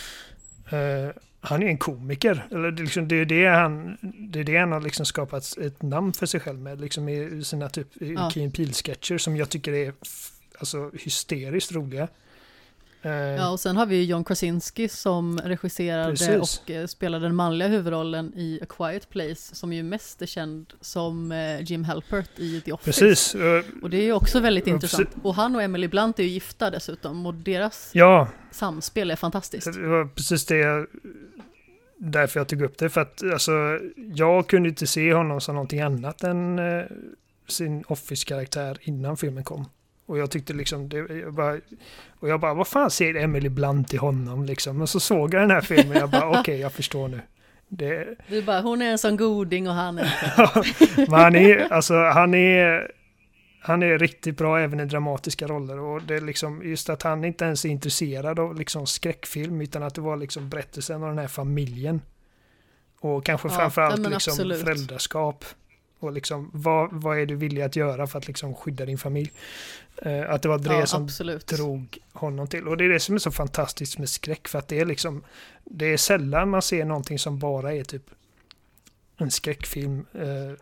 [0.73, 1.09] Uh,
[1.45, 2.47] han är en komiker.
[2.51, 5.81] Eller det, liksom, det, är det, han, det är det han har liksom skapat ett
[5.81, 6.81] namn för sig själv med.
[6.81, 8.29] Liksom i sina typ ja.
[8.31, 9.93] Key Peele-sketcher som jag tycker är
[10.59, 12.07] alltså, hysteriskt roliga.
[13.05, 16.61] Eh, ja, och sen har vi John Krasinski som regisserade Precis.
[16.65, 20.73] och eh, spelade den manliga huvudrollen i A Quiet Place, som ju mest är känd
[20.81, 23.05] som eh, Jim Halpert i The Office.
[23.05, 23.35] Precis.
[23.81, 25.09] Och det är ju också väldigt intressant.
[25.23, 28.27] Och han och Emily Blunt är ju gifta dessutom, och deras ja.
[28.51, 29.73] samspel är fantastiskt.
[29.73, 30.87] Det var precis det
[31.97, 35.81] därför jag tog upp det, för att alltså, jag kunde inte se honom som någonting
[35.81, 36.59] annat än
[37.47, 39.65] sin Office-karaktär innan filmen kom.
[40.05, 41.57] Och jag tyckte liksom, det, jag bara,
[42.19, 44.81] och jag bara, vad fan ser Emily Blunt i honom liksom?
[44.81, 47.21] Och så såg jag den här filmen och jag bara, okej, okay, jag förstår nu.
[47.67, 48.15] Det...
[48.27, 50.11] Du bara, hon är en sån goding och han är
[51.11, 52.91] Men han är, alltså han är,
[53.65, 57.25] han är riktigt bra även i dramatiska roller och det är liksom just att han
[57.25, 61.17] inte ens är intresserad av liksom skräckfilm utan att det var liksom berättelsen av den
[61.17, 62.01] här familjen.
[62.99, 65.45] Och kanske ja, framförallt liksom föräldraskap.
[65.99, 69.31] Och liksom, vad, vad är du villig att göra för att liksom skydda din familj?
[70.05, 71.47] Uh, att det var det ja, som absolut.
[71.47, 72.67] drog honom till.
[72.67, 74.47] Och det är det som är så fantastiskt med skräck.
[74.47, 75.23] För att det är liksom,
[75.63, 78.09] det är sällan man ser någonting som bara är typ
[79.17, 80.05] en skräckfilm.
[80.15, 80.53] Uh,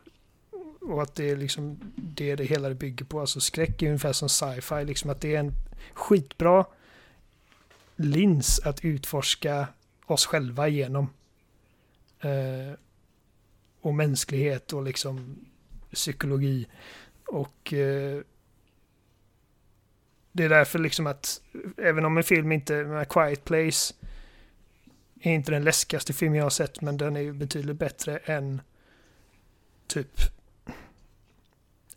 [0.86, 3.20] och att det är liksom det det hela bygger på.
[3.20, 4.86] Alltså skräck är ungefär som sci-fi.
[4.86, 5.54] Liksom att det är en
[5.94, 6.66] skitbra
[7.96, 9.68] lins att utforska
[10.06, 11.10] oss själva igenom.
[12.20, 12.74] Eh,
[13.82, 15.46] och mänsklighet och liksom
[15.94, 16.68] psykologi.
[17.28, 18.22] Och eh,
[20.32, 21.42] det är därför liksom att
[21.78, 23.94] även om en film inte, med Quiet Place
[25.22, 28.62] är inte den läskigaste film jag har sett men den är ju betydligt bättre än
[29.88, 30.33] typ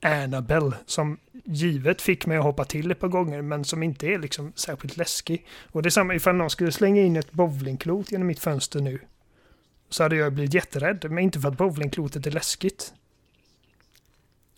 [0.02, 4.18] Annabelle som givet fick mig att hoppa till ett par gånger men som inte är
[4.18, 5.46] liksom särskilt läskig.
[5.72, 8.98] Och det är samma ifall någon skulle slänga in ett bowlingklot genom mitt fönster nu
[9.88, 11.10] så hade jag blivit jätterädd.
[11.10, 12.94] Men inte för att bowlingklotet är läskigt.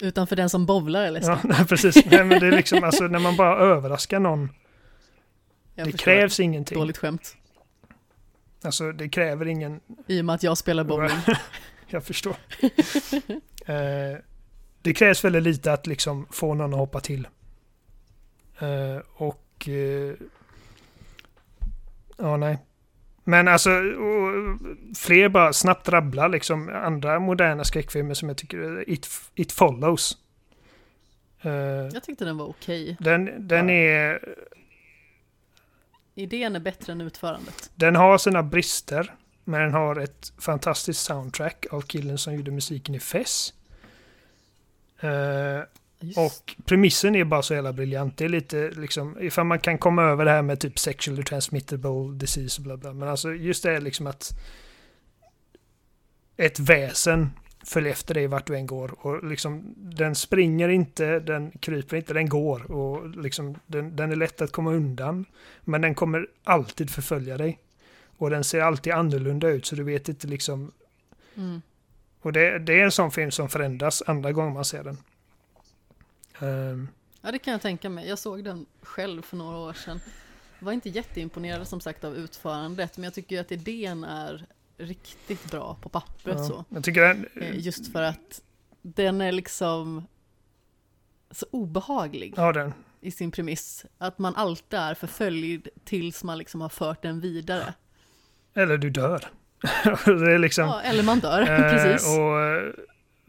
[0.03, 1.39] Utan för den som bowlar är läskigt.
[1.43, 2.05] Ja, nej, precis.
[2.05, 4.49] Nej, men det är liksom alltså när man bara överraskar någon.
[5.75, 6.79] Jag det krävs ingenting.
[6.79, 7.37] Dåligt skämt.
[8.63, 9.81] Alltså det kräver ingen...
[10.07, 11.17] I och med att jag spelar bowling.
[11.87, 12.37] jag förstår.
[13.67, 14.19] eh,
[14.89, 17.29] det krävs väldigt lite att liksom få någon att hoppa till.
[18.59, 19.69] Eh, och...
[19.69, 20.15] Eh,
[22.17, 22.59] ja, nej.
[23.25, 23.71] Men alltså,
[24.97, 30.19] fler bara snabbt rabbla liksom andra moderna skräckfilmer som jag tycker, It, It Follows.
[31.45, 32.83] Uh, jag tyckte den var okej.
[32.83, 32.97] Okay.
[33.11, 33.75] Den, den ja.
[33.75, 34.35] är...
[36.15, 37.71] Idén är bättre än utförandet.
[37.75, 42.95] Den har sina brister, men den har ett fantastiskt soundtrack av killen som gjorde musiken
[42.95, 43.55] i Fess.
[45.05, 45.65] Uh,
[46.01, 46.19] Just.
[46.19, 48.17] Och premissen är bara så jävla briljant.
[48.17, 52.15] Det är lite liksom, ifall man kan komma över det här med typ sexually transmittable
[52.15, 52.93] disease och bla bla.
[52.93, 54.33] Men alltså just det är liksom att
[56.37, 57.31] ett väsen
[57.65, 59.07] följer efter dig vart du än går.
[59.07, 62.73] Och liksom, den springer inte, den kryper inte, den går.
[62.73, 65.25] Och liksom, den, den är lätt att komma undan.
[65.61, 67.59] Men den kommer alltid förfölja dig.
[68.17, 70.73] Och den ser alltid annorlunda ut så du vet inte liksom...
[71.37, 71.63] Mm.
[72.21, 74.99] Och det, det är en sån film som förändras andra gånger man ser den.
[76.41, 76.89] Um,
[77.23, 78.09] ja, det kan jag tänka mig.
[78.09, 80.01] Jag såg den själv för några år sedan.
[80.61, 84.47] Var inte jätteimponerad som sagt av utförandet, men jag tycker att idén är
[84.79, 86.65] riktigt bra på pappret ja, så.
[86.69, 87.27] Jag tycker den...
[87.35, 88.43] Eh, just för att
[88.83, 90.07] den är liksom
[91.31, 92.73] så obehaglig ja, den.
[93.01, 93.87] i sin premiss.
[93.99, 97.75] Att man alltid är förföljd tills man liksom har fört den vidare.
[98.55, 99.25] Eller du dör.
[100.05, 100.67] det är liksom...
[100.67, 102.09] Ja, eller man dör, eh, precis.
[102.09, 102.39] Och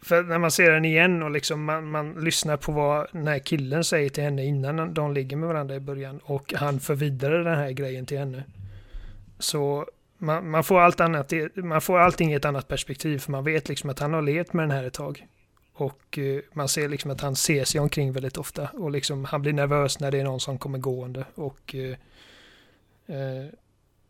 [0.02, 3.40] för när man ser den igen och liksom man, man lyssnar på vad den här
[3.40, 7.44] killen säger till henne innan de ligger med varandra i början och han för vidare
[7.44, 8.44] den här grejen till henne.
[9.40, 9.86] Så
[10.18, 13.70] man, man, får allt annat, man får allting i ett annat perspektiv för man vet
[13.70, 15.28] liksom att han har levt med den här ett tag.
[15.74, 19.42] Och uh, man ser liksom att han ser sig omkring väldigt ofta och liksom han
[19.42, 21.96] blir nervös när det är någon som kommer gående och uh,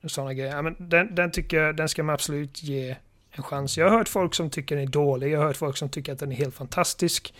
[0.06, 0.56] sådana grejer.
[0.56, 2.96] Ja, men den, den tycker jag, den ska man absolut ge
[3.32, 3.78] en chans.
[3.78, 6.14] Jag har hört folk som tycker den är dålig, jag har hört folk som tycker
[6.14, 7.34] att den är helt fantastisk.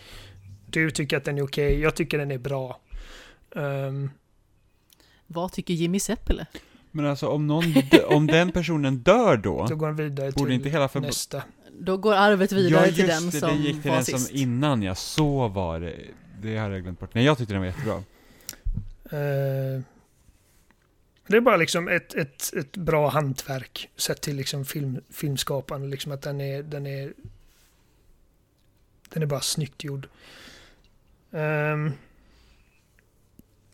[0.66, 1.80] Du tycker att den är okej, okay.
[1.80, 2.80] jag tycker den är bra.
[3.50, 4.10] Um,
[5.26, 6.46] Vad tycker Jimmy Seppele?
[6.90, 7.64] Men alltså om, någon
[8.06, 11.00] om den personen dör då, då går den vidare till inte hela för...
[11.00, 11.42] nästa.
[11.78, 14.26] Då går arvet vidare ja, till den det, som det gick till den sist.
[14.26, 15.94] som innan ja, så var det.
[16.42, 17.14] Det har jag glömt bort.
[17.14, 17.94] Nej, jag tyckte den var jättebra.
[19.12, 19.82] Uh,
[21.30, 25.88] Det är bara liksom ett, ett, ett bra hantverk sett till liksom film, filmskapande.
[25.88, 27.12] Liksom att den är, den är
[29.08, 30.08] den är bara snyggt gjord.
[31.30, 31.92] Um,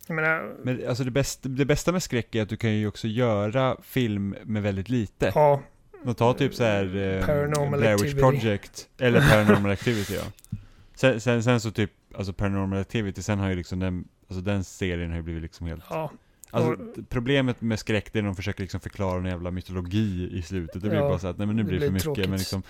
[0.07, 2.87] jag menar, Men alltså det bästa, det bästa med skräck är att du kan ju
[2.87, 5.33] också göra film med väldigt lite.
[5.35, 5.63] ja,
[6.05, 8.15] Och ta typ så här eh, Paranormal Blair Witch.
[8.15, 10.57] Project, eller Paranormal Activity ja.
[10.95, 14.65] Sen, sen, sen så typ, alltså Paranormal Activity, sen har ju liksom den, alltså den
[14.65, 16.13] serien har ju blivit liksom helt ja,
[16.51, 16.77] Alltså
[17.09, 20.83] problemet med skräck det är när de försöker liksom förklara en jävla mytologi i slutet.
[20.83, 22.03] Det blir Ja, bara så att, nej men nu det blir det för mycket.
[22.05, 22.29] tråkigt.
[22.29, 22.63] Men liksom,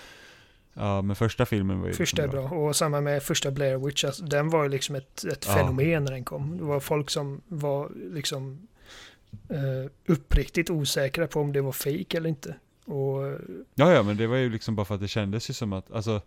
[0.73, 2.57] ja men första filmen var ju första är liksom bra.
[2.59, 4.03] Och samma med första Blair Witch.
[4.03, 5.53] Alltså, den var ju liksom ett, ett Ja.
[5.53, 6.57] fenomen när den kom.
[6.57, 8.67] Det var folk som var liksom
[9.49, 12.55] eh, uppriktigt osäkra på om det var fake eller inte.
[12.85, 13.23] Och
[13.75, 15.91] Ja ja men det var ju liksom bara för att det kändes ju som att,
[15.91, 16.21] alltså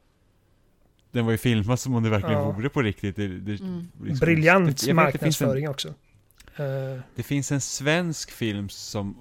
[1.12, 2.50] den var ju filmad som om det verkligen Ja.
[2.50, 3.16] vore på riktigt.
[3.16, 3.88] Det, det, Mm.
[4.02, 5.94] liksom, briljant det- finns en- marknadsföring också.
[6.60, 9.16] Eh, Det finns en svensk film som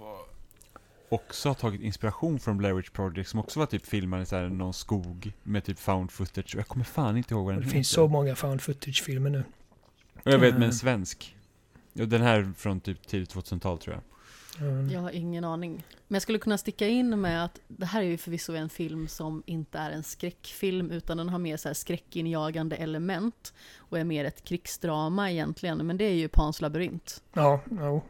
[1.10, 4.36] också har tagit inspiration från Blair Witch Project som också var typ filmad i så
[4.36, 6.56] här någon skog med typ found footage.
[6.56, 7.74] Och jag kommer fan inte ihåg vad den det heter.
[7.76, 9.44] finns så många found footage-filmer nu.
[10.24, 10.64] Och jag vet med Mm.
[10.64, 11.36] en svensk.
[11.94, 14.04] Ja, den här från typ tidigt 2000-tal tror jag.
[14.58, 14.90] Mm.
[14.90, 15.84] Jag har ingen aning.
[16.08, 19.08] Men jag skulle kunna sticka in med att det här är ju förvisso en film
[19.08, 24.04] som inte är en skräckfilm utan den har mer så här skräckinjagande element och är
[24.04, 25.88] mer ett krigsdrama egentligen.
[25.88, 27.24] Men det är ju Pans labyrint.
[27.34, 28.02] Ja, ja,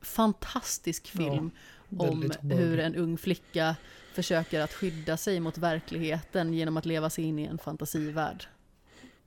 [0.00, 1.50] Fantastisk film
[1.98, 3.76] om väldigt hur en ung flicka
[4.12, 8.44] försöker att skydda sig mot verkligheten genom att leva sig in i en fantasivärld.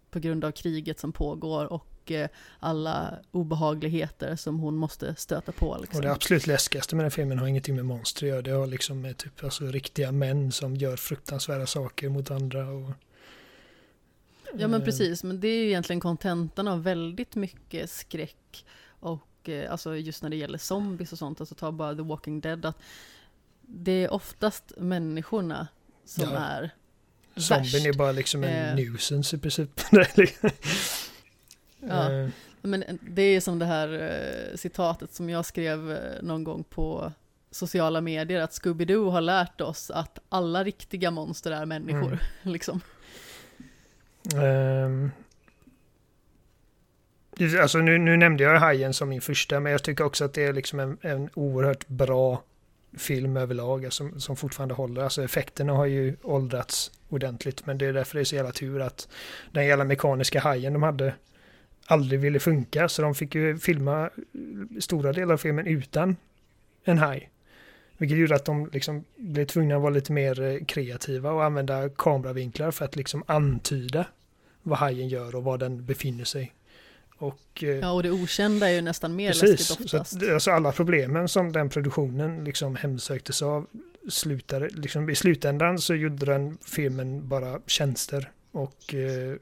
[0.10, 5.78] På grund av kriget som pågår och eh, alla obehagligheter som hon måste stöta på.
[5.82, 5.98] Liksom.
[5.98, 8.42] Och det absolut läskigaste med den filmen har ingenting med monster att göra.
[8.42, 12.68] Det har liksom med typ alltså riktiga män som gör fruktansvärda saker mot andra.
[12.70, 12.92] Och,
[14.56, 19.50] Ja men Eh, precis, men det är ju egentligen kontentan av väldigt mycket skräck och
[19.50, 22.66] eh, alltså just när det gäller zombies och sånt, alltså ta bara The Walking Dead,
[22.66, 22.78] att
[23.62, 25.68] det är oftast människorna
[26.06, 26.38] som Ja.
[26.40, 26.70] är
[27.36, 28.76] Zombien är bara liksom en Eh.
[28.76, 29.70] nuisance i princip.
[31.90, 32.12] Ja.
[32.12, 32.30] Eh,
[32.62, 33.94] Men det är som det här
[34.52, 37.12] eh, citatet som jag skrev eh, någon gång på
[37.52, 42.08] sociala medier, att Scooby-Doo har lärt oss att alla riktiga monster är människor.
[42.08, 42.18] Mm.
[42.44, 42.82] liksom.
[47.38, 50.34] Det- alltså nu, nu nämnde jag Hajen som min första, men jag tycker också att
[50.34, 52.44] det är liksom en, en oerhört bra
[52.98, 55.02] film överlag, alltså, som fortfarande håller.
[55.04, 58.82] Alltså effekterna har ju åldrats ordentligt, men det är därför det är så jävla tur
[58.82, 59.08] att
[59.52, 61.14] den jävla mekaniska hajen de hade
[61.86, 64.10] aldrig ville funka, så de fick ju filma
[64.80, 66.16] stora delar av filmen utan
[66.84, 67.30] en haj.
[67.98, 71.90] Vilket gjorde att de liksom blev tvungna att vara lite mer eh, kreativa och använda
[71.90, 74.06] kameravinklar för att liksom antyda
[74.62, 76.54] vad hajen gör och var den befinner sig.
[77.18, 80.24] Och, eh, Ja, och det okända är ju nästan mer precis, läskigt så oftast.
[80.24, 83.68] att, alltså alla problemen som den produktionen liksom hemsöktes av
[84.10, 88.32] slutade, liksom i slutändan så gjorde den filmen bara tjänster.
[88.52, 89.36] Och eh,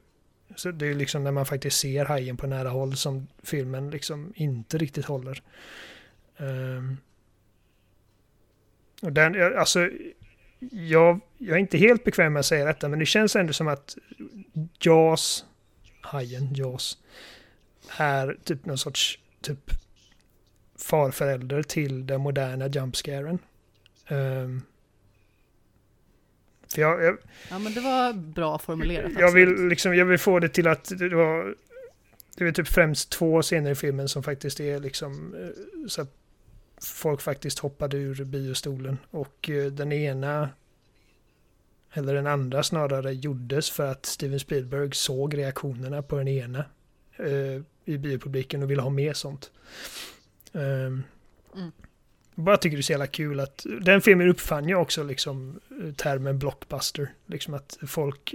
[0.56, 4.32] så det är liksom när man faktiskt ser hajen på nära håll som filmen liksom
[4.36, 5.42] inte riktigt håller.
[6.36, 6.96] Um,
[9.02, 9.90] och den, jag- alltså,
[10.70, 13.68] jag, jag är inte helt bekväm med att säga detta, men det känns ändå som
[13.68, 13.96] att
[14.80, 15.44] Jaws,
[16.00, 16.98] hajen, Jaws,
[17.98, 19.70] är typ någon sorts typ
[20.78, 23.38] farförälder till den moderna jumpscaren.
[24.08, 24.62] Um,
[26.74, 27.16] för jag, jag,
[27.50, 29.12] Ja, men det var bra formulerat.
[29.18, 29.70] jag, vill absolut.
[29.70, 31.54] liksom, jag vill få det till att det var
[32.36, 36.14] det är typ främst två scener i filmen som faktiskt är liksom eh, så att
[36.80, 40.48] folk faktiskt hoppade ur biostolen och eh, den ena
[41.92, 46.64] eller den andra snarare gjordes för att Steven Spielberg såg reaktionerna på den ena
[47.16, 49.50] eh, i biopubliken och ville ha mer sånt.
[50.52, 51.02] Ehm,
[51.56, 51.72] Mm.
[52.34, 55.60] Jag bara tycker det är så jävla kul att den filmen uppfann ju också liksom
[55.82, 57.14] eh, termen blockbuster.
[57.26, 58.34] Liksom att folk,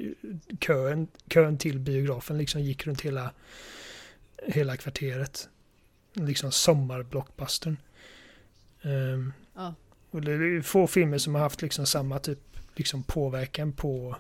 [0.60, 3.32] kön, kön till biografen liksom gick runt hela,
[4.44, 5.50] hela kvarteret.
[6.14, 7.78] Liksom sommarblockbustern.
[8.82, 9.74] Um, Ja.
[10.12, 12.40] och det är få filmer som har haft liksom samma typ
[12.76, 14.16] liksom påverkan på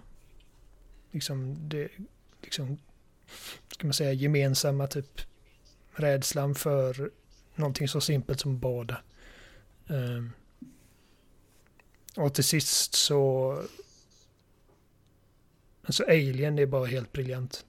[1.12, 1.88] liksom det
[2.42, 2.78] liksom
[3.72, 5.22] ska man säga gemensamma typ
[5.92, 7.12] rädslan för
[7.56, 8.98] någonting så simpelt som bada.
[9.90, 10.32] Ehm,
[12.16, 13.54] och till sist så
[15.84, 17.66] alltså Alien är bara helt briljant.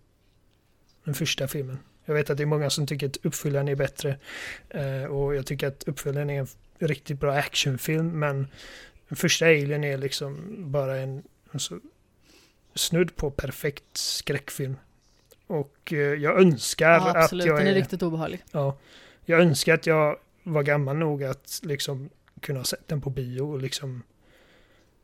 [1.04, 1.78] Den första filmen.
[2.04, 4.18] Jag vet att det är många som tycker att uppföljaren är bättre.
[4.70, 8.18] eh, och jag tycker att uppföljaren är en riktigt bra actionfilm.
[8.18, 8.46] Men
[9.08, 11.22] den första Alien är liksom bara en
[11.52, 11.80] alltså,
[12.74, 14.76] snudd på perfekt skräckfilm.
[15.46, 17.46] Och eh, jag önskar Ja, att absolut.
[17.46, 18.44] jag Den är är, riktigt obehaglig.
[18.52, 18.78] ja,
[19.24, 20.16] jag önskar att jag
[20.52, 22.10] var gammal nog att liksom
[22.40, 24.02] kunna ha sett den på bio och liksom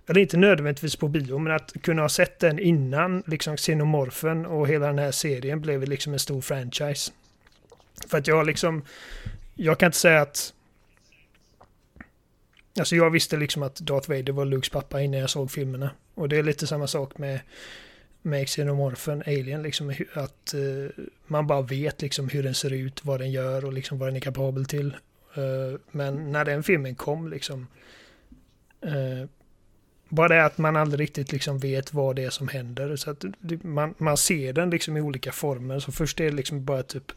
[0.06, 4.68] eller inte nödvändigtvis på bio, men att kunna ha sett den innan liksom Xenomorfen och
[4.68, 7.12] hela den här serien blev liksom en stor franchise.
[8.08, 8.84] För att jag liksom,
[9.54, 10.54] jag kan inte säga att
[12.78, 15.90] Alltså jag visste liksom att Darth Vader var Lukes pappa innan jag såg filmerna.
[16.14, 17.40] Och det är lite samma sak med,
[18.22, 20.88] med Xenomorfen, Alien, liksom att uh,
[21.26, 24.16] man bara vet liksom hur den ser ut, vad den gör och liksom vad den
[24.16, 24.96] är kapabel till.
[25.36, 27.66] Eh, men när den filmen kom liksom
[28.80, 29.28] eh,
[30.08, 32.96] bara det att man aldrig riktigt liksom vet vad det är som händer.
[32.96, 33.24] Så att
[33.62, 35.78] man, man ser den liksom i olika former.
[35.78, 37.12] Så först är det liksom bara typ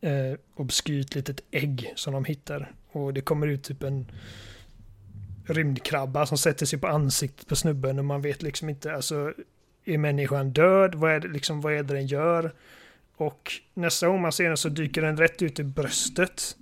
[0.00, 2.72] eh, obskyrt litet ägg som de hittar.
[2.88, 4.06] Och det kommer ut typ en
[5.46, 9.32] rymdkrabba som sätter sig på ansiktet på snubben och man vet liksom inte, alltså
[9.84, 10.94] är människan död?
[10.94, 12.54] Vad är det, liksom, vad är det den gör?
[13.16, 16.56] Och nästa gång man ser den så dyker den rätt ut i bröstet.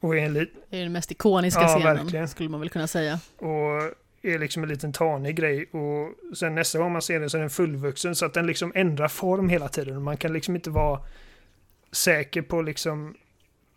[0.00, 2.28] Och är en Det är den mest ikoniska ja, scenen, verkligen.
[2.28, 3.20] skulle man väl kunna säga.
[3.36, 5.66] Och är liksom en liten tanig grej.
[5.70, 8.72] Och sen nästa gång man ser den så är den fullvuxen så att den liksom
[8.74, 10.02] ändrar form hela tiden.
[10.02, 11.00] Man kan liksom inte vara
[11.92, 13.14] säker på liksom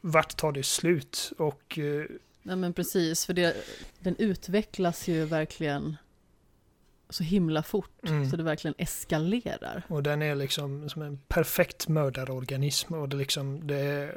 [0.01, 1.31] vart tar det slut.
[1.37, 1.79] Och...
[1.79, 2.05] Eh,
[2.45, 3.55] Nej men precis, för det,
[3.99, 5.97] den utvecklas ju verkligen
[7.09, 8.29] så himla fort mm.
[8.29, 9.83] så det verkligen eskalerar.
[9.87, 14.15] Och den är liksom som en perfekt mördarorganism och det liksom det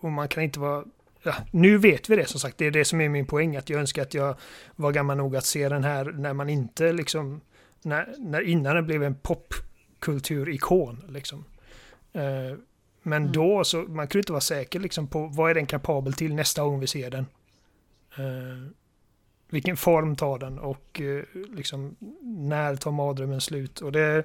[0.00, 0.84] och man kan inte vara
[1.26, 2.58] ja, nu vet vi det som sagt.
[2.58, 3.56] Det är det som är min poäng.
[3.56, 4.36] Att jag önskar att jag
[4.76, 7.40] var gammal nog att se den här när man inte liksom,
[7.82, 11.44] när, när innan den blev en popkulturikon liksom.
[12.16, 12.58] Uh,
[13.02, 13.32] men mm.
[13.32, 16.62] då så, man kunde inte vara säker liksom på vad är den kapabel till nästa
[16.62, 17.26] gång vi ser den.
[18.18, 18.68] Uh,
[19.48, 21.22] vilken form tar den och uh,
[21.54, 23.80] liksom när tar mardrömmen slut?
[23.80, 24.24] Och det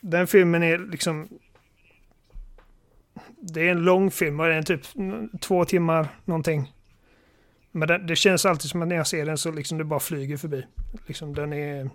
[0.00, 1.28] den filmen är liksom
[3.44, 4.82] det är en lång film och den är typ
[5.40, 6.72] två timmar någonting.
[7.70, 10.00] Men det, det, känns alltid som att när jag ser den så liksom det bara
[10.00, 10.66] flyger förbi.
[11.06, 11.90] Liksom den är...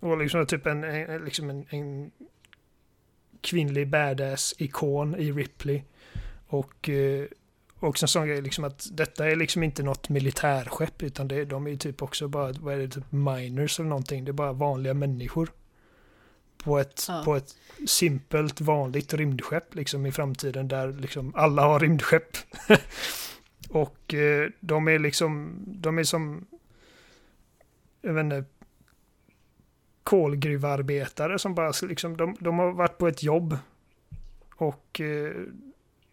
[0.00, 2.10] Och liksom typ en, en liksom en, en
[3.40, 5.82] kvinnlig badass-ikon i Ripley.
[6.46, 7.26] Och eh,
[7.82, 11.44] och också en sån grej liksom att detta är liksom inte något militärskepp utan det,
[11.44, 14.24] de är typ också bara, vad är det, typ miners eller någonting.
[14.24, 15.50] Det är bara vanliga människor
[16.62, 17.22] på ett, ja.
[17.24, 17.56] på ett
[17.86, 22.36] simpelt vanligt rymdskepp liksom i framtiden där liksom alla har rymdskepp.
[23.68, 26.46] och eh, de är liksom, de är som,
[28.00, 28.44] jag vet inte,
[30.02, 33.56] kolgruvarbetare som bara liksom, de, de har varit på ett jobb
[34.56, 35.32] och eh,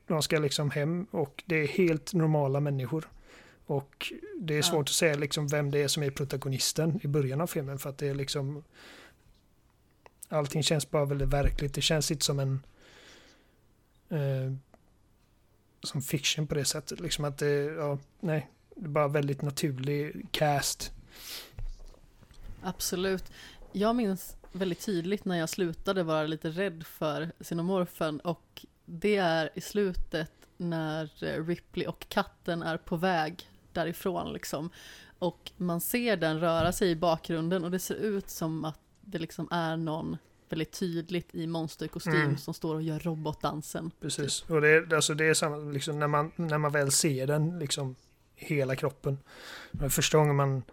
[0.08, 3.10] de ska liksom hem och det är helt normala människor.
[3.66, 4.82] Och det är svårt ja.
[4.82, 7.98] att säga liksom vem det är som är protagonisten i början av filmen för att
[7.98, 8.64] det är liksom
[10.30, 11.74] Allting känns bara väldigt verkligt.
[11.74, 12.64] Det känns inte som en
[14.10, 14.54] eh,
[15.84, 17.00] som fiction på det sättet.
[17.00, 20.92] Liksom att det, ja, nej, det är bara väldigt naturlig cast.
[22.62, 23.32] Absolut.
[23.72, 29.50] Jag minns väldigt tydligt när jag slutade vara lite rädd för Cinemorphen och det är
[29.54, 31.10] i slutet när
[31.46, 34.70] Ripley och katten är på väg därifrån liksom.
[35.20, 38.80] Och man ser den röra sig i bakgrunden och det ser ut som att
[39.12, 40.18] det liksom är någon
[40.50, 42.38] väldigt tydligt i monsterkostym mm.
[42.38, 43.92] som står och gör robotdansen.
[44.02, 44.52] Precis, typ.
[44.52, 47.60] och det är, alltså det är samma, liksom när man, när man väl ser den,
[47.60, 47.96] liksom
[48.36, 49.18] hela kroppen.
[49.90, 50.64] Första gången man,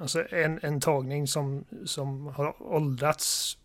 [0.00, 3.58] alltså en, en tagning som, som har åldrats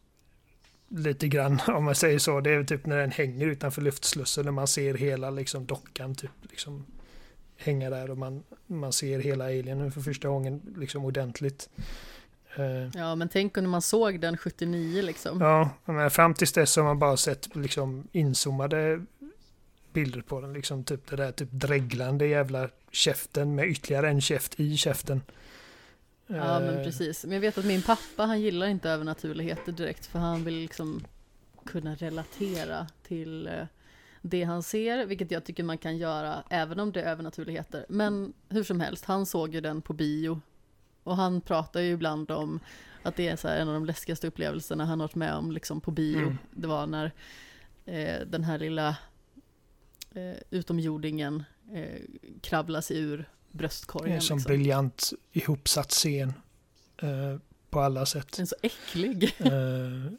[0.88, 2.42] lite grann om man säger så.
[2.42, 6.32] Det är typ när den hänger utanför luftslussen när man ser hela liksom dockan typ
[6.42, 6.86] liksom
[7.58, 11.70] hänga där och man, man ser hela alienen för första gången liksom ordentligt.
[12.56, 15.42] Eh, ja, men tänk när man såg den 79 liksom.
[15.42, 19.06] Ja, men fram tills dess har man bara sett liksom inzoomade
[19.94, 20.54] bilder på den.
[20.54, 25.22] Liksom typ det där typ dreglande jävla käften med ytterligare en käft i käften.
[26.28, 26.84] Ja, men eh.
[26.84, 27.24] precis.
[27.24, 31.06] Men jag vet att min pappa, han gillar inte övernaturligheter direkt, för han vill liksom
[31.66, 33.54] kunna relatera till eh,
[34.22, 37.86] det han ser, vilket jag tycker man kan göra även om det är övernaturligheter.
[37.90, 40.42] Men hur som helst, han såg ju den på bio
[41.04, 42.60] och han pratar ju ibland om
[43.04, 45.82] att det är så en av de läskigaste upplevelserna han har varit med om liksom
[45.82, 46.20] på bio.
[46.20, 46.38] Mm.
[46.52, 47.12] Det var när
[47.86, 48.90] eh, den här lilla
[50.16, 52.02] eh, utomjordingen eh,
[52.42, 54.16] kravlar sig ur bröstkorgen.
[54.16, 54.50] En sån liksom.
[54.50, 56.34] briljant ihopsatt scen
[57.02, 57.38] eh,
[57.70, 58.32] på alla sätt.
[58.32, 59.36] Den är så äcklig.
[59.40, 60.12] Eh,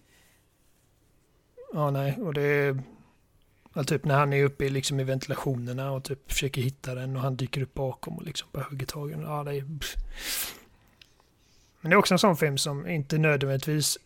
[1.75, 2.83] ja, nej, och det är
[3.75, 7.23] Ja, typ när han är uppe liksom i ventilationerna och typ försöker hitta den och
[7.23, 9.23] han dyker upp bakom och liksom bara hugger tag i den.
[9.23, 9.65] Ja, det är...
[11.83, 13.99] Men det är också en sån film som inte nödvändigtvis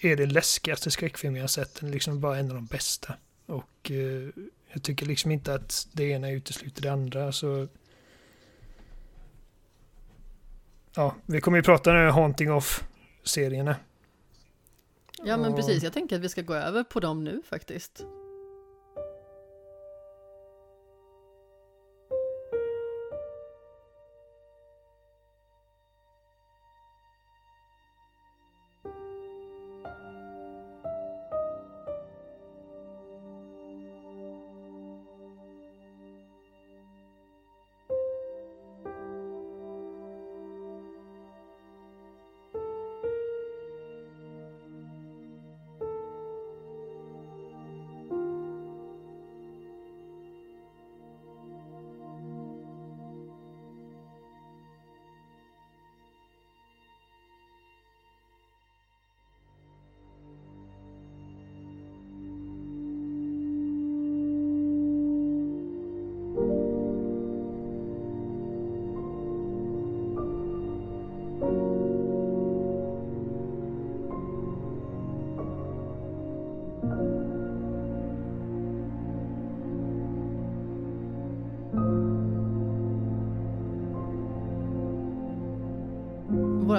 [0.00, 1.74] är det läskigaste skräckfilm jag sett.
[1.80, 3.14] Den är liksom bara en av de bästa.
[3.46, 4.28] Och eh,
[4.72, 7.32] jag tycker liksom inte att det ena utesluter det andra.
[7.32, 7.68] Så
[10.94, 13.76] ja, vi kommer ju prata nu Haunting of-serierna.
[15.24, 18.04] Ja men Och- precis, jag tänker att vi ska gå över på dem nu faktiskt.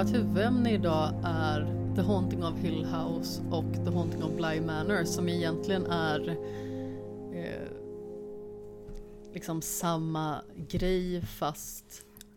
[0.02, 5.04] Vårt huvudämne idag är The Haunting of Hill House och The Haunting of Bly Manor
[5.04, 6.28] som egentligen är
[7.34, 7.68] eh,
[9.34, 11.84] liksom samma grej fast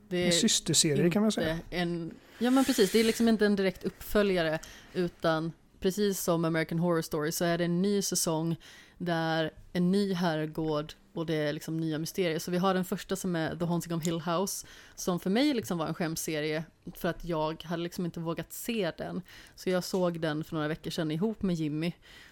[0.10, 1.60] det En systerserie kan man säga.
[1.70, 4.60] En, ja men precis, det är liksom inte en direkt uppföljare
[4.94, 8.56] utan precis som American Horror Story så är det en ny säsong
[8.98, 12.40] där en ny herrgård och det är liksom nya mysterier.
[12.40, 15.54] Så vi har den första som är The Haunting of Hill House som för mig
[15.54, 16.64] liksom var en skämtserie
[16.96, 19.22] för att jag hade liksom inte vågat se den.
[19.56, 21.92] Så jag såg den för några veckor sedan ihop med Jimmy.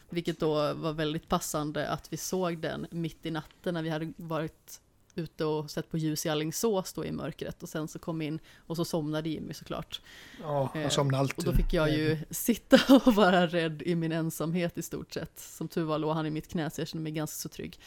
[0.10, 4.14] Vilket då var väldigt passande att vi såg den mitt i natten när vi hade
[4.16, 4.80] varit
[5.16, 8.40] ute och sett på ljus i Alingsås då i mörkret och sen så kom in
[8.58, 10.02] och så somnade Jimmy såklart.
[10.42, 11.38] Ja, Eh, han somnar alltid.
[11.38, 15.40] Och då fick jag ju sitta och vara rädd i min ensamhet i stort sett.
[15.40, 17.80] Som tur var låg han i mitt knä så jag kände mig ganska så trygg.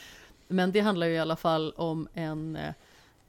[0.48, 2.74] Men det handlar ju i alla fall om en eh,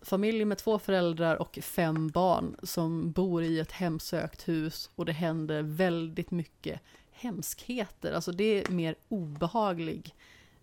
[0.02, 5.12] familj med två föräldrar och fem barn som bor i ett hemsökt hus och det
[5.12, 6.82] händer väldigt mycket
[7.12, 8.14] hemskheter.
[8.14, 10.16] Alltså det är mer obehaglig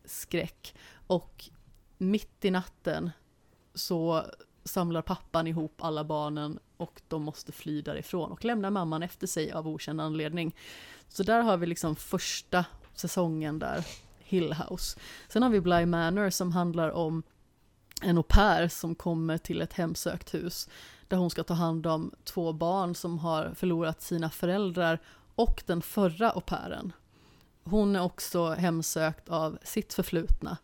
[0.05, 0.75] skräck.
[1.07, 1.45] Och
[1.99, 3.11] mitt i natten
[3.75, 4.25] så
[4.65, 9.53] samlar pappan ihop alla barnen och de måste fly därifrån och lämnar mamman efter sig
[9.53, 10.57] av okänd anledning.
[11.09, 12.65] Så där har vi liksom första
[12.95, 13.87] säsongen där,
[14.25, 14.99] Hill House.
[15.29, 17.23] Sen har vi Bly Manor som handlar om
[18.03, 20.69] en au pair som kommer till ett hemsökt hus
[21.09, 24.99] där hon ska ta hand om två barn som har förlorat sina föräldrar
[25.35, 26.93] och den förra au pairen.
[27.65, 30.57] Hon är också hemsökt av sitt förflutna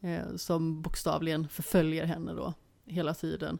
[0.00, 2.54] eh, som bokstavligen förföljer henne då
[2.86, 3.58] hela tiden.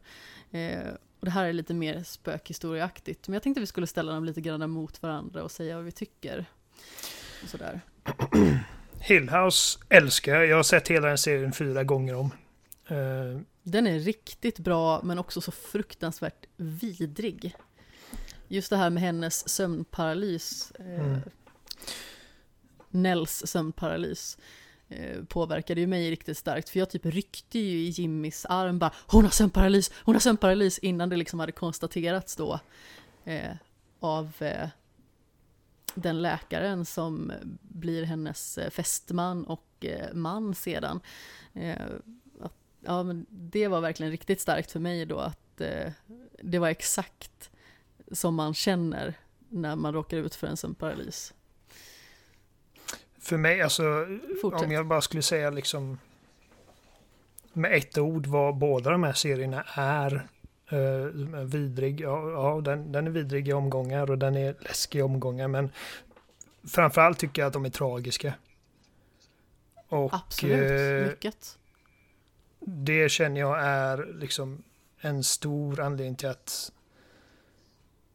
[0.50, 0.88] Eh,
[1.20, 4.40] och det här är lite mer spökhistorieaktigt, men jag tänkte vi skulle ställa dem lite
[4.40, 6.46] grann mot varandra och säga vad vi tycker.
[7.42, 7.80] Och sådär.
[9.06, 10.46] Hill House älskar jag.
[10.46, 12.30] Jag har sett hela den serien fyra gånger om.
[12.88, 17.56] Eh, Den är riktigt bra, men också så fruktansvärt vidrig.
[18.48, 21.20] Just det här med hennes sömnparalys, eh, Mm.
[22.90, 24.38] Nells sömnparalys,
[24.88, 26.68] eh, påverkade ju mig riktigt starkt.
[26.68, 30.78] För jag typ ryckte ju i Jimmys arm bara Hon har sömnparalys, hon har sömnparalys
[30.78, 32.60] innan det liksom hade konstaterats då
[33.24, 33.52] eh,
[34.00, 34.68] av eh,
[35.94, 41.00] den läkaren som blir hennes eh, fästman och eh, man sedan.
[41.52, 41.76] Eh,
[42.40, 45.38] att, ja, men det var verkligen riktigt starkt för mig då att
[46.42, 47.50] det var exakt
[48.12, 49.14] som man känner
[49.48, 51.34] när man råkar ut för en sömnparalys.
[53.18, 53.82] för mig, alltså,
[54.42, 54.62] Fortsätt.
[54.62, 55.98] om jag bara skulle säga liksom
[57.52, 60.28] med ett ord vad båda de här serierna är
[60.72, 62.00] uh, vidrig.
[62.00, 65.48] Ja, ja den, den är vidrig i omgångar och den är läskig i omgångar.
[65.48, 65.70] Men
[66.68, 68.34] framförallt tycker jag att de är tragiska.
[69.88, 71.58] Och Absolut, eh, mycket.
[72.60, 74.62] det känner jag är liksom
[75.00, 76.72] en stor anledning till att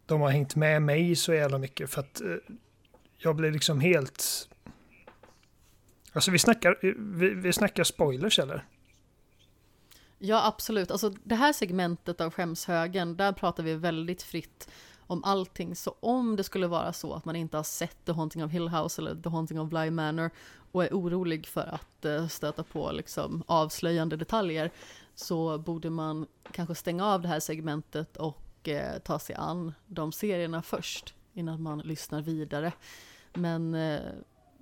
[0.06, 1.90] de har hängt med mig så jävla mycket.
[1.90, 2.28] För att eh,
[3.18, 4.50] jag blir liksom helt...
[6.12, 6.78] Alltså vi snackar,
[7.18, 8.66] vi, vi snackar spoilers eller?
[10.20, 10.92] Ja, absolut.
[10.92, 14.70] Alltså det här segmentet av skämshögen, där pratar vi väldigt fritt
[15.00, 15.76] om allting.
[15.76, 18.70] Så om det skulle vara så att man inte har sett The Haunting of Hill
[18.70, 20.32] House eller The Haunting of Bly Manor
[20.72, 24.72] och är orolig för att eh, stöta på liksom, avslöjande detaljer
[25.16, 30.12] så borde man kanske stänga av det här segmentet och eh, ta sig an de
[30.12, 32.72] serierna först innan man lyssnar vidare.
[33.34, 34.00] Men eh,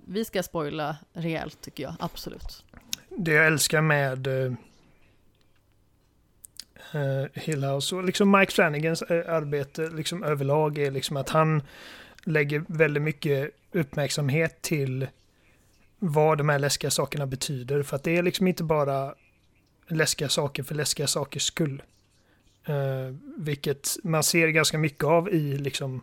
[0.06, 2.64] vi ska spoila rejält tycker jag, absolut.
[3.08, 4.52] Det jag älskar med eh
[6.92, 7.96] eh, Hillhouse.
[7.96, 11.62] och liksom Mike Flanagans eh, arbete liksom överlag är liksom att han
[12.24, 15.06] lägger väldigt mycket uppmärksamhet till
[15.98, 17.82] vad de här läskiga sakerna betyder.
[17.82, 19.14] För att det är liksom inte bara
[19.88, 21.82] läskiga saker för läskiga sakers skull.
[22.64, 26.00] Eh, vilket man ser ganska mycket av i liksom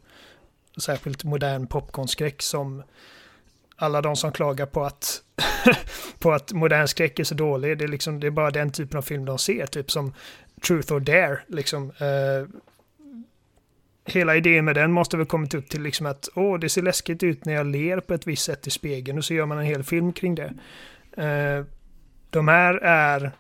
[0.78, 2.84] särskilt modern popcornskräck som
[3.76, 5.22] alla de som klagar på att
[6.20, 8.98] på att modern skräck är så dålig, det är, liksom, det är bara den typen
[8.98, 10.14] av film de ser, typ som
[10.68, 11.40] Truth or Dare.
[11.48, 12.48] Liksom, uh,
[14.06, 17.24] hela idén med den måste väl kommit upp till liksom att åh, det ser läskigt
[17.24, 19.66] ut när jag ler på ett visst sätt i spegeln och så gör man en
[19.66, 20.54] hel film kring det.
[21.18, 21.66] Uh,
[22.30, 23.32] de här är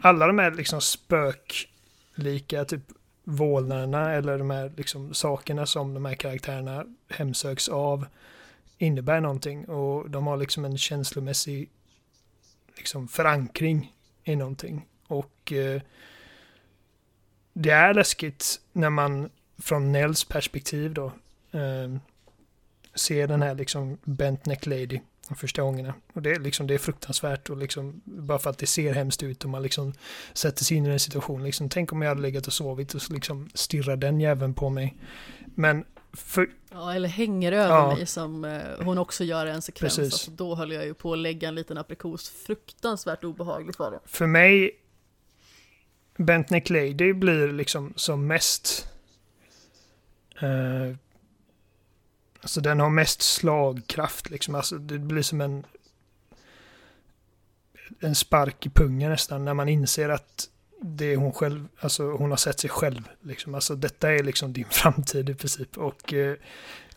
[0.00, 2.82] alla de här liksom spöklika typ
[3.24, 8.06] vålnaderna eller de här liksom sakerna som de här karaktärerna hemsöks av
[8.78, 11.70] innebär någonting och de har liksom en känslomässig
[12.76, 13.92] liksom förankring
[14.24, 14.86] i någonting.
[15.06, 15.82] Och eh,
[17.54, 21.06] det är läskigt när man från Nels perspektiv då
[21.52, 21.96] eh,
[22.94, 25.94] ser den här liksom bent neck lady de första gångerna.
[26.12, 29.22] Och det är, liksom, det är fruktansvärt och liksom, bara för att det ser hemskt
[29.22, 29.92] ut och man liksom
[30.32, 31.44] sätter sig in i den situationen.
[31.44, 34.96] Liksom, tänk om jag hade legat och sovit och liksom stirrar den jäveln på mig.
[35.44, 36.50] Men för...
[36.70, 37.94] Ja, eller hänger över ja.
[37.94, 39.98] mig som eh, hon också gör en sekvens.
[39.98, 42.30] Alltså, då höll jag ju på att lägga en liten aprikos.
[42.30, 44.00] Fruktansvärt obehagligt var det.
[44.04, 44.70] För mig,
[46.16, 48.88] Bent Lady blir liksom som mest
[50.40, 50.96] eh,
[52.40, 54.54] Alltså den har mest slagkraft liksom.
[54.54, 55.66] Alltså det blir som en
[58.00, 60.48] en spark i pungen nästan när man inser att
[60.80, 63.08] det är hon själv, alltså hon har sett sig själv.
[63.22, 63.54] Liksom.
[63.54, 65.78] Alltså detta är liksom din framtid i princip.
[65.78, 66.36] Och eh,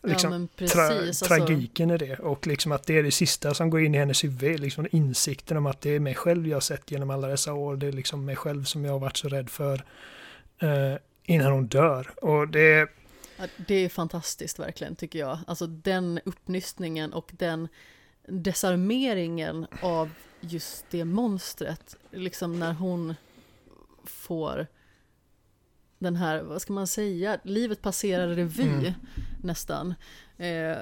[0.02, 1.24] liksom, ja, precis, tra alltså.
[1.24, 2.18] tragiken är det.
[2.18, 4.60] Och liksom att det är det sista som går in i hennes huvud.
[4.60, 7.76] Liksom insikten om att det är mig själv jag har sett genom alla dessa år.
[7.76, 9.84] Det är liksom mig själv som jag har varit så rädd för
[10.58, 12.10] eh, innan hon dör.
[12.22, 12.88] Och det
[13.56, 15.38] det är fantastiskt verkligen tycker jag.
[15.46, 17.68] Alltså den uppnystningen och den
[18.28, 20.10] desarmeringen av
[20.40, 21.96] just det monstret.
[22.10, 23.14] Liksom när hon
[24.04, 24.66] får
[25.98, 28.92] den här, vad ska man säga, livet passerar revy mm.
[29.42, 29.94] Nästan.
[30.36, 30.76] Eh,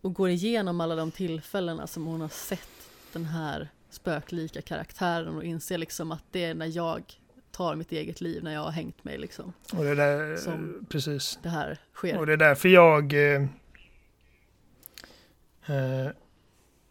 [0.00, 5.44] och går igenom alla de tillfällena som hon har sett den här spöklika karaktären och
[5.44, 7.02] inser liksom att det är när jag
[7.50, 9.52] tar mitt eget liv när jag har hängt mig liksom.
[9.72, 11.38] Och det där, som precis.
[11.42, 12.18] Det här sker.
[12.18, 13.42] Och det är därför jag eh,
[15.66, 16.08] eh,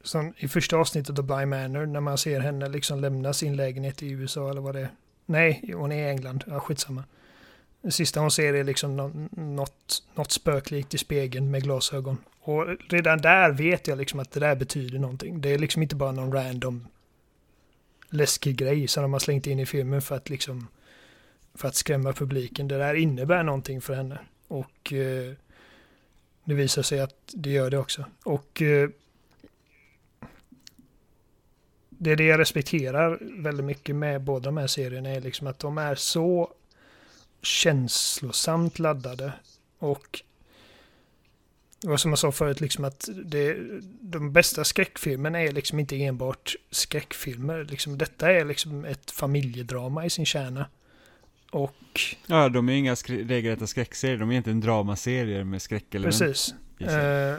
[0.03, 4.03] som i första avsnittet av Bly Manor när man ser henne liksom lämna sin lägenhet
[4.03, 4.89] i USA eller vad det är.
[5.25, 6.43] Nej, hon är i England.
[6.47, 7.03] Ja, skitsamma.
[7.83, 8.95] Det sista hon ser är liksom
[9.31, 12.17] något, något spöklikt i spegeln med glasögon.
[12.41, 15.41] Och redan där vet jag liksom att det där betyder någonting.
[15.41, 16.87] Det är liksom inte bara någon random
[18.09, 20.67] läskig grej som de har slängt in i filmen för att liksom
[21.53, 22.67] för att skrämma publiken.
[22.67, 24.19] Det där innebär någonting för henne.
[24.47, 25.33] Och eh,
[26.43, 28.05] det visar sig att det gör det också.
[28.23, 28.89] Och eh,
[31.89, 35.59] det är det jag respekterar väldigt mycket med båda de här serierna är liksom att
[35.59, 36.53] de är så
[37.43, 39.33] känslosamt laddade
[39.79, 40.23] och
[41.87, 43.57] och som jag sa förut, liksom att det,
[44.01, 47.63] de bästa skräckfilmerna är liksom inte enbart skräckfilmer.
[47.63, 50.65] Liksom, detta är liksom ett familjedrama i sin kärna.
[51.51, 51.75] Och...
[52.27, 56.19] Ja, de är inga skr regelrätta skräckserier, de är inte en dramaserier med skräckelement.
[56.19, 56.53] Precis.
[56.79, 57.35] Eh,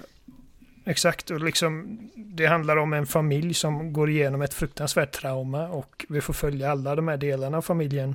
[0.84, 6.06] exakt, och liksom det handlar om en familj som går igenom ett fruktansvärt trauma och
[6.08, 8.14] vi får följa alla de här delarna av familjen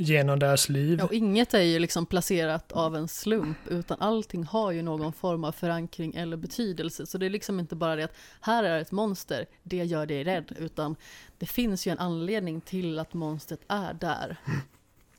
[0.00, 0.98] genom deras liv.
[0.98, 5.12] Ja, och inget är ju liksom placerat av en slump, utan allting har ju någon
[5.12, 7.06] form av förankring eller betydelse.
[7.06, 10.24] Så det är liksom inte bara det att här är ett monster, det gör dig
[10.24, 10.96] rädd, utan
[11.38, 14.36] det finns ju en anledning till att monstret är där.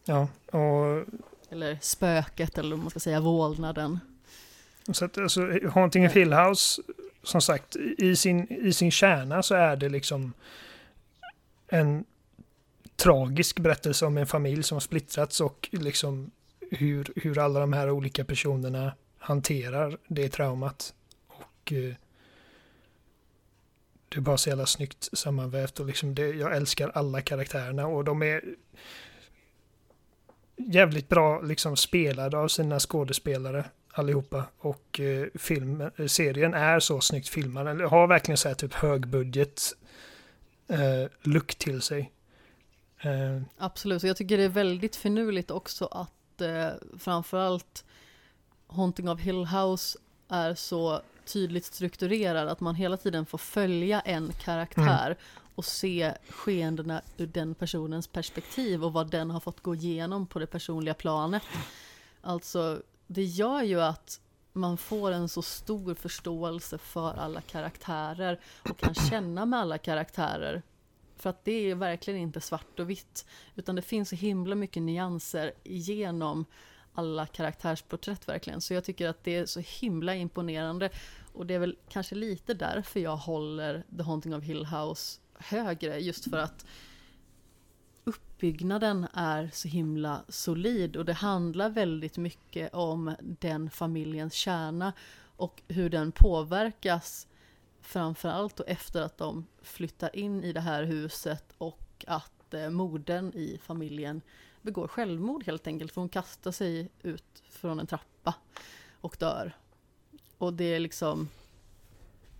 [0.05, 1.05] Ja, och...
[1.49, 3.99] Eller spöket, eller om man ska säga vålnaden.
[4.91, 5.41] Så att alltså,
[5.73, 6.81] Haunting of Hill House,
[7.23, 10.33] som sagt, i sin, i sin kärna så är det liksom
[11.67, 12.05] en
[13.03, 16.31] tragisk berättelse om en familj som har splittrats och liksom
[16.71, 20.93] hur, hur alla de här olika personerna hanterar det traumat.
[21.27, 21.93] Och eh,
[24.09, 28.03] det är bara så jävla snyggt sammanvävt och liksom det, jag älskar alla karaktärerna och
[28.03, 28.43] de är
[30.57, 37.29] jävligt bra liksom spelade av sina skådespelare allihopa och eh, film, serien är så snyggt
[37.29, 39.61] filmad, eller har verkligen så här typ högbudget
[40.67, 42.11] eh, look till sig.
[43.01, 43.41] Eh.
[43.57, 46.69] Absolut, och jag tycker det är väldigt finurligt också att eh,
[46.99, 47.85] framförallt
[48.67, 54.31] Haunting of Hill House är så tydligt strukturerad, att man hela tiden får följa en
[54.43, 55.17] karaktär Mm.
[55.55, 60.39] och se skeendena ur den personens perspektiv och vad den har fått gå igenom på
[60.39, 61.43] det personliga planet.
[62.21, 64.19] Alltså, det gör ju att
[64.53, 70.61] man får en så stor förståelse för alla karaktärer och kan känna med alla karaktärer.
[71.21, 73.25] För att det är verkligen inte svart och vitt,
[73.55, 76.45] utan det finns så himla mycket nyanser genom
[76.93, 78.61] alla karaktärsporträtt verkligen.
[78.61, 80.89] Så jag tycker att det är så himla imponerande.
[81.33, 85.99] Och det är väl kanske lite därför jag håller The Haunting of Hill House högre,
[85.99, 86.65] just för att
[88.03, 94.93] uppbyggnaden är så himla solid och det handlar väldigt mycket om den familjens kärna
[95.35, 97.27] och hur den påverkas
[97.81, 103.31] framförallt och efter att de flyttar in i det här huset och att eh, modern
[103.33, 104.21] i familjen
[104.61, 108.35] begår självmord helt enkelt för hon kastar sig ut från en trappa
[109.01, 109.55] och dör.
[110.37, 111.29] Och det är liksom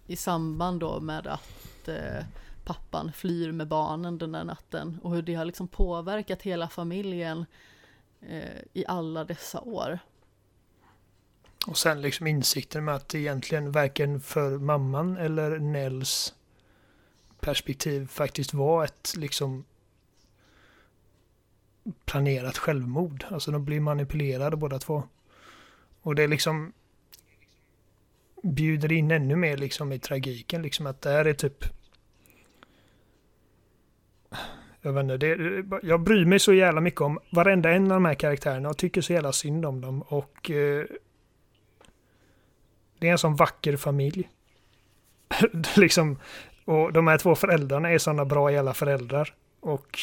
[0.08, 2.26] i samband då med att eh,
[2.66, 7.46] pappan flyr med barnen den där natten och hur det har liksom påverkat hela familjen
[8.22, 10.00] eh, i alla dessa år.
[11.68, 16.34] Och sen liksom insikten med att det egentligen varken för mamman eller Nels
[17.40, 19.66] perspektiv faktiskt var ett liksom
[22.06, 23.26] planerat självmord.
[23.30, 25.04] Alltså de blir manipulerade båda två.
[26.02, 26.74] Och det liksom
[28.44, 30.62] bjuder in ännu mer liksom i tragiken.
[30.62, 31.66] Liksom att det här är typ
[34.82, 38.06] jag vet inte, det, jag bryr mig så jävla mycket om varenda en av de
[38.06, 40.02] här karaktärerna och tycker så jävla synd om dem.
[40.02, 40.86] Och eh,
[43.02, 44.30] det är en sån vacker familj.
[45.76, 46.20] liksom,
[46.66, 49.34] och de här två föräldrarna är sådana bra jävla föräldrar.
[49.60, 50.00] Och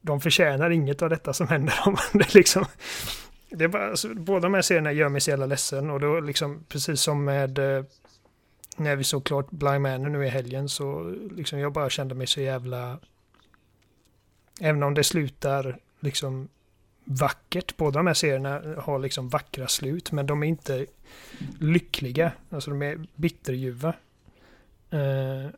[0.00, 1.96] de förtjänar inget av detta som händer dem.
[2.12, 2.64] det liksom,
[3.50, 5.90] det är bara, alltså, båda de här serierna gör mig så jävla ledsen.
[5.90, 7.84] Och då liksom, precis som med eh,
[8.76, 12.26] när vi såg klart Blind Man nu i helgen så liksom jag bara kände mig
[12.26, 12.98] så jävla
[14.60, 16.48] Även om det slutar liksom
[17.04, 17.76] vackert.
[17.76, 20.86] Båda de här serierna har liksom vackra slut men de är inte
[21.60, 22.32] lyckliga.
[22.50, 23.94] Alltså de är bitterljuva.
[24.92, 25.50] Uh,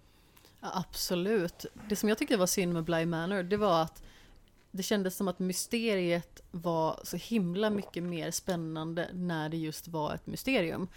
[0.61, 1.67] ja, absolut.
[1.89, 4.03] Det som jag tyckte var synd med Bly Manor det var att
[4.71, 10.15] det kändes som att mysteriet var så himla mycket mer spännande när det just var
[10.15, 10.89] ett mysterium.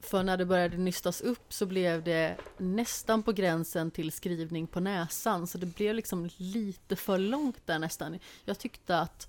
[0.00, 4.80] För när det började nystas upp så blev det nästan på gränsen till skrivning på
[4.80, 5.46] näsan.
[5.46, 8.18] Så det blev liksom lite för långt där nästan.
[8.44, 9.28] Jag tyckte att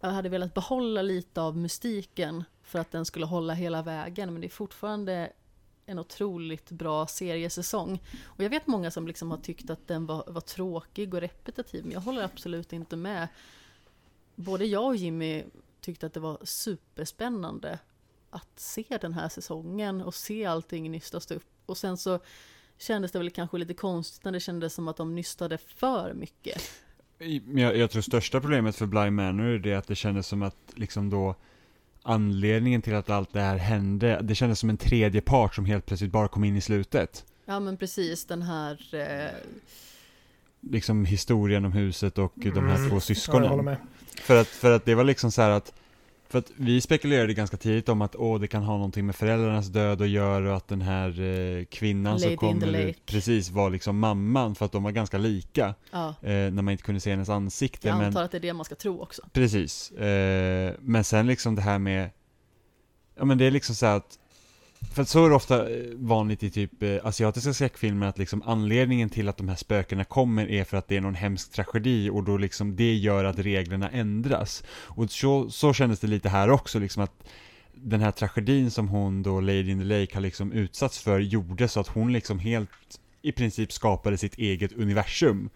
[0.00, 4.32] jag hade velat behålla lite av mystiken för att den skulle hålla hela vägen.
[4.32, 5.32] Men det är fortfarande
[5.86, 8.02] en otroligt bra seriesäsong.
[8.24, 11.84] Och jag vet många som liksom har tyckt att den var, var tråkig och repetitiv.
[11.84, 13.28] Men jag håller absolut inte med.
[14.34, 15.44] Både jag och Jimmy
[15.80, 17.78] tyckte att det var superspännande
[18.30, 21.44] att se den här säsongen och se allting nystas upp.
[21.66, 22.20] Och sen så
[22.78, 26.62] kändes det väl kanske lite konstigt när det kändes som att de nystade för mycket.
[27.18, 30.42] Men jag, jag tror största problemet för Bly Manor är det att det kändes som
[30.42, 31.34] att liksom då
[32.02, 35.86] anledningen till att allt det här hände, det kändes som en tredje part som helt
[35.86, 37.24] plötsligt bara kom in i slutet.
[37.44, 39.30] Ja men precis den här eh...
[40.60, 42.88] Liksom historien om huset och de här Mm.
[42.88, 43.42] två ja, syskonen.
[43.42, 43.76] jag håller med.
[44.20, 45.72] För att, för att det var liksom så här att
[46.28, 49.66] för att vi spekulerade ganska tidigt om att åh, det kan ha någonting med föräldrarnas
[49.66, 53.70] död att göra och att den här eh, kvinnan Lady som kommer ut precis var
[53.70, 57.10] liksom mamman för att de var ganska lika Ja, eh, när man inte kunde se
[57.10, 57.88] hennes ansikte.
[57.88, 59.22] jag men, antar att det är det man ska tro också.
[59.32, 59.90] Precis.
[59.90, 62.10] Eh, men sen liksom det här med,
[63.16, 64.18] ja men det är liksom så att,
[64.92, 68.42] för att så är det ofta eh, vanligt i typ eh, asiatiska skräckfilmer att liksom
[68.42, 72.10] anledningen till att de här spökena kommer är för att det är någon hemsk tragedi
[72.10, 74.64] och då liksom det gör att reglerna ändras.
[74.70, 77.24] Och så, så kändes det lite här också liksom att
[77.74, 81.68] den här tragedin som hon då, Lady in the Lake, har liksom utsatts för gjorde
[81.68, 82.70] så att hon liksom helt
[83.22, 85.50] i princip skapade sitt eget universum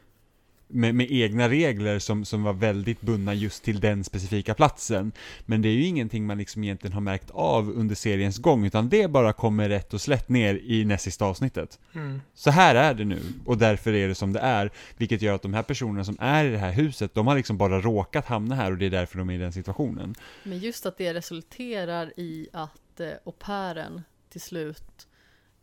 [0.73, 5.12] med, med egna regler som, som var väldigt bundna just till den specifika platsen.
[5.47, 8.89] Men det är ju ingenting man liksom egentligen har märkt av under seriens gång, utan
[8.89, 11.78] det bara kommer rätt och slätt ner i näst sista avsnittet.
[11.94, 12.20] Mm.
[12.35, 15.43] Så här är det nu, och därför är det som det är, vilket gör att
[15.43, 18.55] de här personerna som är i det här huset, de har liksom bara råkat hamna
[18.55, 20.15] här och det är därför de är i den situationen.
[20.43, 25.09] Men just att det resulterar i att eh, au pairen till slut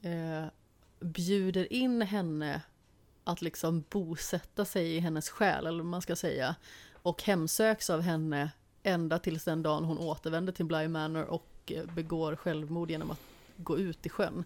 [0.01, 0.47] eh,
[1.01, 2.61] bjuder in henne
[3.29, 6.55] att liksom bosätta sig i hennes själ, eller vad man ska säga,
[6.93, 8.51] och hemsöks av henne
[8.83, 13.19] ända tills den dagen hon återvänder till Bly Manor och eh, begår självmord genom att
[13.57, 14.43] gå ut i sjön.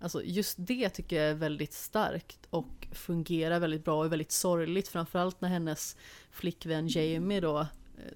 [0.00, 4.32] Alltså just det tycker jag är väldigt starkt och fungerar väldigt bra och är väldigt
[4.32, 5.96] sorgligt, framförallt när hennes
[6.30, 7.66] flickvän Jamie då, eh,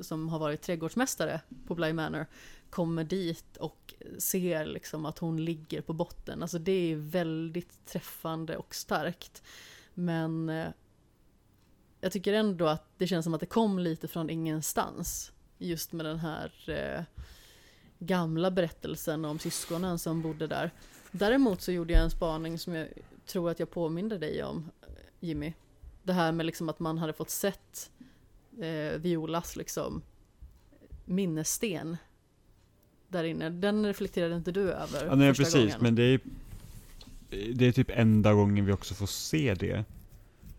[0.00, 2.26] som har varit trädgårdsmästare på Bly Manor,
[2.70, 6.42] kommer dit och ser liksom att hon ligger på botten.
[6.42, 9.42] Alltså det är väldigt träffande och starkt.
[9.94, 10.68] Men eh,
[12.00, 15.32] jag tycker ändå att det känns som att det kom lite från ingenstans.
[15.58, 17.04] Just med den här eh,
[17.98, 20.70] gamla berättelsen om syskonen som bodde där.
[21.10, 22.88] Däremot så gjorde jag en spaning som jag
[23.26, 24.70] tror att jag påminde dig om,
[25.20, 25.52] Jimmy.
[26.02, 27.90] Det här med liksom att man hade fått sett
[28.60, 30.02] eh, Violas liksom
[31.04, 31.96] minnessten
[33.08, 33.50] där inne.
[33.50, 35.78] Den reflekterade inte du över Ja, nej, precis, gången.
[35.80, 36.20] men det är,
[37.54, 39.84] det är typ enda gången vi också får se det.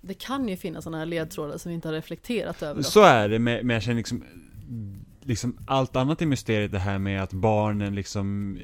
[0.02, 2.82] Det kan ju finnas sådana här ledtrådar som vi inte har reflekterat över.
[2.82, 4.24] Så är det, men men jag känner liksom,
[5.22, 8.58] liksom allt annat i mysteriet, det här med att barnen liksom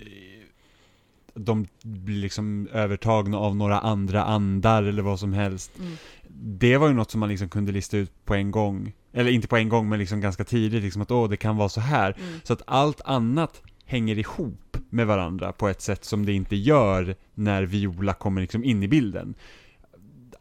[1.34, 5.72] de blir liksom övertagna av några andra andar eller vad som helst.
[5.80, 5.98] Mm.
[6.34, 8.94] Det var ju något som man liksom kunde lista ut på en gång.
[9.14, 11.70] Eller inte på en gång, men liksom ganska tidigt, liksom att åh, det kan vara
[11.70, 12.16] så här.
[12.20, 12.40] Mm.
[12.44, 13.62] Så att allt annat
[13.92, 18.64] hänger ihop med varandra på ett sätt som det inte gör när Viola kommer liksom
[18.64, 19.34] in i bilden.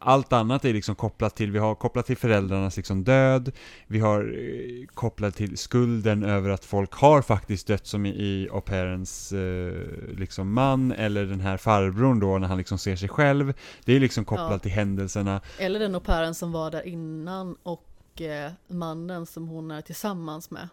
[0.03, 3.51] Allt annat är liksom kopplat till, vi har kopplat till föräldrarnas liksom död,
[3.87, 8.61] vi har eh, kopplat till skulden över att folk har faktiskt dött som i, au
[8.61, 9.73] pairens eh,
[10.17, 13.53] liksom man, eller den här farbrorn då när han liksom ser sig själv.
[13.85, 14.59] Det är liksom kopplat Ja.
[14.59, 15.41] till händelserna.
[15.59, 20.51] Eller den au pairen som var där innan och eh, mannen som hon är tillsammans
[20.51, 20.67] med.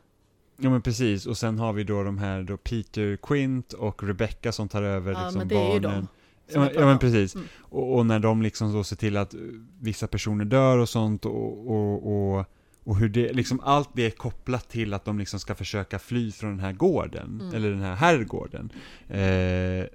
[0.61, 4.53] Ja men precis, och sen har vi då de här då Peter Quint och Rebecca
[4.53, 6.01] som tar över Ja, liksom men det är ju barnen.
[6.01, 6.55] de.
[6.55, 7.35] Ja ja, men precis.
[7.35, 7.47] Mm.
[7.61, 9.41] Och, och när de liksom då ser till att eh,
[9.81, 12.45] vissa personer dör och sånt och, och, och,
[12.85, 16.33] och hur det, liksom allt det är kopplat till att de liksom ska försöka fly
[16.33, 17.55] från den här gården, Mm.
[17.55, 18.73] eller den här herrgården.
[19.09, 19.87] Eh,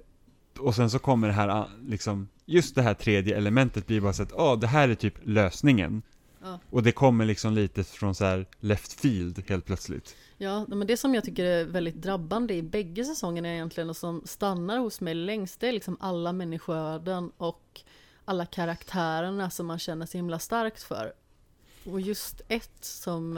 [0.58, 4.12] och sen så kommer det här, ah, liksom, just det här tredje elementet blir bara
[4.12, 6.02] så att, ja, det här är typ lösningen.
[6.70, 10.16] Och det kommer liksom lite från så här left field helt plötsligt.
[10.36, 14.22] Ja, men det som jag tycker är väldigt drabbande i bägge säsongerna egentligen och som
[14.24, 17.80] stannar hos mig längst, det är liksom alla människoöden och
[18.24, 21.12] alla karaktärerna som man känner så himla starkt för.
[21.84, 23.36] Och just ett som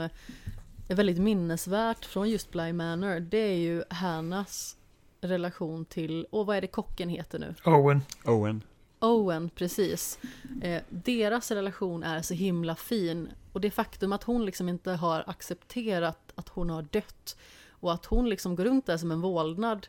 [0.89, 4.77] är väldigt minnesvärt från just Bly Manor, det är ju Hannas
[5.21, 7.55] relation till, åh vad är det kocken heter nu?
[7.65, 8.01] Owen.
[8.25, 8.61] Owen.
[8.99, 10.19] Owen, precis.
[10.61, 13.29] Eh, deras relation är så himla fin.
[13.53, 17.37] Och det faktum att hon liksom inte har accepterat att hon har dött
[17.69, 19.87] och att hon liksom går runt där som en vålnad.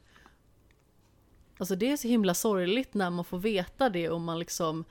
[1.58, 4.84] Alltså det är så himla sorgligt när man får veta det och man liksom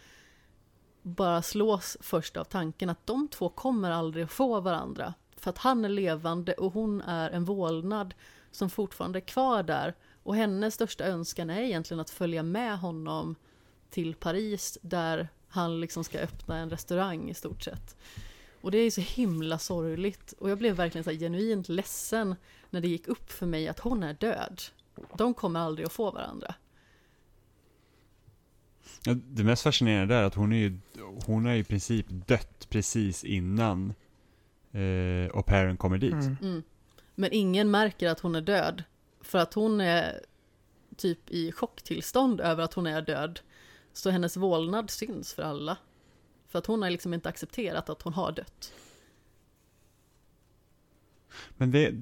[1.01, 5.13] bara slås först av tanken att de två kommer aldrig att få varandra.
[5.37, 8.13] För att han är levande och hon är en vålnad
[8.51, 9.95] som fortfarande är kvar där.
[10.23, 13.35] Och hennes största önskan är egentligen att följa med honom
[13.89, 17.95] till Paris där han liksom ska öppna en restaurang i stort sett.
[18.61, 22.35] Och det är så himla sorgligt och jag blev verkligen så här genuint ledsen
[22.69, 24.61] när det gick upp för mig att hon är död.
[25.17, 26.55] De kommer aldrig att få varandra.
[29.05, 30.79] Ja, det mest fascinerande är att hon är ju,
[31.25, 33.93] hon har ju i princip dött precis innan
[34.71, 36.13] eh, au pairen kommer dit.
[36.13, 36.37] Mm.
[36.41, 36.63] Mm.
[37.15, 38.83] Men ingen märker att hon är död.
[39.21, 40.25] För att hon är
[40.97, 43.39] typ i chocktillstånd över att hon är död.
[43.97, 45.77] Så hennes vålnad syns för alla.
[46.47, 48.73] För att hon har liksom inte accepterat att hon har dött.
[51.57, 51.95] Men det...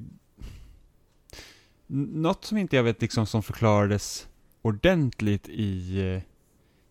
[1.88, 4.28] Något som inte jag vet liksom som förklarades
[4.62, 6.22] ordentligt i, eh,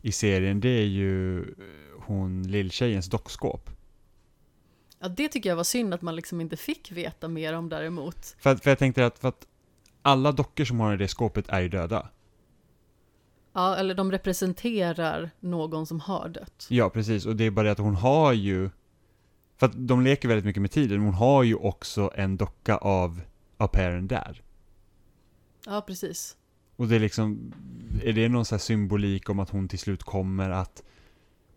[0.03, 1.47] i serien, det är ju eh,
[2.01, 3.71] hon lilltjejens dockskåp.
[4.99, 8.37] Ja, det tycker jag var synd att man liksom inte fick veta mer om däremot.
[8.39, 9.47] För, att, för jag tänkte att, för att
[10.03, 12.09] alla dockor som har i det skåpet är ju döda.
[13.55, 16.67] Ja, eller de representerar någon som har dött.
[16.69, 17.27] Ja, precis.
[17.27, 18.71] Och det är bara det att hon har ju...
[19.57, 23.21] För att de leker väldigt mycket med tiden, hon har ju också en docka av
[23.57, 24.43] au pairen där.
[25.67, 26.37] Ja, precis.
[26.77, 27.53] Och det är liksom,
[28.03, 30.83] är det någon sån här symbolik om att hon till slut kommer att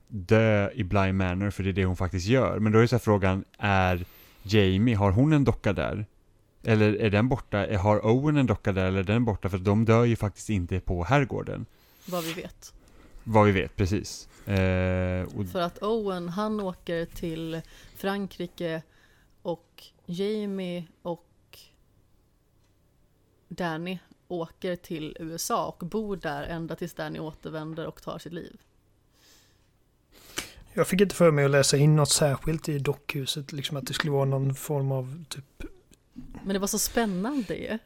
[0.07, 2.59] dö i Bly Manor, för det är det hon faktiskt gör.
[2.59, 4.05] Men då är så här frågan, är
[4.43, 6.05] Jamie, har hon en docka där?
[6.63, 9.49] Eller är den borta, har Owen en docka där, eller är den borta?
[9.49, 11.65] För de dör ju faktiskt inte på herrgården.
[12.07, 12.73] Vad vi vet.
[13.23, 14.29] Vad vi vet, precis.
[14.47, 17.61] Eh, och, För att Owen, han åker till
[17.95, 18.81] Frankrike
[19.41, 21.23] och Jamie och
[23.47, 28.57] Danny åker till USA och bor där ända tills Danny återvänder och tar sitt liv.
[30.73, 33.93] Jag fick inte för mig att läsa in något särskilt i dockhuset, liksom att det
[33.93, 35.63] skulle vara någon form av typ...
[36.43, 37.77] Men det var så spännande ju.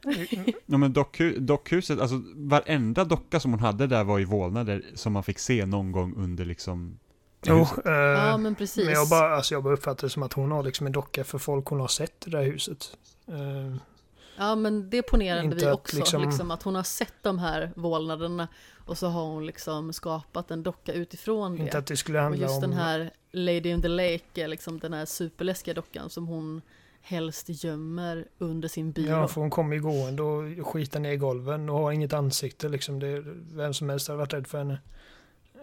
[0.65, 5.13] ja men dockhu, dockhuset, alltså varenda docka som hon hade där var ju vålnader som
[5.13, 6.99] man fick se någon gång under liksom
[7.45, 8.85] Jo, eh, Ja, men precis.
[8.85, 11.23] men jag bara, alltså jag bara uppfattar det som att hon har liksom en docka
[11.23, 12.97] för folk hon har sett i det här huset.
[13.27, 13.75] Eh,
[14.37, 16.51] Ja men det ponerade Inte vi att också, liksom- liksom...
[16.51, 18.47] att hon har sett de här vålnaderna
[18.85, 21.63] och så har hon liksom skapat en docka utifrån det.
[21.63, 22.61] Inte att det skulle och handla just om...
[22.61, 26.61] den här Lady in the Lake liksom den här superläskiga dockan som hon
[27.01, 29.09] helst gömmer under sin byrå.
[29.11, 32.69] Ja, för hon kommer ju gående och skiter ner i golven och har inget ansikte
[32.69, 32.99] liksom.
[32.99, 33.23] Det,
[33.53, 34.79] vem som helst hade varit rädd för henne.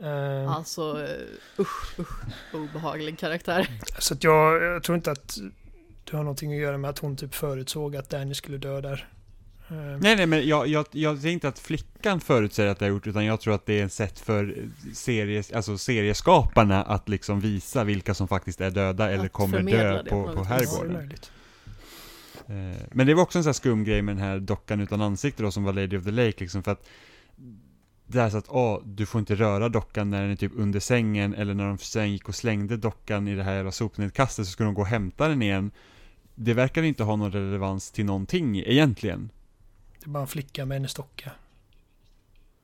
[0.03, 1.09] Eh, Alltså eh,
[1.59, 2.23] usch, usch,
[2.55, 3.69] obehaglig karaktär.
[3.99, 5.39] Så att jag, jag tror inte att
[6.11, 9.09] det har någonting att göra med att hon typ förutsåg att Danny skulle dö där.
[9.71, 12.91] Eh, Nej, nej, men jag, jag, jag säger inte att flickan förutsäger att det har
[12.91, 17.41] gjort, utan jag tror att det är ett sätt för series, alltså serieskaparna att liksom
[17.41, 21.13] visa vilka som faktiskt är döda eller Att kommer dö på, på på herrgården.
[22.49, 25.01] Eh, Men det var också en sån här skum grej med den här dockan utan
[25.01, 26.89] ansikte då som var Lady of the Lake liksom för att
[28.07, 30.81] det är så att, åh, du får inte röra dockan när den är typ under
[30.81, 34.53] sängen eller när de sen gick och slängde dockan i det här jävla sopnedkastet så
[34.53, 35.71] skulle de gå och hämta den igen.
[36.35, 39.31] Det verkar inte ha någon relevans till någonting egentligen.
[40.09, 41.33] Bara en flicka med en docka.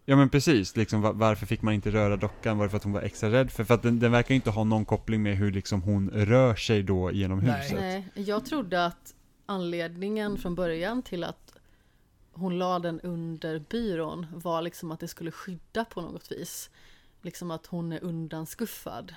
[0.04, 2.58] Ja men precis, liksom va- varför fick man inte röra dockan?
[2.58, 3.50] Var det för att hon var extra rädd?
[3.50, 6.54] För, för att den, den verkar inte ha någon koppling med hur liksom hon rör
[6.54, 7.60] sig då genom Nej.
[7.62, 7.80] huset.
[7.80, 9.14] Nej, jag trodde att
[9.46, 11.54] anledningen från början till att
[12.32, 16.70] hon la den under byrån var liksom att det skulle skydda på något vis.
[17.22, 19.14] Liksom att hon är undanskuffad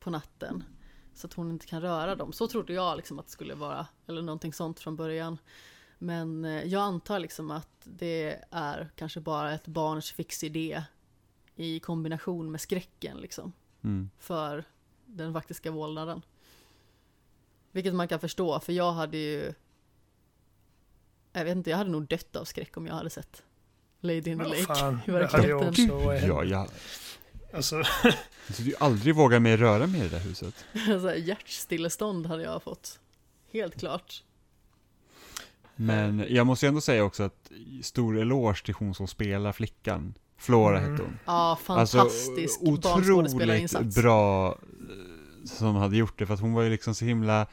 [0.00, 0.64] på natten.
[1.14, 2.32] Så att hon inte kan röra dem.
[2.32, 3.86] Så trodde jag liksom att det skulle vara.
[4.06, 5.38] Eller någonting sånt från början.
[5.98, 10.82] Men eh, jag antar liksom att det är kanske bara ett barns fixidé
[11.56, 13.52] i kombination med skräcken liksom
[13.84, 14.10] Mm.
[14.18, 14.64] för
[15.06, 16.22] den faktiska vålnaden.
[17.72, 19.54] Vilket man kan förstå, för jag hade ju...
[21.32, 23.42] Jag vet inte, jag hade nog dött av skräck om jag hade sett
[24.00, 25.90] Lady in the Lake fan, i jag verkligheten.
[25.90, 26.68] är Ja, jag
[27.54, 28.14] Alltså, jag
[28.54, 30.54] skulle aldrig våga mig röra mig i det där huset.
[30.86, 32.98] Så här, hjärtstillestånd hade jag fått.
[33.52, 34.22] Helt klart.
[35.76, 37.50] Men jag måste ändå säga också att
[37.82, 40.14] stor eloge till hon som spelar flickan.
[40.38, 40.90] Flora Mm.
[40.90, 41.18] hette hon.
[41.26, 43.96] Ja, Alltså fantastisk otroligt barnskådespelarinsats.
[43.96, 47.46] bra eh, som hade gjort det för att hon var ju liksom så himla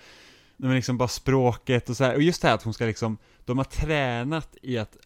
[0.58, 2.16] men liksom bara språket och så här.
[2.16, 4.98] och just det här att hon ska liksom, de har tränat i att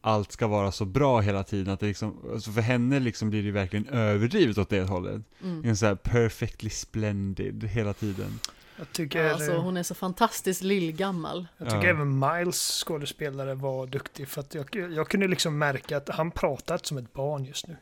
[0.00, 3.40] allt ska vara så bra hela tiden, att det liksom, alltså för henne liksom blir
[3.42, 5.22] det ju verkligen överdrivet åt det hållet.
[5.42, 5.64] Mm.
[5.64, 8.38] En så här perfectly splendid hela tiden.
[8.76, 11.46] Jag tycker, Ja, alltså, hon är så fantastiskt lillgammal.
[11.58, 11.90] jag tycker Ja.
[11.90, 14.28] även Miles skådespelare var duktig.
[14.28, 17.76] För att jag, jag kunde liksom märka att han pratat som ett barn just nu.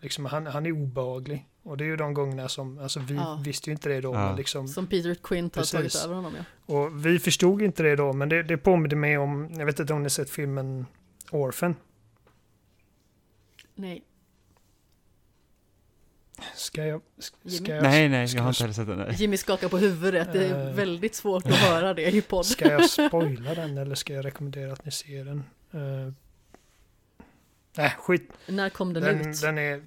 [0.00, 1.46] Liksom, han, han är obehaglig.
[1.62, 3.40] Och det är ju de gångerna som, alltså vi Ja.
[3.44, 4.26] visste ju inte det då, Ja.
[4.26, 5.72] men liksom, Som Peter Quint har Precis.
[5.92, 6.32] tagit över honom
[6.66, 6.74] ja.
[6.74, 9.92] och vi förstod inte det då, men det, det påminner mig om, jag vet inte
[9.92, 10.86] om ni sett filmen
[11.30, 11.76] Orphan.
[13.74, 14.02] Nej,
[16.54, 17.00] Ska jag,
[17.46, 19.14] ska jag, nej, nej, ska jag har inte heller sett den.
[19.14, 20.32] Jimmy skakar på huvudet.
[20.32, 20.74] Det är Eh.
[20.74, 22.46] väldigt svårt att höra det i podd.
[22.46, 25.44] Ska jag spoila den eller ska jag rekommendera att ni ser den?
[25.74, 26.12] Uh,
[27.76, 28.32] nej, skit.
[28.46, 29.40] När kom den, Den, ut?
[29.40, 29.82] den är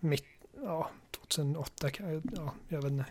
[0.00, 0.24] mitt,
[0.64, 0.90] ja,
[1.28, 3.04] 2008 kan jag, ja, jag vet inte.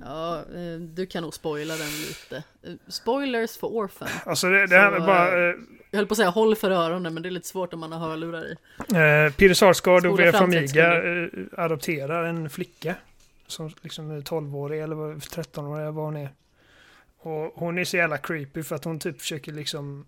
[0.00, 2.36] Ja, eh, du kan nog spoila den lite.
[2.62, 4.08] Eh, Spoilers för Orphan.
[4.26, 5.54] Alltså det, det här är bara, eh,
[5.90, 7.92] Jag höll på att säga håll för öronen, men det är lite svårt om man
[7.92, 8.50] har hörlurar i.
[8.78, 12.94] eh, Peter Sarsgaard och Vera fram 30 Farmiga eh, adopterar en flicka.
[13.46, 16.28] Som liksom är 12-årig eller vad- 13-årig eller vad hon är.
[17.18, 20.06] Och hon är så jävla creepy för att hon typ försöker liksom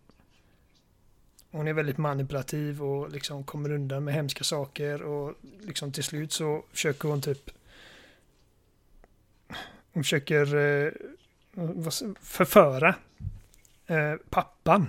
[1.51, 6.33] hon är väldigt manipulativ och liksom kommer undan med hemska saker och liksom till slut
[6.33, 7.51] så försöker hon typ
[9.93, 10.93] hon försöker eh,
[12.21, 12.95] förföra
[13.87, 14.87] eh, pappan.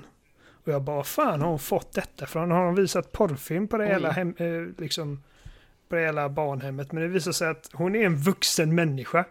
[0.63, 2.51] Och jag bara, fan har hon fått detta från?
[2.51, 3.89] Har hon visat porrfilm på det Oj.
[3.89, 5.23] hela, hem, eh, liksom,
[5.89, 6.91] på det hela barnhemmet?
[6.91, 9.25] Men det visar sig att hon är en vuxen människa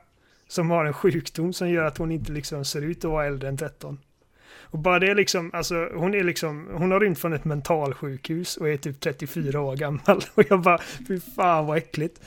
[0.48, 3.48] som har en sjukdom som gör att hon inte liksom ser ut att vara äldre
[3.48, 3.98] än 13.
[4.70, 8.56] Och bara det är liksom, alltså hon är liksom, hon har rymt från ett mentalsjukhus
[8.56, 10.24] och är typ 34 år gammal.
[10.34, 10.78] Och jag bara,
[11.08, 12.20] fy fan vad äckligt.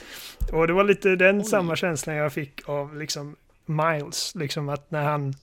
[0.52, 1.46] Och det var lite den Oj.
[1.46, 5.34] samma känslan jag fick av liksom Miles, liksom att när han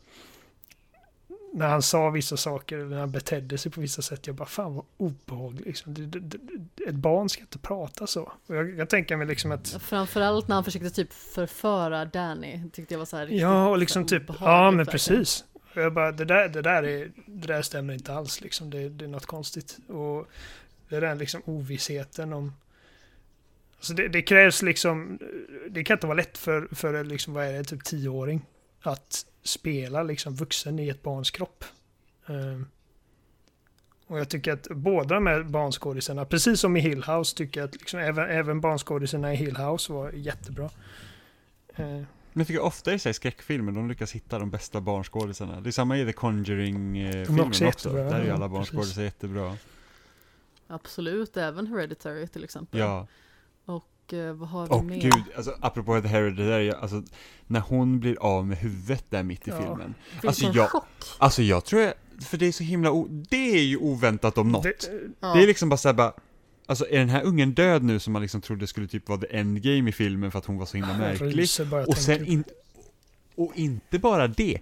[1.53, 4.75] när han sa vissa saker, när han betedde sig på vissa sätt, jag bara fan
[4.75, 5.67] vad obehagligt.
[5.67, 6.13] Liksom.
[6.89, 8.33] Ett barn ska inte prata så.
[8.47, 12.61] Och jag, jag tänker mig liksom att Framförallt när han försökte typ förföra Danny.
[12.73, 15.45] Tyckte jag var så här riktigt Ja, och liksom typ, ja men precis.
[15.75, 18.71] Och jag bara, det där, det där, är, det där stämmer inte alls liksom.
[18.71, 19.79] Det, det är något konstigt.
[19.89, 20.27] Och
[20.89, 22.53] det är den liksom ovissheten om...
[23.77, 25.19] Alltså det, det krävs liksom,
[25.71, 28.43] det kan inte vara lätt för, för liksom, vad är det, typ tioåring
[28.83, 31.65] att spela liksom vuxen i ett barns kropp.
[32.27, 32.67] Um,
[34.07, 37.69] och jag tycker att båda de här barnskådisarna, precis som i Hill House, tycker jag
[37.69, 40.71] att liksom, även, även barnskådisarna i Hill House var jättebra.
[41.79, 45.61] Uh, men jag tycker ofta i sig skräckfilmer, de lyckas hitta de bästa barnskådisarna.
[45.61, 47.93] Det är samma i The Conjuring-filmen också också.
[47.93, 49.57] Där är ju alla barnskådisar jättebra.
[50.67, 52.81] Absolut, även Hereditary till exempel.
[52.81, 53.07] Ja.
[53.65, 55.01] Och eh, vad har vi Och mer?
[55.01, 57.03] gud, alltså apropå The Hereditary, alltså
[57.47, 59.57] när hon blir av med huvudet där mitt i Ja.
[59.59, 59.95] filmen.
[60.13, 60.85] Vilken alltså, jag- chock!
[61.19, 61.95] Alltså jag tror jag,
[62.25, 64.63] för det är så himla, o- det är ju oväntat om något.
[64.63, 64.91] Det,
[65.21, 65.35] Ja.
[65.35, 66.13] Det är liksom bara såhär bara,
[66.71, 69.37] alltså är den här ungen död nu som man liksom trodde skulle typ vara the
[69.37, 71.47] endgame i filmen för att hon var så himla märklig?
[71.89, 72.45] Och sen in,
[73.35, 74.59] och inte bara det,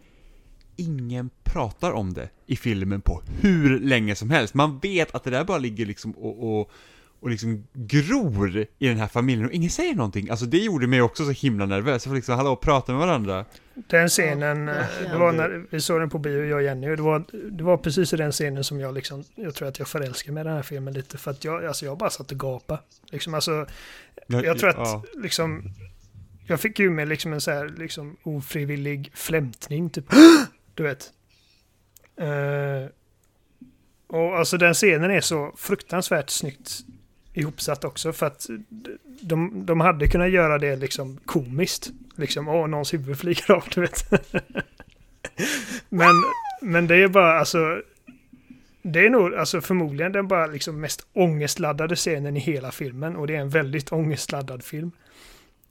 [0.76, 4.54] ingen pratar om det i filmen på hur länge som helst.
[4.54, 6.70] Man vet att det där bara ligger liksom och, och,
[7.20, 10.30] och liksom gror i den här familjen och ingen säger någonting.
[10.30, 12.04] Alltså det gjorde mig också så himla nervös.
[12.04, 13.44] Jag får liksom, hallå, prata med varandra.
[13.74, 16.90] Den scenen, Ja, eh, det var när vi såg den på bio, jag och Jenny,
[16.90, 19.78] och det var, det var precis i den scenen som jag liksom, jag tror att
[19.78, 22.32] jag förälskade mig i den här filmen lite, för att jag, alltså jag bara satt
[22.32, 22.80] och gapade.
[23.10, 23.66] Liksom, alltså,
[24.26, 25.04] jag tror att, ja.
[25.14, 25.62] liksom,
[26.46, 30.04] jag fick ju med liksom en så här, liksom ofrivillig flämtning, typ,
[30.74, 31.12] du vet.
[32.16, 32.90] Eh,
[34.06, 36.84] och alltså den scenen är så fruktansvärt snyggt
[37.38, 38.46] ihopsatt också, för att
[39.20, 41.90] de, de hade kunnat göra det liksom komiskt.
[42.16, 44.10] Liksom, åh, någons huvud flyger av, du vet.
[45.88, 46.14] men,
[46.62, 47.82] men det är bara, alltså,
[48.82, 53.26] det är nog alltså förmodligen den bara liksom mest ångestladdade scenen i hela filmen och
[53.26, 54.90] det är en väldigt ångestladdad film.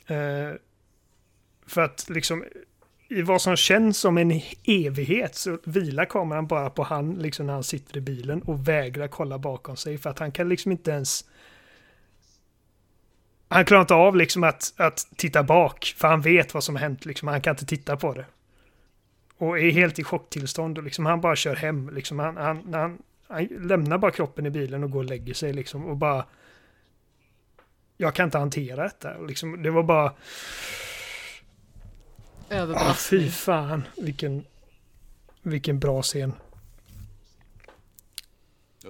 [0.07, 0.57] Eh,
[1.67, 2.43] för att liksom
[3.09, 7.53] i vad som känns som en evighet så vilar kameran bara på han liksom när
[7.53, 10.91] han sitter i bilen och vägrar kolla bakom sig för att han kan liksom inte
[10.91, 11.25] ens
[13.49, 16.81] han klarar inte av liksom att, att titta bak för han vet vad som har
[16.81, 17.27] hänt liksom.
[17.27, 18.25] Han kan inte titta på det.
[19.37, 22.19] Och är helt i chocktillstånd och liksom han bara kör hem liksom.
[22.19, 22.97] Han, han, han,
[23.27, 26.25] han lämnar bara kroppen i bilen och går och lägger sig liksom och bara
[27.97, 29.17] jag kan inte hantera detta.
[29.17, 30.13] Liksom, det var bara, ah,
[32.49, 33.21] Överbelastning.
[33.21, 34.45] fy fan, vilken,
[35.41, 36.33] vilken bra scen.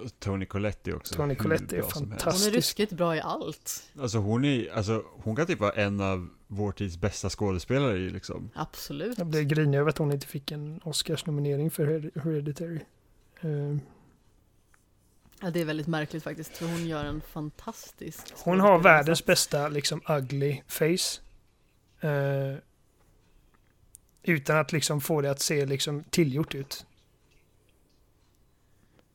[0.03, 1.15] Och Tony Colletti också.
[1.15, 1.94] Tony Colletti är helst.
[1.95, 2.56] Hon är fantastisk.
[2.56, 3.90] ruskigt bra i allt.
[3.99, 8.10] Alltså hon är, alltså hon kan typ vara en av vår tids bästa skådespelare i
[8.10, 8.49] liksom.
[8.56, 9.18] Absolut.
[9.18, 12.80] Jag blev grinig över att hon inte fick en Oscars-nominering för Hered- Hereditary.
[13.41, 13.78] Eh,
[15.41, 19.68] Ja, det är väldigt märkligt faktiskt, för hon gör en fantastisk Hon har världens bästa
[19.69, 21.22] liksom ugly face.
[22.07, 22.57] Eh,
[24.24, 26.86] utan att liksom få det att se liksom tillgjort ut.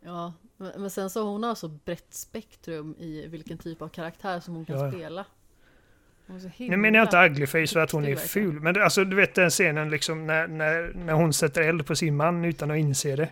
[0.00, 0.32] Ja,
[0.76, 4.64] men sen så hon har så brett spektrum i vilken typ av karaktär som hon
[4.64, 5.24] kan Ja, spela.
[6.26, 8.60] Hon Nu menar jag inte ugly face för att hon är ful.
[8.60, 11.96] Men det, alltså du vet den scenen liksom när, när, när hon sätter eld på
[11.96, 13.28] sin man utan att inse det.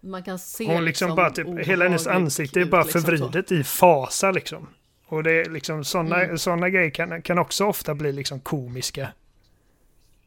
[0.00, 3.64] Man kan se Hon liksom bara typ, hela hennes ansikte är bara liksom förvridet i
[3.64, 4.68] fasa liksom.
[5.06, 6.38] Och det är liksom sådana Mm.
[6.38, 9.08] såna grejer kan, kan också ofta bli liksom komiska.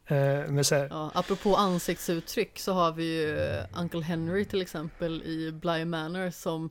[0.07, 4.61] Eh, men så här, Ja, apropå ansiktsuttryck så har vi ju eh, Uncle Henry till
[4.61, 6.69] exempel i Bly Manor som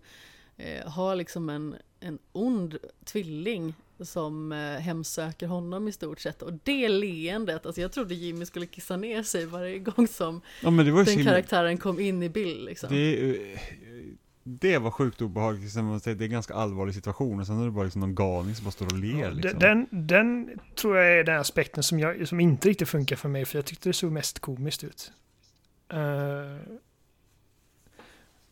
[0.56, 6.42] eh, har liksom en, en ond tvilling som hemsöker honom i stort sett.
[6.42, 10.70] Och det leendet, alltså jag trodde Jimmy skulle kissa ner sig varje gång som Ja
[10.70, 12.88] men det var ju så den karaktären kom in i bild liksom.
[12.90, 13.58] det, eh,
[14.44, 17.60] det var sjukt obehagligt, Sen man säger, det är en ganska allvarlig situation och sen
[17.60, 19.58] är det bara liksom någon galning som bara står och ler liksom.
[19.58, 23.44] den, den tror jag är den aspekten som, jag, som inte riktigt funkar för mig
[23.44, 25.12] för jag tyckte det såg mest komiskt ut.
[25.92, 26.74] Eh,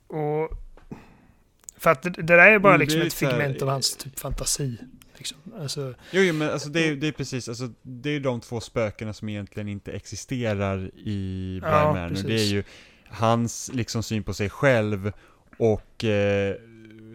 [0.07, 0.51] och
[1.77, 3.97] för att det, det där är bara liksom är ett så här- figment av hans
[3.97, 4.77] typ fantasi.
[5.17, 5.39] Liksom.
[5.59, 8.61] Alltså, Jo, jo men alltså det är, det är precis, alltså det är de två
[8.61, 12.23] spökena som egentligen inte existerar i Bly Ja, Manor.
[12.27, 12.65] Det är ju
[13.09, 15.13] hans liksom syn på sig själv
[15.63, 16.55] och eh,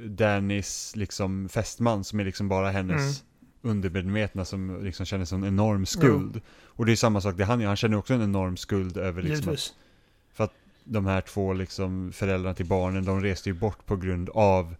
[0.05, 3.23] Dannys liksom fästman som är liksom bara hennes
[3.63, 3.71] Mm.
[3.77, 6.41] undermedvetna som liksom känner som en enorm skuld.
[6.65, 9.21] Och det är samma sak det han gör, han känner också en enorm skuld över
[9.21, 9.73] liksom att givetvis.
[10.83, 14.75] de här två liksom föräldrarna till barnen, de reste ju bort på grund av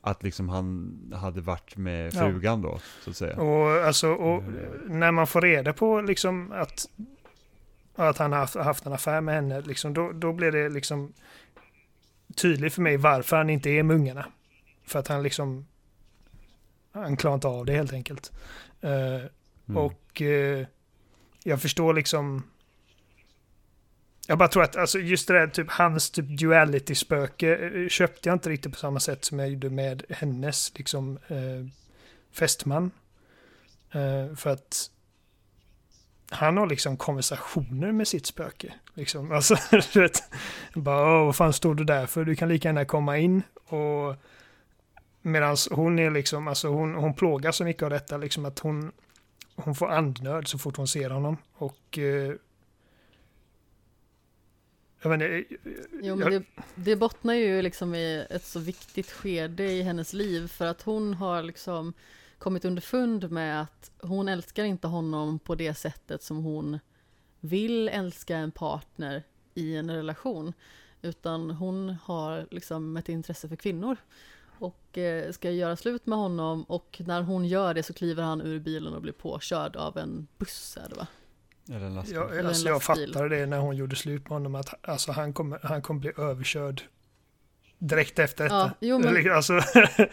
[0.00, 2.18] att liksom han hade varit med Ja.
[2.20, 3.36] frugan då, så att säga.
[3.40, 4.98] Och, alltså, och Mm.
[5.00, 6.86] när man får reda på liksom att,
[7.96, 11.12] att han har haft, haft en affär med henne, liksom, då, då blir det liksom
[12.38, 14.26] tydligt för mig varför han inte är med ungarna.
[14.86, 15.66] För att han liksom
[16.92, 18.32] han klarar inte av det helt enkelt.
[18.80, 19.30] Eh,
[19.68, 19.82] Mm.
[19.82, 20.66] Och eh,
[21.44, 22.42] jag förstår liksom
[24.26, 28.36] jag bara tror att alltså, just det där, typ hans typ duality-spöke eh, köpte jag
[28.36, 31.66] inte riktigt på samma sätt som jag gjorde med hennes liksom eh,
[32.32, 32.90] fästman.
[33.92, 34.90] Eh, för att
[36.30, 38.74] han har liksom konversationer med sitt spöke.
[38.94, 39.32] Liksom.
[39.38, 39.56] Alltså,
[39.92, 40.22] du vet,
[40.74, 42.24] bara, vad fan står du där för?
[42.24, 43.42] Du kan lika gärna komma in.
[43.54, 44.16] Och
[45.22, 48.92] medan hon är liksom, alltså hon, hon plågas så mycket av detta, liksom att hon,
[49.56, 51.36] hon får andnöd så fort hon ser honom.
[51.54, 51.98] Och...
[51.98, 52.32] Eh,
[55.02, 55.54] jag vet inte,
[56.02, 56.42] Jo, men det,
[56.74, 61.14] det bottnar ju liksom i ett så viktigt skede i hennes liv för att hon
[61.14, 61.92] har liksom
[62.38, 66.78] kommit underfund med att hon älskar inte honom på det sättet som hon
[67.40, 69.22] vill älska en partner
[69.54, 70.52] i en relation.
[71.02, 73.96] Utan hon har liksom ett intresse för kvinnor
[74.58, 78.40] och eh, ska göra slut med honom och när hon gör det så kliver han
[78.40, 81.06] ur bilen och blir påkörd av en buss är det va?
[81.68, 82.16] Eller en lastbil.
[82.16, 85.32] jag, Eller alltså, jag fattade det när hon gjorde slut med honom att alltså, han,
[85.32, 86.82] kommer, han kommer bli överkörd
[87.78, 88.56] direkt efter detta.
[88.56, 89.52] Ja, jo, men- alltså,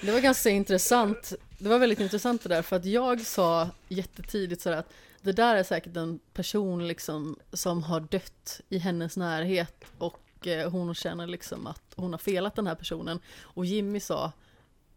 [0.01, 1.33] Det var ganska intressant.
[1.57, 4.89] Det var väldigt intressant det där för att jag sa jättetidigt sådär att
[5.21, 10.69] det där är säkert en person liksom som har dött i hennes närhet och eh,
[10.71, 13.19] hon känner liksom att hon har felat den här personen.
[13.41, 14.31] Och Jimmy sa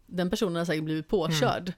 [0.05, 1.73] den personen har säkert blivit påkörd.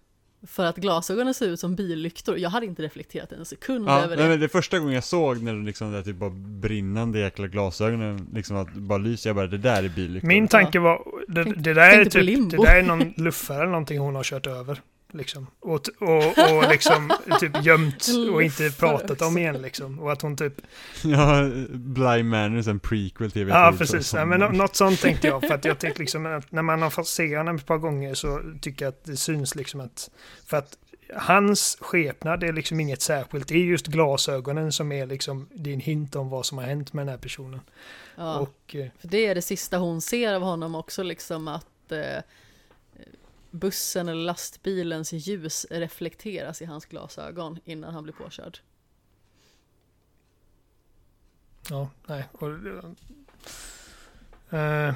[0.48, 2.38] För att glasögonen ser ut som billyktor.
[2.38, 4.30] Jag hade inte reflekterat en sekund Ja, över nej, det.
[4.30, 8.28] men det första gången jag såg när de liksom där typ bara brinnande jäkla glasögonen
[8.34, 10.28] liksom att bara lyser, jag bara det där är billyktor.
[10.28, 14.00] min tanke var, det, det där är typ, det där är någon luffare eller någonting
[14.00, 14.82] hon har kört över.
[15.14, 15.48] Liksom.
[15.60, 20.00] Och, och, och liksom typ gömt och inte pratat om igen liksom.
[20.00, 20.54] Och att hon typ
[21.04, 24.14] Ja, Bly Manor en prequel till Ja, precis.
[24.14, 25.42] Ja, men nå- något sånt tänkte jag.
[25.42, 28.14] För att jag tyckte liksom att när man har fått se honom ett par gånger
[28.14, 30.10] så tycker jag att det syns liksom att...
[30.46, 30.78] För att
[31.16, 33.48] hans skepnad är liksom inget särskilt.
[33.48, 37.06] Det är just glasögonen som är liksom din hint om vad som har hänt med
[37.06, 37.60] den här personen.
[38.16, 38.40] Ja.
[38.40, 42.24] Och eh, För det är det sista hon ser av honom också, liksom att eh,
[43.52, 48.60] bussen eller lastbilens ljus reflekteras i hans glasögon innan han blir påkörd.
[51.70, 52.26] ja, nej.
[52.32, 52.50] Och,
[54.58, 54.94] eh,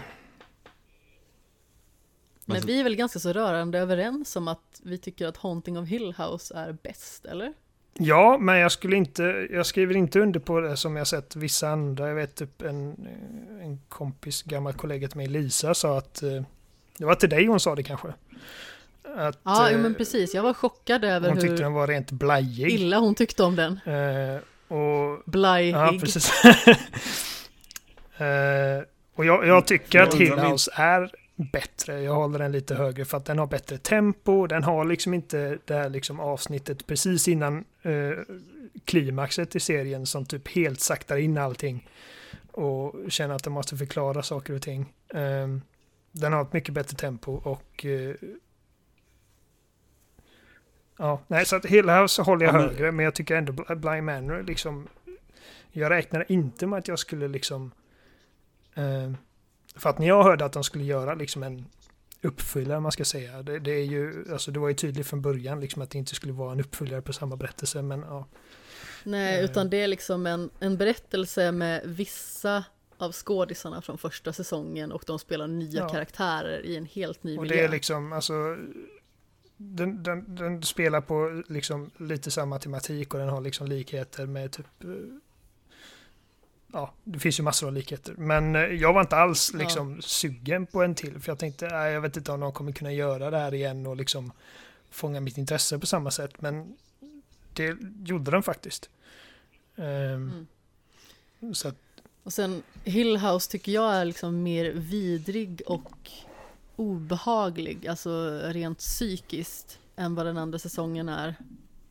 [2.45, 5.87] Men vi är väl ganska så rörande överens om att vi tycker att Haunting of
[5.89, 7.53] Hill House är bäst, eller?
[7.93, 9.47] ja, men jag skulle inte...
[9.51, 12.07] Jag skriver inte under på det som jag sett vissa andra.
[12.07, 13.07] Jag vet typ en,
[13.61, 16.23] en kompis, gammal kollega till mig, Lisa, sa att...
[16.23, 16.43] eh,
[16.97, 18.07] Det var till dig hon sa det kanske.
[19.15, 20.33] Att, Ja, eh, men precis.
[20.33, 22.71] Jag var chockad över Hon tyckte hur den var rent blajig.
[22.71, 23.79] illa hon tyckte om den.
[23.85, 24.39] Eh,
[24.77, 25.75] och, Blajig.
[25.75, 26.31] ja, precis.
[28.17, 28.83] eh,
[29.15, 32.01] och jag, jag tycker att Jag Hill undrar om House är bättre.
[32.01, 34.47] Jag håller den lite högre för att den har bättre tempo.
[34.47, 37.91] Den har liksom inte det här liksom avsnittet precis innan eh,
[38.85, 41.89] klimaxet i serien som typ helt saktar in allting
[42.51, 44.93] och känner att de måste förklara saker och ting.
[45.13, 45.47] Eh,
[46.15, 48.15] den har ett mycket bättre tempo och eh,
[50.97, 53.53] Ja, nej, så att Hill House håller jag Ja, men- högre, men jag tycker ändå
[53.53, 54.87] Bl- Bly Manor liksom...
[55.71, 57.71] Jag räknar inte med att jag skulle liksom...
[58.73, 59.11] Eh,
[59.75, 61.65] för att när jag hörde att de skulle göra liksom en
[62.21, 63.43] uppföljare, man ska säga.
[63.43, 66.15] Det, det är ju, alltså det var ju tydligt från början liksom att det inte
[66.15, 68.27] skulle vara en uppföljare på samma berättelse, men ja.
[69.03, 69.45] Nej, Eh.
[69.45, 72.63] utan det är liksom en, en berättelse med vissa
[72.97, 75.89] av skådisarna från första säsongen och de spelar nya Ja.
[75.89, 77.57] karaktärer i en helt ny Och miljö.
[77.57, 78.57] det är liksom, alltså...
[79.57, 84.51] Den, den, den spelar på liksom lite samma tematik och den har liksom likheter med
[84.51, 84.83] typ...
[84.83, 84.89] eh,
[86.73, 88.13] Ja, det finns ju massor av likheter.
[88.17, 89.59] Men eh, jag var inte alls Ja.
[89.59, 91.19] liksom sugen på en till.
[91.21, 93.87] För jag tänkte, nej, jag vet inte om de kommer kunna göra det här igen
[93.87, 94.31] och liksom
[94.89, 96.41] fånga mitt intresse på samma sätt.
[96.41, 96.77] Men
[97.53, 98.89] det gjorde de faktiskt.
[99.75, 100.47] Ehm,
[101.53, 101.75] Så att,
[102.25, 106.11] Och sen Hill House tycker jag är liksom mer vidrig och
[106.75, 111.35] obehaglig, alltså rent psykiskt, än vad den andra säsongen är.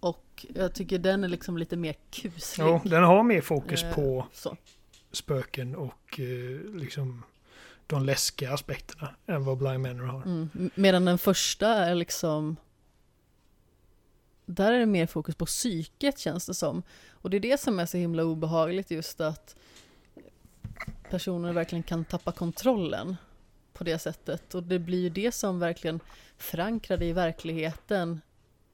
[0.01, 2.65] Och jag tycker den är liksom lite mer kuslig.
[2.65, 4.56] jo, den har mer fokus Eh, på Så.
[5.12, 7.23] spöken och eh, liksom
[7.86, 10.23] de läskiga aspekterna än vad Blind Manor har.
[10.23, 10.70] Mm.
[10.74, 12.56] Medan den första är liksom
[14.47, 16.82] där är det mer fokus på psyket känns det som.
[17.11, 19.56] Och det är det som är så himla obehagligt just att
[21.10, 23.16] personer verkligen kan tappa kontrollen
[23.72, 24.55] på det sättet.
[24.55, 26.01] Och det blir ju det som verkligen
[26.38, 28.20] förankrar det i verkligheten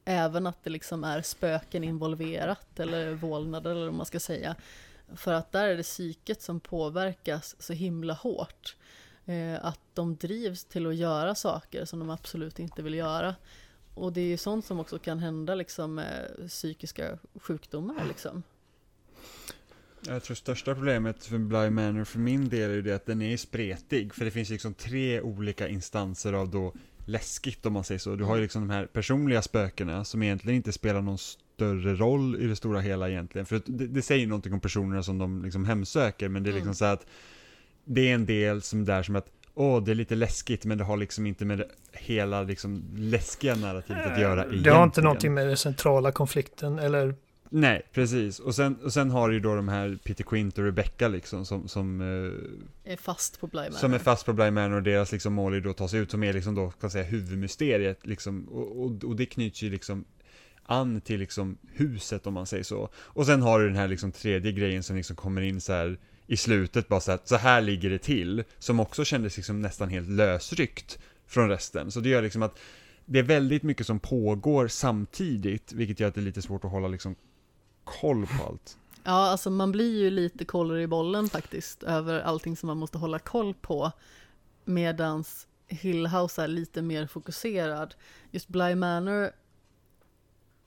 [0.05, 4.57] även att det liksom är spöken involverat eller vålnader eller vad man ska säga.
[5.15, 8.77] För att där är det psyket som påverkas så himla hårt.
[9.25, 13.35] Eh, att de drivs till att göra saker som de absolut inte vill göra.
[13.95, 18.43] Och det är ju sånt som också kan hända liksom med psykiska sjukdomar liksom.
[20.07, 23.23] Jag tror största problemet för Bly Manor för min del är ju det att den
[23.23, 24.15] är spretig.
[24.15, 26.73] För det finns liksom tre olika instanser av då
[27.05, 28.15] läskigt om man säger så.
[28.17, 32.37] Du har ju liksom de här personliga spökena som egentligen inte spelar någon större roll
[32.37, 33.47] i det stora hela egentligen.
[33.47, 36.29] För det, det säger någonting om personerna som de liksom hemsöker.
[36.29, 36.75] Men det är liksom Mm.
[36.75, 37.07] så att
[37.85, 40.85] det är en del som där som att åh, det är lite läskigt, men det
[40.85, 44.63] har liksom inte med det hela liksom läskiga narrativet att göra egentligen.
[44.65, 47.15] Det har inte någonting med den centrala konflikten eller
[47.53, 48.39] Nej, precis.
[48.39, 51.47] Och sen, och sen har du ju då de här Peter Quint och Rebecca liksom
[51.47, 53.73] som, som, eh, Är fast på Bly Manor.
[53.73, 56.01] som är fast på Bly Manor och deras liksom mål är då att ta sig
[56.01, 58.45] ut, som är liksom då, kan säga, huvudmysteriet liksom.
[58.49, 60.05] Och, och, och det knyts ju liksom
[60.63, 62.89] an till liksom huset om man säger så.
[62.95, 65.99] Och sen har du den här liksom tredje grejen som liksom kommer in så här
[66.27, 69.89] i slutet bara så att så här ligger det till, som också kändes liksom nästan
[69.89, 71.91] helt lösryckt från resten.
[71.91, 72.59] Så det gör liksom att
[73.05, 76.71] det är väldigt mycket som pågår samtidigt, vilket gör att det är lite svårt att
[76.71, 77.15] hålla liksom
[78.01, 78.77] koll på allt.
[79.05, 82.99] Ja, alltså man blir ju lite kollare i bollen faktiskt över allting som man måste
[82.99, 83.93] hålla koll på.
[84.65, 87.95] Medans Hillhouse är lite mer fokuserad.
[88.31, 89.31] Just Bly Manor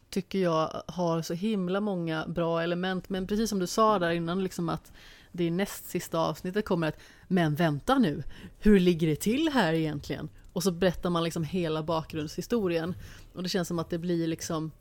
[0.10, 4.44] tycker jag har så himla många bra element, men precis som du sa där innan,
[4.44, 4.92] liksom att
[5.32, 8.24] det näst sista avsnittet kommer att Men vänta nu,
[8.60, 10.30] hur ligger det till här egentligen?
[10.54, 12.96] Och så berättar man liksom hela bakgrundshistorien.
[13.34, 14.72] Och det känns som att det blir liksom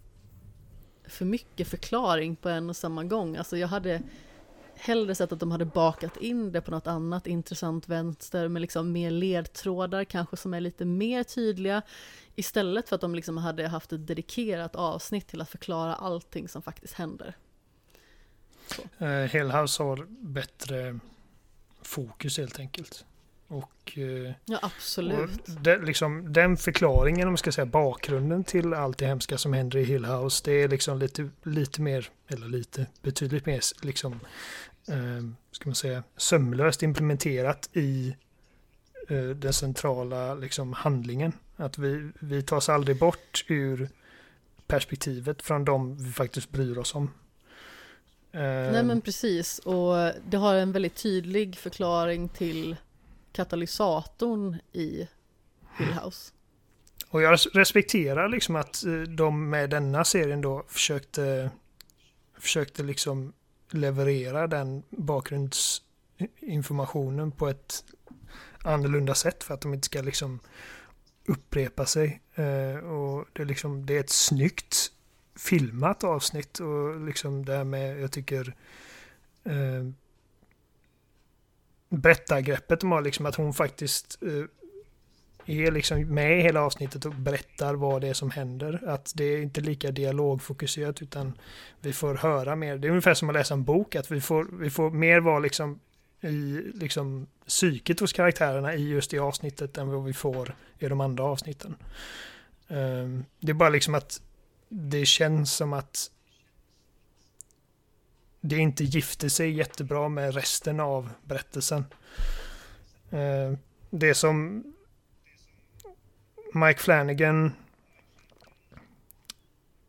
[1.13, 3.37] för mycket förklaring på en och samma gång.
[3.37, 4.03] Alltså jag hade
[4.75, 8.93] hellre sett att de hade bakat in det på något annat intressant vänster med liksom
[8.93, 11.83] mer ledtrådar kanske som är lite mer tydliga
[12.35, 16.63] istället för att de liksom hade haft ett dedikerat avsnitt till att förklara allting som
[16.63, 17.37] faktiskt händer.
[18.67, 19.05] Så.
[19.05, 20.99] Eh, Hellhouse har bättre
[21.83, 23.05] fokus helt enkelt.
[23.53, 25.49] Och, uh, ja, absolut.
[25.49, 29.53] Och det, liksom, den förklaringen, om man ska säga bakgrunden till allt det hemska som
[29.53, 34.13] händer i Hill House, det är liksom lite, lite mer, eller lite, betydligt mer liksom,
[34.91, 38.17] uh, ska man säga, sömlöst implementerat i
[39.11, 41.33] uh, den centrala liksom, handlingen.
[41.57, 43.89] Att vi, vi tas aldrig bort ur
[44.67, 47.11] perspektivet från de vi faktiskt bryr oss om.
[48.35, 52.77] Nej men precis och det har en väldigt tydlig förklaring till
[53.33, 55.09] katalysatorn i
[55.79, 56.33] Hill House.
[57.09, 61.51] Och jag respekterar liksom att eh, de med denna serien då försökte
[62.39, 63.33] försökte liksom
[63.71, 67.85] leverera den bakgrundsinformationen på ett
[68.65, 70.41] annorlunda sätt för att de inte ska liksom
[71.27, 72.23] upprepa sig.
[72.35, 74.93] Eh, och det är liksom det är ett snyggt
[75.37, 78.55] filmat avsnitt och liksom det här med, jag tycker
[79.45, 79.85] eh,
[81.93, 84.45] berättargreppet de har liksom att hon faktiskt eh,
[85.47, 88.83] är liksom med i hela avsnittet och berättar vad det är som händer.
[88.87, 91.39] Att det är inte lika dialogfokuserat utan
[91.81, 92.79] vi får höra mer.
[92.79, 95.39] Det är ungefär som att läsa en bok, att vi får, vi får mer vara
[95.39, 95.81] liksom
[96.21, 101.01] i liksom psyket hos karaktärerna i just det avsnittet än vad vi får i de
[101.01, 101.75] andra avsnitten.
[102.69, 104.23] Um, det är bara liksom att
[104.69, 106.11] det känns som att
[108.45, 111.85] det inte gifter sig jättebra med resten av berättelsen.
[113.11, 113.53] Eh,
[113.91, 114.65] det som
[116.55, 117.53] Mike Flanagan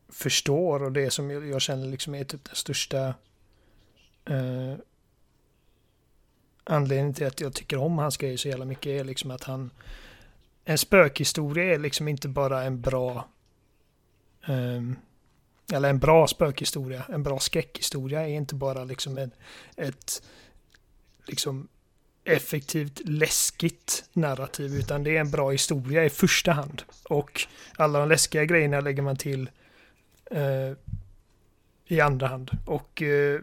[0.10, 3.14] förstår och det som jag känner liksom är typ den största
[4.26, 4.76] eh,
[6.64, 9.72] anledningen till att jag tycker om hans grejer så jävla mycket är liksom att han
[10.66, 13.28] en spökhistoria är liksom inte bara en bra
[14.48, 14.82] eh,
[15.72, 19.32] eller en bra spökhistoria, en bra skräckhistoria är inte bara liksom en,
[19.76, 20.24] ett
[21.26, 21.68] liksom
[22.24, 26.84] effektivt läskigt narrativ utan det är en bra historia i första hand.
[27.04, 29.50] Och alla de läskiga grejerna lägger man till
[30.32, 30.72] eh,
[31.88, 32.52] i andra hand.
[32.66, 33.42] Och eh,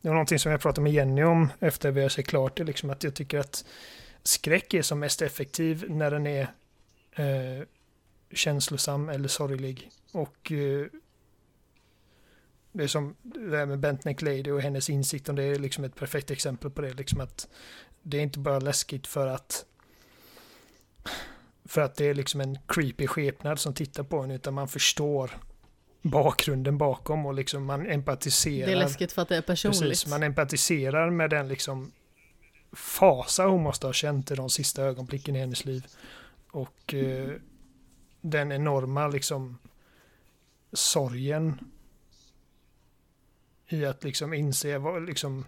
[0.00, 2.64] det var någonting som jag pratade med Jenny om efter vi har sett klart det,
[2.64, 3.64] liksom att jag tycker att
[4.22, 6.42] skräck är som mest effektiv när den är
[7.12, 7.66] eh,
[8.32, 9.90] känslosam eller sorglig.
[10.14, 10.86] Och eh,
[12.72, 15.84] det är som det här med Bent Lady och hennes insikt om det är liksom
[15.84, 16.94] ett perfekt exempel på det.
[16.94, 17.48] Liksom att
[18.02, 19.64] det är inte bara läskigt för att
[21.64, 25.30] för att det är liksom en creepy skepnad som tittar på en utan man förstår
[26.02, 28.66] bakgrunden bakom och liksom man empatiserar.
[28.66, 29.80] Det är läskigt för att det är personligt.
[29.80, 31.92] Precis, man empatiserar med den liksom
[32.72, 35.86] fasa hon måste ha känt i de sista ögonblicken i hennes liv.
[36.50, 37.30] Och eh,
[38.20, 39.58] den enorma liksom
[40.74, 41.60] sorgen
[43.66, 45.44] i att liksom inse vad liksom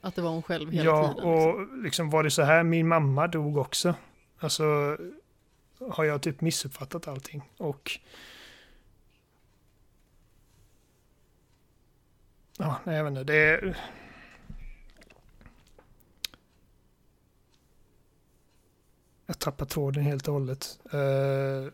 [0.00, 1.28] Att det var hon själv hela ja, tiden.
[1.28, 1.82] Ja, och liksom.
[1.82, 3.94] liksom var det så här, min mamma dog också.
[4.38, 4.96] Alltså
[5.90, 7.42] har jag typ missuppfattat allting.
[7.56, 7.98] Och
[12.58, 13.76] ja, nej, jag vet inte, det är
[19.26, 20.78] Jag tappar tråden helt och hållet.
[20.94, 21.70] Uh,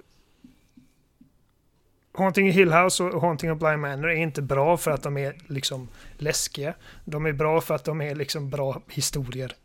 [2.15, 5.17] Haunting of Hill House och Haunting of Bly Manor är inte bra för att de
[5.17, 6.75] är liksom läskiga.
[7.05, 9.57] De är bra för att de är liksom bra historier.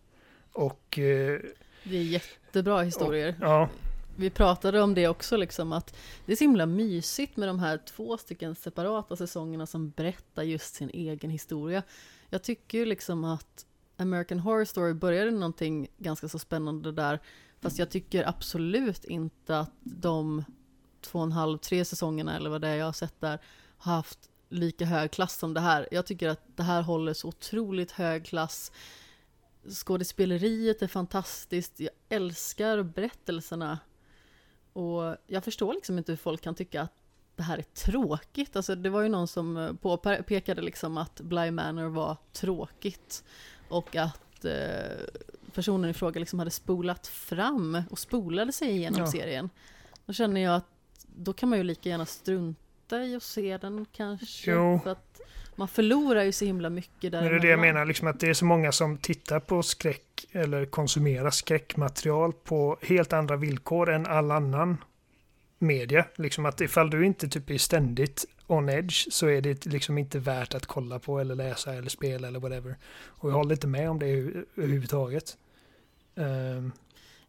[0.52, 1.00] Och...
[1.00, 1.40] Eh,
[1.84, 3.36] det är jättebra historier.
[3.40, 3.70] Och, ja.
[4.16, 7.78] Vi pratade om det också, liksom att det är så himla mysigt med de här
[7.78, 11.84] två stycken separata säsongerna som berättar just sin egen historia.
[12.30, 13.66] Jag tycker ju liksom att
[13.98, 17.20] American Horror Story började någonting ganska så spännande där,
[17.62, 20.44] fast jag tycker absolut inte att de
[21.02, 23.40] två och en halv, tre säsongerna eller vad det är jag har sett där
[23.78, 25.88] har haft lika hög klass som det här.
[25.92, 28.72] Jag tycker att det här håller så otroligt hög klass.
[29.70, 33.80] Skådespeleriet är fantastiskt, jag älskar berättelserna.
[34.74, 36.94] Och jag förstår liksom inte hur folk kan tycka att
[37.36, 38.56] det här är tråkigt.
[38.56, 43.24] Alltså det var ju någon som eh, påpekade liksom att Bly Manor var tråkigt.
[43.70, 45.04] Och att eh,
[45.58, 49.08] personen i fråga liksom hade spolat fram och spolade sig igenom ja.
[49.08, 49.50] serien.
[50.06, 50.66] Då känner jag att
[51.16, 54.52] då kan man ju lika gärna strunta i att se den kanske.
[54.52, 54.80] Jo.
[54.84, 55.22] För att
[55.56, 57.22] man förlorar ju så himla mycket där.
[57.22, 59.64] Men det är det jag menar, liksom att det är så många som tittar på
[59.64, 64.78] skräck eller konsumerar skräckmaterial på helt andra villkor än all annan
[65.60, 66.06] media.
[66.16, 70.20] Liksom att ifall du inte typ är ständigt on edge så är det liksom inte
[70.20, 72.76] värt att kolla på eller läsa eller spela eller whatever.
[73.06, 75.38] Och jag håller inte med om det överhuvudtaget.
[76.18, 76.72] Um,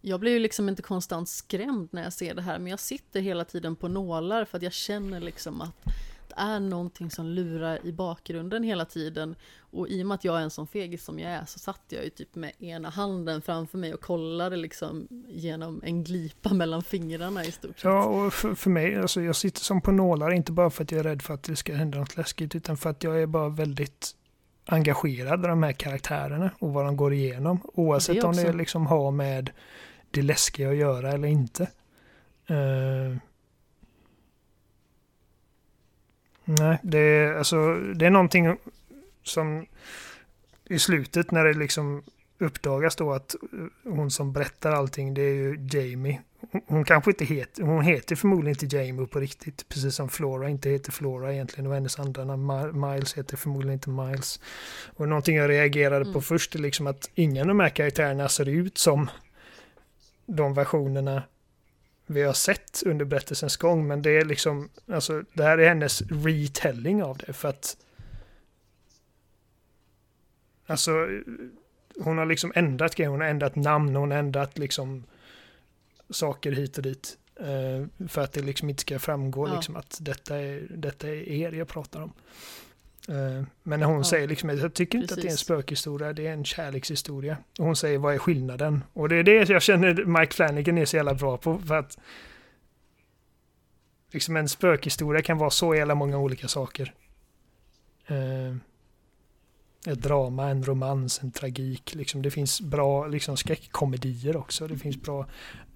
[0.00, 3.20] jag blir ju liksom inte konstant skrämd när jag ser det här, men jag sitter
[3.20, 5.84] hela tiden på nålar för att jag känner liksom att
[6.28, 9.36] det är någonting som lurar i bakgrunden hela tiden.
[9.70, 11.82] Och i och med att jag är en sån fegis som jag är så satt
[11.88, 16.82] jag ju typ med ena handen framför mig och kollade liksom genom en glipa mellan
[16.82, 17.84] fingrarna i stort sett.
[17.84, 20.90] Ja, och för, för mig, alltså jag sitter som på nålar, inte bara för att
[20.90, 23.26] jag är rädd för att det ska hända något läskigt, utan för att jag är
[23.26, 24.14] bara väldigt
[24.68, 27.60] engagerad i de här karaktärerna och vad de går igenom.
[27.74, 29.50] Oavsett det om det liksom har med
[30.10, 31.62] det läskiga att göra eller inte.
[32.50, 33.16] Uh,
[36.44, 38.56] nej, det är, alltså, det är någonting
[39.22, 39.66] som
[40.64, 42.02] i slutet när det liksom
[42.38, 43.34] uppdagas då att
[43.84, 46.20] hon som berättar allting det är ju Jamie.
[46.66, 50.70] Hon kanske inte heter, hon heter förmodligen inte Jamie på riktigt, precis som Flora inte
[50.70, 54.40] heter Flora egentligen och hennes andra namn Miles heter förmodligen inte Miles.
[54.96, 56.12] Och någonting jag reagerade mm.
[56.12, 59.10] på först är liksom att ingen av de här karaktärerna ser ut som
[60.26, 61.22] de versionerna
[62.06, 66.02] vi har sett under berättelsens gång, men det är liksom, alltså det här är hennes
[66.02, 67.76] retelling av det för att
[70.70, 71.08] Alltså
[72.00, 75.04] hon har liksom ändrat grejer, hon har ändrat namn, hon har ändrat liksom
[76.10, 77.18] saker hit och dit.
[77.40, 79.54] Eh, för att det liksom inte ska framgå ja.
[79.54, 82.12] liksom att detta är, detta är er jag pratar om.
[83.08, 85.18] Eh, men när hon ja, säger liksom, jag tycker inte precis.
[85.18, 87.36] att det är en spökhistoria, det är en kärlekshistoria.
[87.58, 88.84] Och hon säger, vad är skillnaden?
[88.92, 91.98] Och det är det jag känner Mike Flanagan är så jävla bra på, för att
[94.12, 96.94] liksom en spökhistoria kan vara så jävla många olika saker.
[99.88, 101.94] Ett drama, en romans, en tragik.
[101.94, 102.22] Liksom.
[102.22, 104.66] Det finns bra liksom, skräckkomedier också.
[104.66, 105.26] Det finns bra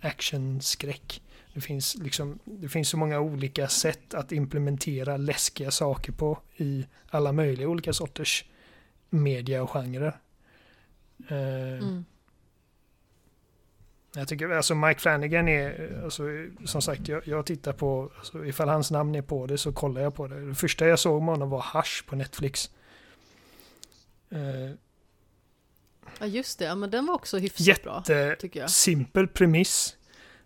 [0.00, 1.22] actionskräck.
[1.54, 6.86] Det finns, liksom, det finns så många olika sätt att implementera läskiga saker på i
[7.08, 8.44] alla möjliga olika sorters
[9.10, 10.16] media och genrer.
[11.30, 12.04] Uh, mm.
[14.14, 16.22] Jag tycker, alltså Mike Flanagan är, alltså,
[16.64, 20.00] som sagt, jag, jag tittar på, alltså, ifall hans namn är på det så kollar
[20.00, 20.46] jag på det.
[20.46, 22.70] Det första jag såg med honom var Hush på Netflix.
[24.32, 24.70] Uh,
[26.20, 28.04] ja just det, ja, men den var också hyfsat bra.
[28.08, 29.96] Jättesimpel premiss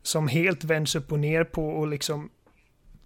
[0.03, 2.31] som helt vänds upp och ner på och liksom,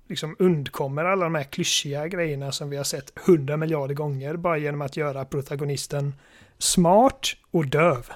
[0.09, 4.59] liksom undkommer alla de här klyschiga grejerna som vi har sett hundra miljarder gånger bara
[4.59, 6.15] genom att göra protagonisten
[6.59, 8.07] smart och döv.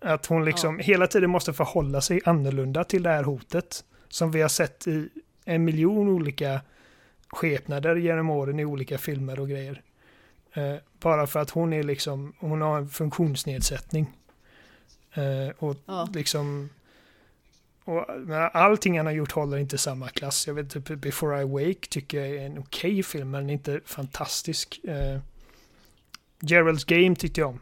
[0.00, 0.84] Att hon liksom ja.
[0.84, 5.08] hela tiden måste förhålla sig annorlunda till det här hotet som vi har sett i
[5.44, 6.60] en miljon olika
[7.28, 9.82] skepnader genom åren i olika filmer och grejer.
[10.54, 14.16] Eh, bara för att hon är liksom, hon har en funktionsnedsättning.
[15.14, 16.08] Eh, och ja.
[16.14, 16.68] liksom
[17.84, 18.04] och,
[18.52, 20.46] allting han har gjort håller inte samma klass.
[20.46, 23.80] Jag vet typ Before I Wake tycker jag är en okej okay film, men inte
[23.84, 24.80] fantastisk.
[24.88, 25.20] Uh,
[26.40, 27.60] Gerald's Game tyckte jag om.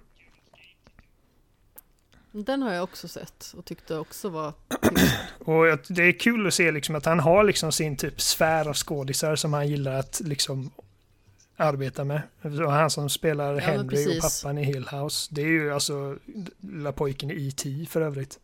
[2.32, 4.52] Den har jag också sett och tyckte också var
[5.38, 8.74] Och det är kul att se liksom att han har liksom sin typ sfär av
[8.74, 10.70] skådisar som han gillar att liksom
[11.60, 12.22] arbeta med.
[12.42, 15.28] Och han som spelar ja, Henry och pappan i Hill House.
[15.34, 16.16] Det är ju alltså
[16.60, 17.86] lilla pojken i E.T.
[17.90, 18.38] för övrigt.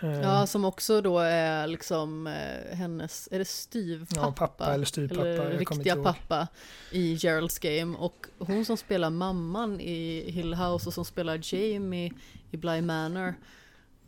[0.00, 4.20] Ja, som också då är liksom eh, hennes, är det styvpappa?
[4.26, 5.28] Ja, pappa eller styvpappa.
[5.28, 6.48] Eller riktiga pappa
[6.92, 7.96] i Geralds Game.
[7.98, 12.12] Och hon som spelar mamman i Hill House och som spelar Jamie
[12.50, 13.34] i Bly Manor.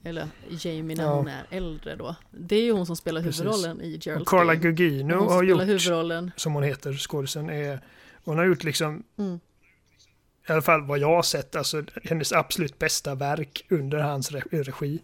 [0.05, 1.15] Eller Jamie när Ja.
[1.15, 2.15] hon är äldre då.
[2.31, 3.41] Det är ju hon som spelar Precis.
[3.41, 4.55] huvudrollen i Gerald's Och Carla.
[4.55, 6.31] Gugino hon har gjort, huvudrollen.
[6.37, 7.81] som hon heter, skådisen, är,
[8.25, 9.41] hon har gjort liksom, Mm.
[10.49, 14.63] i alla fall vad jag har sett, alltså hennes absolut bästa verk under hans re-
[14.63, 14.99] regi.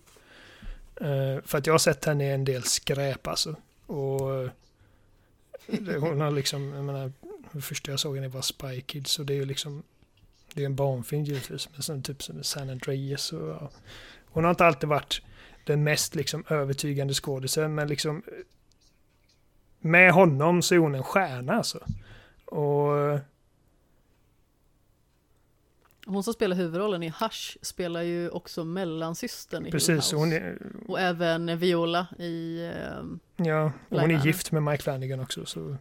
[1.01, 3.57] Eh, för att jag har sett henne i en del skräp alltså.
[3.87, 4.49] Och
[5.67, 7.13] det- hon har liksom, jag menar,
[7.53, 9.83] det första jag såg henne var Spy Kids och det är ju liksom,
[10.55, 13.71] det är en barnfilm givetvis, men sen typ som San Andreas och ja.
[14.37, 15.23] Hon har inte alltid varit
[15.65, 18.23] den mest liksom övertygande skådisen, men liksom
[19.81, 21.79] med honom så är hon en stjärna alltså.
[22.45, 23.21] Och
[26.07, 30.59] Hon som spelar huvudrollen i Hush spelar ju också mellansystern i precis, hon är,
[30.89, 32.67] Och även Viola i...
[32.75, 35.47] ehm, ja, Bly hon är gift med Mike Flanagan också.
[35.47, 35.77] Så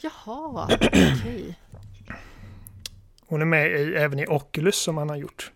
[0.00, 1.58] Jaha, okej.
[3.20, 5.52] hon är med i, även i Oculus som han har gjort.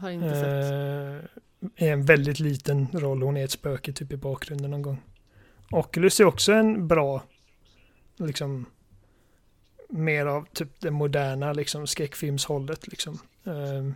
[0.00, 0.72] Har inte sett.
[0.72, 5.02] Eh, är en väldigt liten roll, hon är ett spöke typ i bakgrunden någon gång.
[5.70, 7.22] Oculus är också en bra,
[8.16, 8.66] liksom,
[9.88, 13.18] mer av typ det moderna liksom skräckfilmshållet liksom.
[13.44, 13.90] Eh,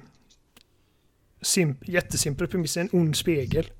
[1.40, 3.70] simp, jättesimpel premiss, en ond spegel.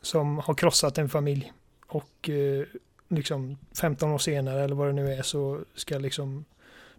[0.00, 1.52] Som har krossat en familj.
[1.86, 2.66] Och eh,
[3.08, 6.44] liksom 15 år senare eller vad det nu är så ska liksom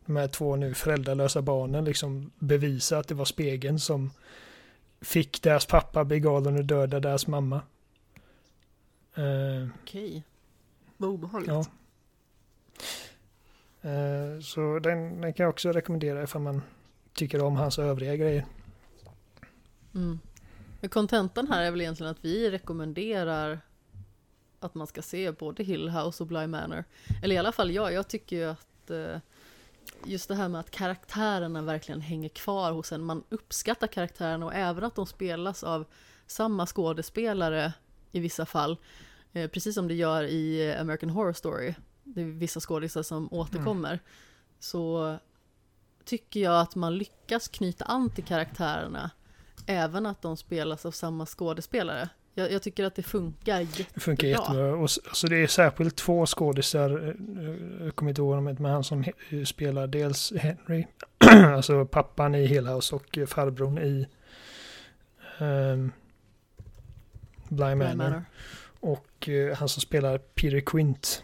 [0.05, 4.11] de här två nu föräldralösa barnen liksom bevisa att det var spegeln som
[5.01, 7.61] fick deras pappa bli galen och döda deras mamma.
[9.15, 10.23] Eh, Okej.
[10.97, 11.49] Vad obehagligt.
[11.49, 11.65] ja.
[13.81, 16.61] Eh, så den, den kan jag också rekommendera ifall man
[17.13, 18.45] tycker om hans övriga grejer.
[19.95, 20.19] Mm.
[20.81, 23.59] Men kontentan här är väl egentligen att vi rekommenderar
[24.59, 26.83] att man ska se både Hill House och Bly Manor.
[27.23, 29.19] Eller i alla fall jag, jag tycker ju att eh,
[30.05, 33.03] just det här med att karaktärerna verkligen hänger kvar hos en.
[33.03, 35.85] Man uppskattar karaktärerna och även att de spelas av
[36.27, 37.73] samma skådespelare
[38.11, 38.77] i vissa fall.
[39.33, 41.73] Eh, precis som det gör i American Horror Story.
[42.03, 43.99] Det är vissa skådisar som återkommer.
[44.59, 45.15] Så
[46.05, 49.11] tycker jag att man lyckas knyta an till karaktärerna
[49.65, 52.09] även att de spelas av samma skådespelare.
[52.33, 53.85] Jag, jag tycker att det funkar jättebra.
[53.93, 54.75] Det funkar jättebra.
[54.75, 58.65] Och, s- alltså det är särskilt två skådisar, eh, jag kommer inte ihåg dem, men
[58.65, 60.85] han som he- spelar dels Henry,
[61.55, 64.07] alltså pappan i Hill House och eh, farbrorn i
[65.39, 65.91] um,
[67.49, 67.95] Bly Bly Manor.
[67.95, 68.23] Manor.
[68.79, 71.23] Och eh, han som spelar Peter Quint.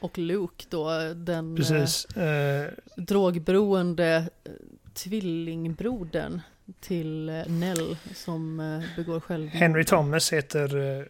[0.00, 2.04] Och Luke då, den eh, Precis.
[2.16, 4.52] Eh, drogberoende eh,
[4.94, 6.40] tvillingbrodern
[6.80, 9.52] till eh, Nell som eh, begår självmord.
[9.52, 11.04] Henry Thomas heter eh,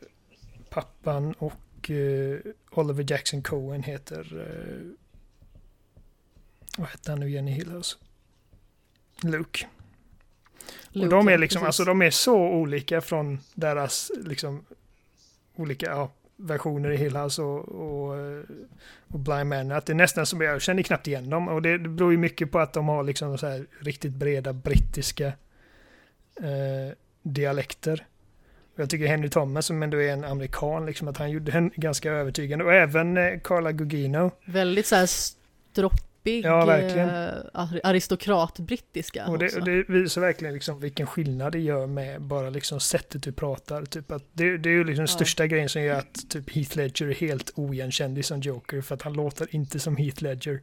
[0.70, 1.54] pappan och
[2.70, 4.42] Oliver Jackson Cohen heter...
[6.78, 7.96] Vad hette han nu igen i Hill House?
[9.22, 9.66] Luke.
[10.88, 11.66] Luke, och de är liksom, precis.
[11.66, 14.64] alltså de är så olika från deras liksom
[15.56, 18.16] olika ja, versioner i Hill House och, och,
[19.08, 19.72] och Blind Man.
[19.72, 21.48] Att det är nästan som, jag känner knappt igen dem.
[21.48, 24.52] Och det, det beror ju mycket på att de har liksom så här riktigt breda
[24.52, 25.32] brittiska
[26.42, 28.06] eh, dialekter.
[28.76, 32.10] Jag tycker Henry Thomas som ändå är en amerikan, liksom att han gjorde en ganska
[32.12, 32.64] övertygande.
[32.64, 34.30] Och även eh, Carla Gugino.
[34.44, 37.08] Väldigt så här stroppig Ja, verkligen.
[37.08, 42.22] eh, ar- aristokrat-brittiska Och det, och det visar verkligen liksom vilken skillnad det gör med
[42.22, 43.84] bara liksom sättet du pratar.
[43.84, 45.14] Typ att det, det är ju liksom den Ja.
[45.16, 48.80] största grejen som gör att typ Heath Ledger är helt oigenkännlig som Joker.
[48.80, 50.60] För att han låter inte som Heath Ledger.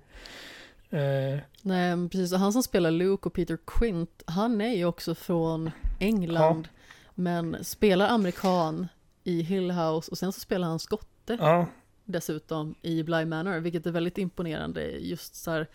[0.89, 2.33] Eh, Nej, men precis.
[2.33, 6.67] Och han som spelar Luke och Peter Quint, han är ju också från England,
[7.15, 8.87] men spelar amerikan
[9.23, 11.67] i Hill House och sen så spelar han skotte ja,
[12.05, 15.67] dessutom i Bly Manor, vilket är väldigt imponerande just så här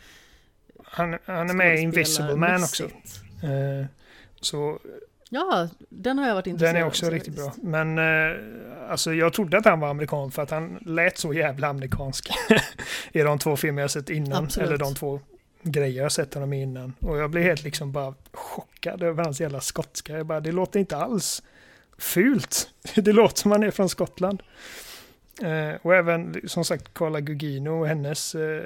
[0.85, 2.85] han, han är med i Invisible Man också.
[3.43, 3.87] Eh,
[4.41, 4.79] så
[5.33, 7.53] Ja, den har jag varit intresserad den är av också så riktigt bra.
[7.63, 8.37] Men eh,
[8.91, 12.31] alltså jag trodde att han var amerikan för att han lät så jävla amerikansk
[13.13, 14.45] i de två filmer jag sett innan.
[14.45, 14.69] Absolut.
[14.69, 15.21] Eller de två
[15.63, 16.93] grejer jag sett honom i innan.
[17.01, 20.13] Och jag blev helt liksom bara chockad över hans jävla skotska.
[20.17, 21.43] Jag bara, det låter inte alls
[21.99, 22.71] fult.
[22.95, 24.43] Det låter som han är från Skottland.
[25.43, 28.63] Eh, och även som sagt Carla Gugino och hennes, eh,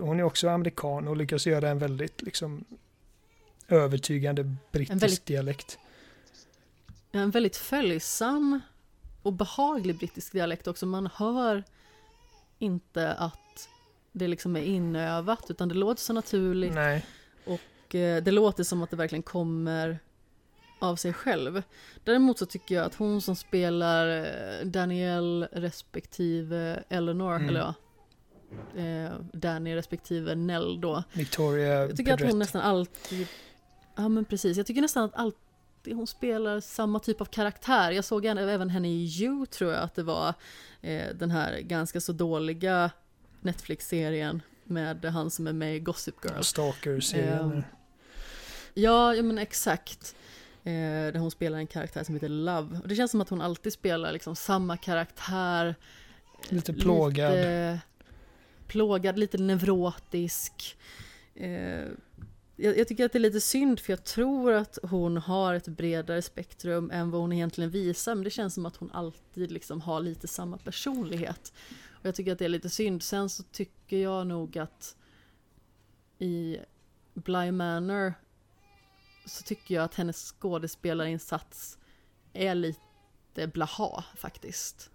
[0.00, 2.64] hon är också amerikan och lyckas göra en väldigt liksom
[3.68, 5.78] övertygande brittisk väldigt- dialekt.
[7.14, 8.60] En väldigt följsam
[9.22, 10.86] och behaglig brittisk dialekt också.
[10.86, 11.64] Man hör
[12.58, 13.68] inte att
[14.12, 16.74] det liksom är inövat, utan det låter så naturligt.
[16.74, 17.06] Nej.
[17.44, 19.98] Och eh, det låter som att det verkligen kommer
[20.78, 21.62] av sig själv.
[22.04, 27.48] Däremot så tycker jag att hon som spelar eh, Danielle respektive Eleanor, Mm.
[27.48, 27.74] eller ja,
[28.80, 31.02] eh, Danny respektive Nell då.
[31.12, 33.26] Victoria Jag tycker att hon nästan alltid
[33.96, 35.40] Ja men precis, jag tycker nästan att alltid
[35.92, 37.90] hon spelar samma typ av karaktär.
[37.90, 40.34] Jag såg henne, även henne i You tror jag att det var.
[40.82, 42.90] Eh, den här ganska så dåliga
[43.40, 46.42] Netflix-serien med han som är med i Gossip Girl.
[46.42, 47.52] Stalker-serien.
[47.52, 47.62] Ehm,
[48.74, 50.16] Ja, ja men exakt.
[50.64, 52.80] Eh, där hon spelar en karaktär som heter Love.
[52.82, 55.74] Och det känns som att hon alltid spelar liksom samma karaktär.
[56.48, 57.30] Lite plågad.
[57.34, 57.80] Lite
[58.66, 60.76] plågad, lite neurotisk.
[61.34, 61.84] Eh,
[62.56, 65.68] jag, jag tycker att det är lite synd för jag tror att hon har ett
[65.68, 68.14] bredare spektrum än vad hon egentligen visar.
[68.14, 71.52] Men det känns som att hon alltid liksom har lite samma personlighet.
[71.90, 73.02] Och jag tycker att det är lite synd.
[73.02, 74.96] Sen så tycker jag nog att
[76.18, 76.58] i
[77.14, 78.14] Bly Manor
[79.26, 81.78] så tycker jag att hennes skådespelarinsats
[82.32, 84.90] är lite blaha faktiskt.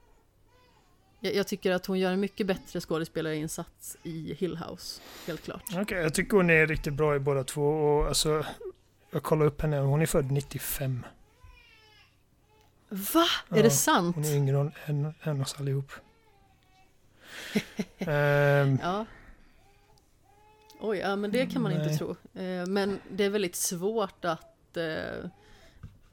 [1.20, 5.64] Jag, jag tycker att hon gör en mycket bättre skådespelarinsats i Hill House, helt klart.
[5.78, 7.68] Okej, jag tycker hon är riktigt bra i båda två.
[7.70, 8.46] Och alltså,
[9.12, 11.06] jag kollar upp henne, hon är född 95.
[12.90, 13.26] Va?
[13.50, 14.16] Ja, är det sant?
[14.16, 15.92] Hon är yngre än, än, oss allihop.
[17.98, 19.06] Ehm, Ja.
[20.82, 21.98] Oj, ja men det kan man inte Nej.
[21.98, 22.10] tro.
[22.34, 25.30] Eh, Men det är väldigt svårt att eh,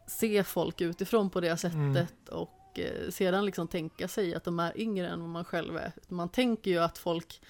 [0.07, 2.07] se folk utifrån på det sättet Mm.
[2.31, 5.93] och eh, sedan liksom tänka sig att de är yngre än vad man själv är.
[6.09, 7.41] Man tänker ju att folk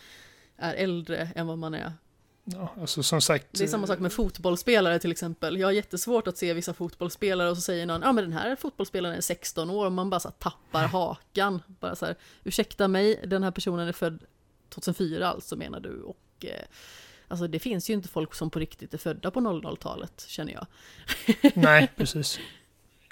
[0.57, 1.93] är äldre än vad man är.
[2.45, 3.47] ja, alltså som sagt.
[3.51, 5.59] Det är samma sak med fotbollsspelare till exempel.
[5.59, 8.57] Jag har jättesvårt att se vissa fotbollsspelare och så säger någon, ja men den här
[8.57, 11.63] fotbollsspelaren är 16 år och man bara så tappar hakan.
[11.67, 14.25] Bara så här, ursäkta mig, den här personen är född
[14.69, 16.67] 2004 alltså menar du och eh,
[17.29, 20.67] Alltså det finns ju inte folk som på riktigt är födda på 00-talet känner jag.
[21.55, 22.39] Nej, precis.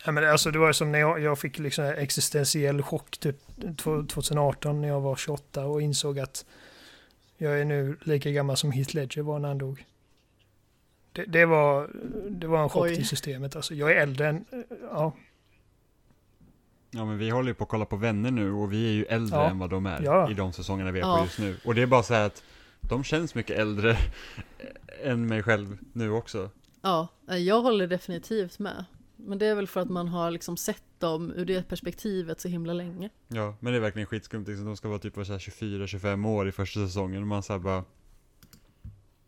[0.07, 3.19] Ja, men alltså, det var ju som när jag, jag fick liksom en existentiell chock
[3.19, 6.45] typ, tw- 2018 när jag var 28 och insåg att
[7.37, 9.85] jag är nu lika gammal som Heath Ledger var när han dog.
[11.13, 11.91] Det, det, var,
[12.31, 12.95] det var en chock Oj.
[12.95, 13.57] till systemet.
[13.57, 14.45] Alltså, jag är äldre än...
[14.91, 15.13] Ja,
[16.91, 19.05] Ja men vi håller ju på att kolla på vänner nu och vi är ju
[19.05, 19.51] äldre Ja.
[19.51, 20.31] än vad de är Ja.
[20.31, 21.17] i de säsongerna vi är Ja.
[21.19, 21.57] på just nu.
[21.65, 22.43] Och det är bara så här att
[22.81, 23.97] de känns mycket äldre
[25.03, 26.51] än mig själv nu också.
[26.83, 28.85] Ja, jag håller definitivt med.
[29.27, 32.49] Men det är väl för att man har liksom sett dem ur det perspektivet så
[32.49, 33.11] himla länge.
[33.29, 34.67] Ja, men det är verkligen skitskumt liksom.
[34.67, 37.85] De ska vara typ 24-25 år i första säsongen och man säger bara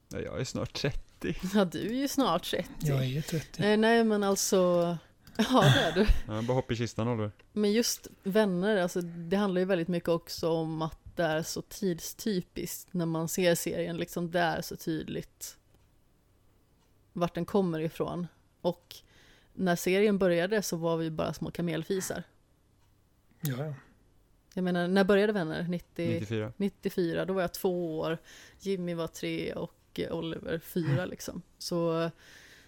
[0.09, 1.01] ja, jag är snart 30.
[1.55, 2.69] Ja, du är ju snart 30.
[2.81, 3.63] jag är 30.
[3.63, 4.57] Eh, nej men alltså,
[5.37, 6.07] ja det är du.
[6.35, 7.31] Ja, bara hopp i kistan Oliver.
[7.53, 11.63] Men just vänner, alltså det handlar ju väldigt mycket också om att det är så
[11.63, 15.57] tidstypiskt när man ser serien, liksom det är så tydligt
[17.13, 18.27] vart den kommer ifrån.
[18.61, 18.97] Och
[19.57, 22.23] när serien började så var vi bara små kamelfisar.
[23.41, 23.75] Ja, ja.
[24.55, 25.63] Jag menar, när började Vänner?
[25.69, 26.53] 90, 94.
[26.57, 28.19] 94, då var jag två år,
[28.61, 31.43] Jimmy var tre och eh, Oliver fyra liksom.
[31.59, 32.11] Så,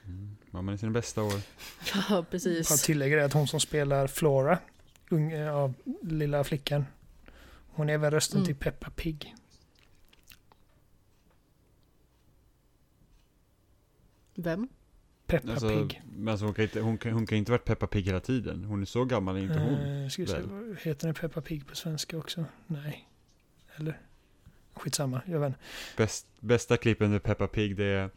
[0.04, 0.36] Mm.
[0.50, 1.32] Mamman i sina bästa år.
[1.94, 2.82] ja Jag precis.
[2.82, 4.58] tillägger det att hon som spelar Flora,
[5.10, 6.84] ung, ja, lilla flickan,
[7.68, 8.46] hon är väl rösten Mm.
[8.46, 9.34] till Peppa Pig.
[14.34, 14.68] Vem?
[15.28, 16.02] Peppa Alltså, Pig.
[16.16, 18.64] men alltså hon kan inte, hon kan, hon kan inte varit Peppa Pig hela tiden.
[18.64, 20.02] Hon är så gammal är inte hon.
[20.02, 20.36] Eh, ska se,
[20.82, 22.44] heter den Peppa Pig på svenska också?
[22.66, 23.08] Nej.
[23.76, 23.98] Eller?
[24.74, 25.60] Skitsamma, jag vet inte.
[25.96, 28.10] Bäst, bästa klippen med Peppa Pig det är,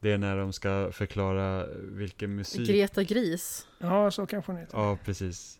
[0.00, 2.68] det är när de ska förklara vilken musik.
[2.68, 3.66] Greta Gris.
[3.78, 4.78] Ja, så kanske hon heter.
[4.78, 5.59] Ja, precis.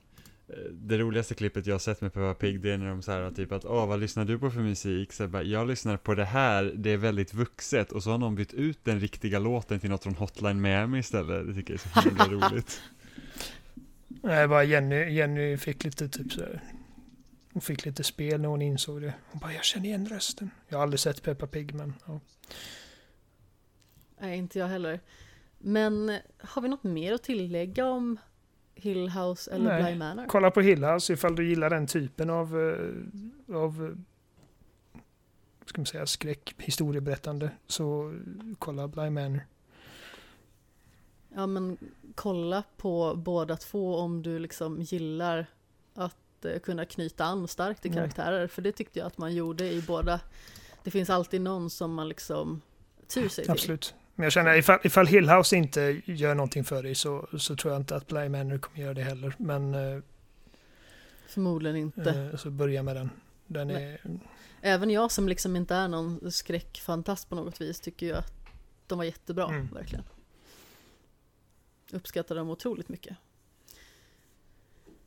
[0.51, 3.31] Eh, Det roligaste klippet jag har sett med Peppa Pig det är när de säger
[3.31, 5.13] typ att åh vad lyssnar du på för musik?
[5.13, 8.19] Så jag, bara, jag lyssnar på det här, det är väldigt vuxet och så har
[8.19, 11.47] någon bytt ut den riktiga låten till något från Hotline Miami istället.
[11.47, 12.81] Det tycker jag är så himla roligt.
[14.23, 16.61] Nej, bara Jenny, Jenny fick lite typ så här.
[17.53, 19.15] Hon fick lite spel när hon insåg det.
[19.31, 20.51] Hon bara, jag känner igen rösten.
[20.69, 22.21] Jag har aldrig sett Peppa Pig, men ja.
[24.21, 25.01] Nej, inte jag heller.
[25.59, 28.17] Men har vi något mer att tillägga om
[28.81, 29.83] Hill House eller Nej.
[29.83, 30.25] Bly Manor?
[30.29, 35.01] Kolla på Hill House ifall du gillar den typen av, eh, av eh,
[35.67, 37.51] ska man säga, skräck, historieberättande.
[37.67, 38.15] Så
[38.59, 39.41] kolla Bly Manor.
[41.35, 41.79] Ja, men
[42.15, 45.47] kolla på båda två om du liksom gillar
[45.95, 47.97] att eh, kunna knyta an starkt till Ja.
[47.97, 48.47] karaktärer.
[48.47, 50.21] För det tyckte jag att man gjorde i båda.
[50.85, 52.61] Det finns alltid någon som man liksom
[53.07, 53.53] tyr sig till.
[53.53, 53.95] Absolut.
[54.21, 57.73] Men jag känner ifall, ifall Hill House inte gör någonting för dig så, så tror
[57.73, 59.35] jag inte att Bly Manor kommer göra det heller.
[59.39, 60.03] Men eh,
[61.27, 62.11] Förmodligen inte.
[62.33, 63.11] eh, så börja med den.
[63.47, 63.85] Den Nej.
[63.85, 64.19] är,
[64.61, 68.33] Även jag som liksom inte är någon skräckfantast på något vis tycker ju att
[68.87, 69.69] de var jättebra, Mm.
[69.75, 70.05] verkligen.
[71.93, 73.17] Uppskattar dem otroligt mycket.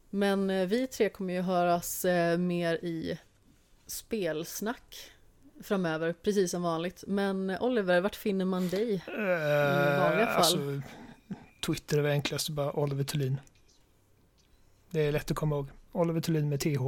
[0.10, 2.06] Men eh, vi tre kommer ju höras
[2.38, 3.20] mer i
[3.88, 5.12] spelsnack
[5.62, 7.04] framöver, precis som vanligt.
[7.08, 8.94] Men Oliver, vart finner man dig?
[9.08, 10.36] Eh, vanliga fall.
[10.36, 10.82] Alltså,
[11.66, 13.40] Twitter är väl enklast, bara Oliver Thulin.
[14.90, 15.70] Det är lätt att komma ihåg.
[15.92, 16.82] Oliver Thulin med TH.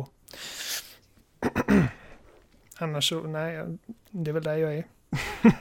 [2.78, 3.78] Annars så, nej,
[4.10, 4.88] det är väl där jag är.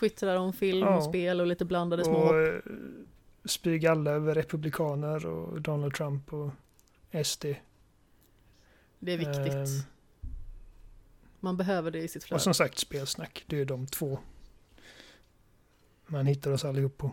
[0.00, 0.96] Twittrar om film, Ja.
[0.96, 3.66] och spel och lite blandade små Och hopp.
[3.84, 6.50] eh, alla över republikaner och Donald Trump och
[7.24, 7.44] SD.
[8.98, 9.54] Det är viktigt.
[9.54, 9.82] Ehm,
[11.40, 12.38] Man behöver det i sitt flöde.
[12.38, 13.44] och som sagt spelsnack.
[13.46, 14.18] Det är de två
[16.06, 17.10] man hittar oss allihop på.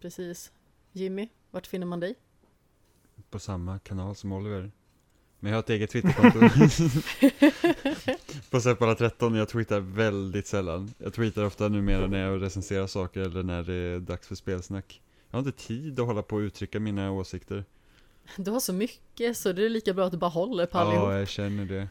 [0.00, 0.52] Precis.
[0.92, 2.14] Jimmy, vart finner man dig?
[3.30, 4.70] På samma kanal som Oliver.
[5.38, 6.38] Men jag har ett eget Twitterkonto.
[8.50, 10.94] på Seppala13, jag tweetar väldigt sällan.
[10.98, 15.02] Jag tweetar ofta numera när jag recenserar saker eller när det är dags för spelsnack.
[15.30, 17.64] Jag har inte tid att hålla på och uttrycka mina åsikter.
[18.36, 21.08] Du har så mycket så det är lika bra att du bara håller på allihop.
[21.08, 21.88] Ja, jag känner det.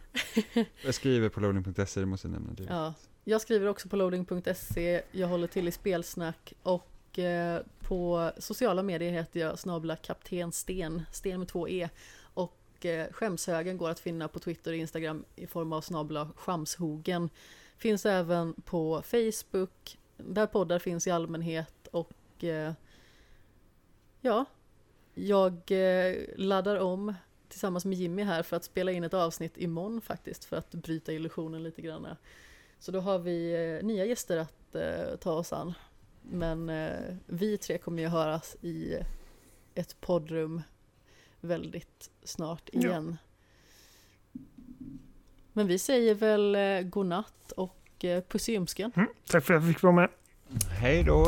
[0.85, 2.53] Jag skriver på loading.se, det måste jag nämna.
[2.53, 2.63] Det.
[2.63, 2.93] Ja,
[3.23, 9.11] jag skriver också på loading.se, jag håller till i spelsnack och eh, på sociala medier
[9.11, 11.89] heter jag snabla kapten Sten, Sten med två E.
[12.33, 17.29] Och eh, skämshögen går att finna på Twitter och Instagram i form av snabla skamshogen.
[17.77, 22.73] Finns även på Facebook, där poddar finns i allmänhet och eh,
[24.21, 24.45] ja,
[25.13, 27.13] jag eh, laddar om
[27.49, 31.13] tillsammans med Jimmy här för att spela in ett avsnitt imorgon faktiskt för att bryta
[31.13, 32.07] illusionen lite grann.
[32.79, 35.73] Så då har vi eh, nya gäster att eh, ta oss an.
[36.21, 36.71] Men
[37.25, 38.97] vi tre kommer ju höras i
[39.75, 40.61] ett poddrum
[41.39, 42.79] väldigt snart Ja.
[42.79, 43.17] igen.
[45.53, 46.57] Men vi säger väl
[46.89, 48.91] godnatt och puss i ljumsken.
[48.95, 50.09] Mm, tack för att jag fick vara med.
[50.79, 51.25] Hej då!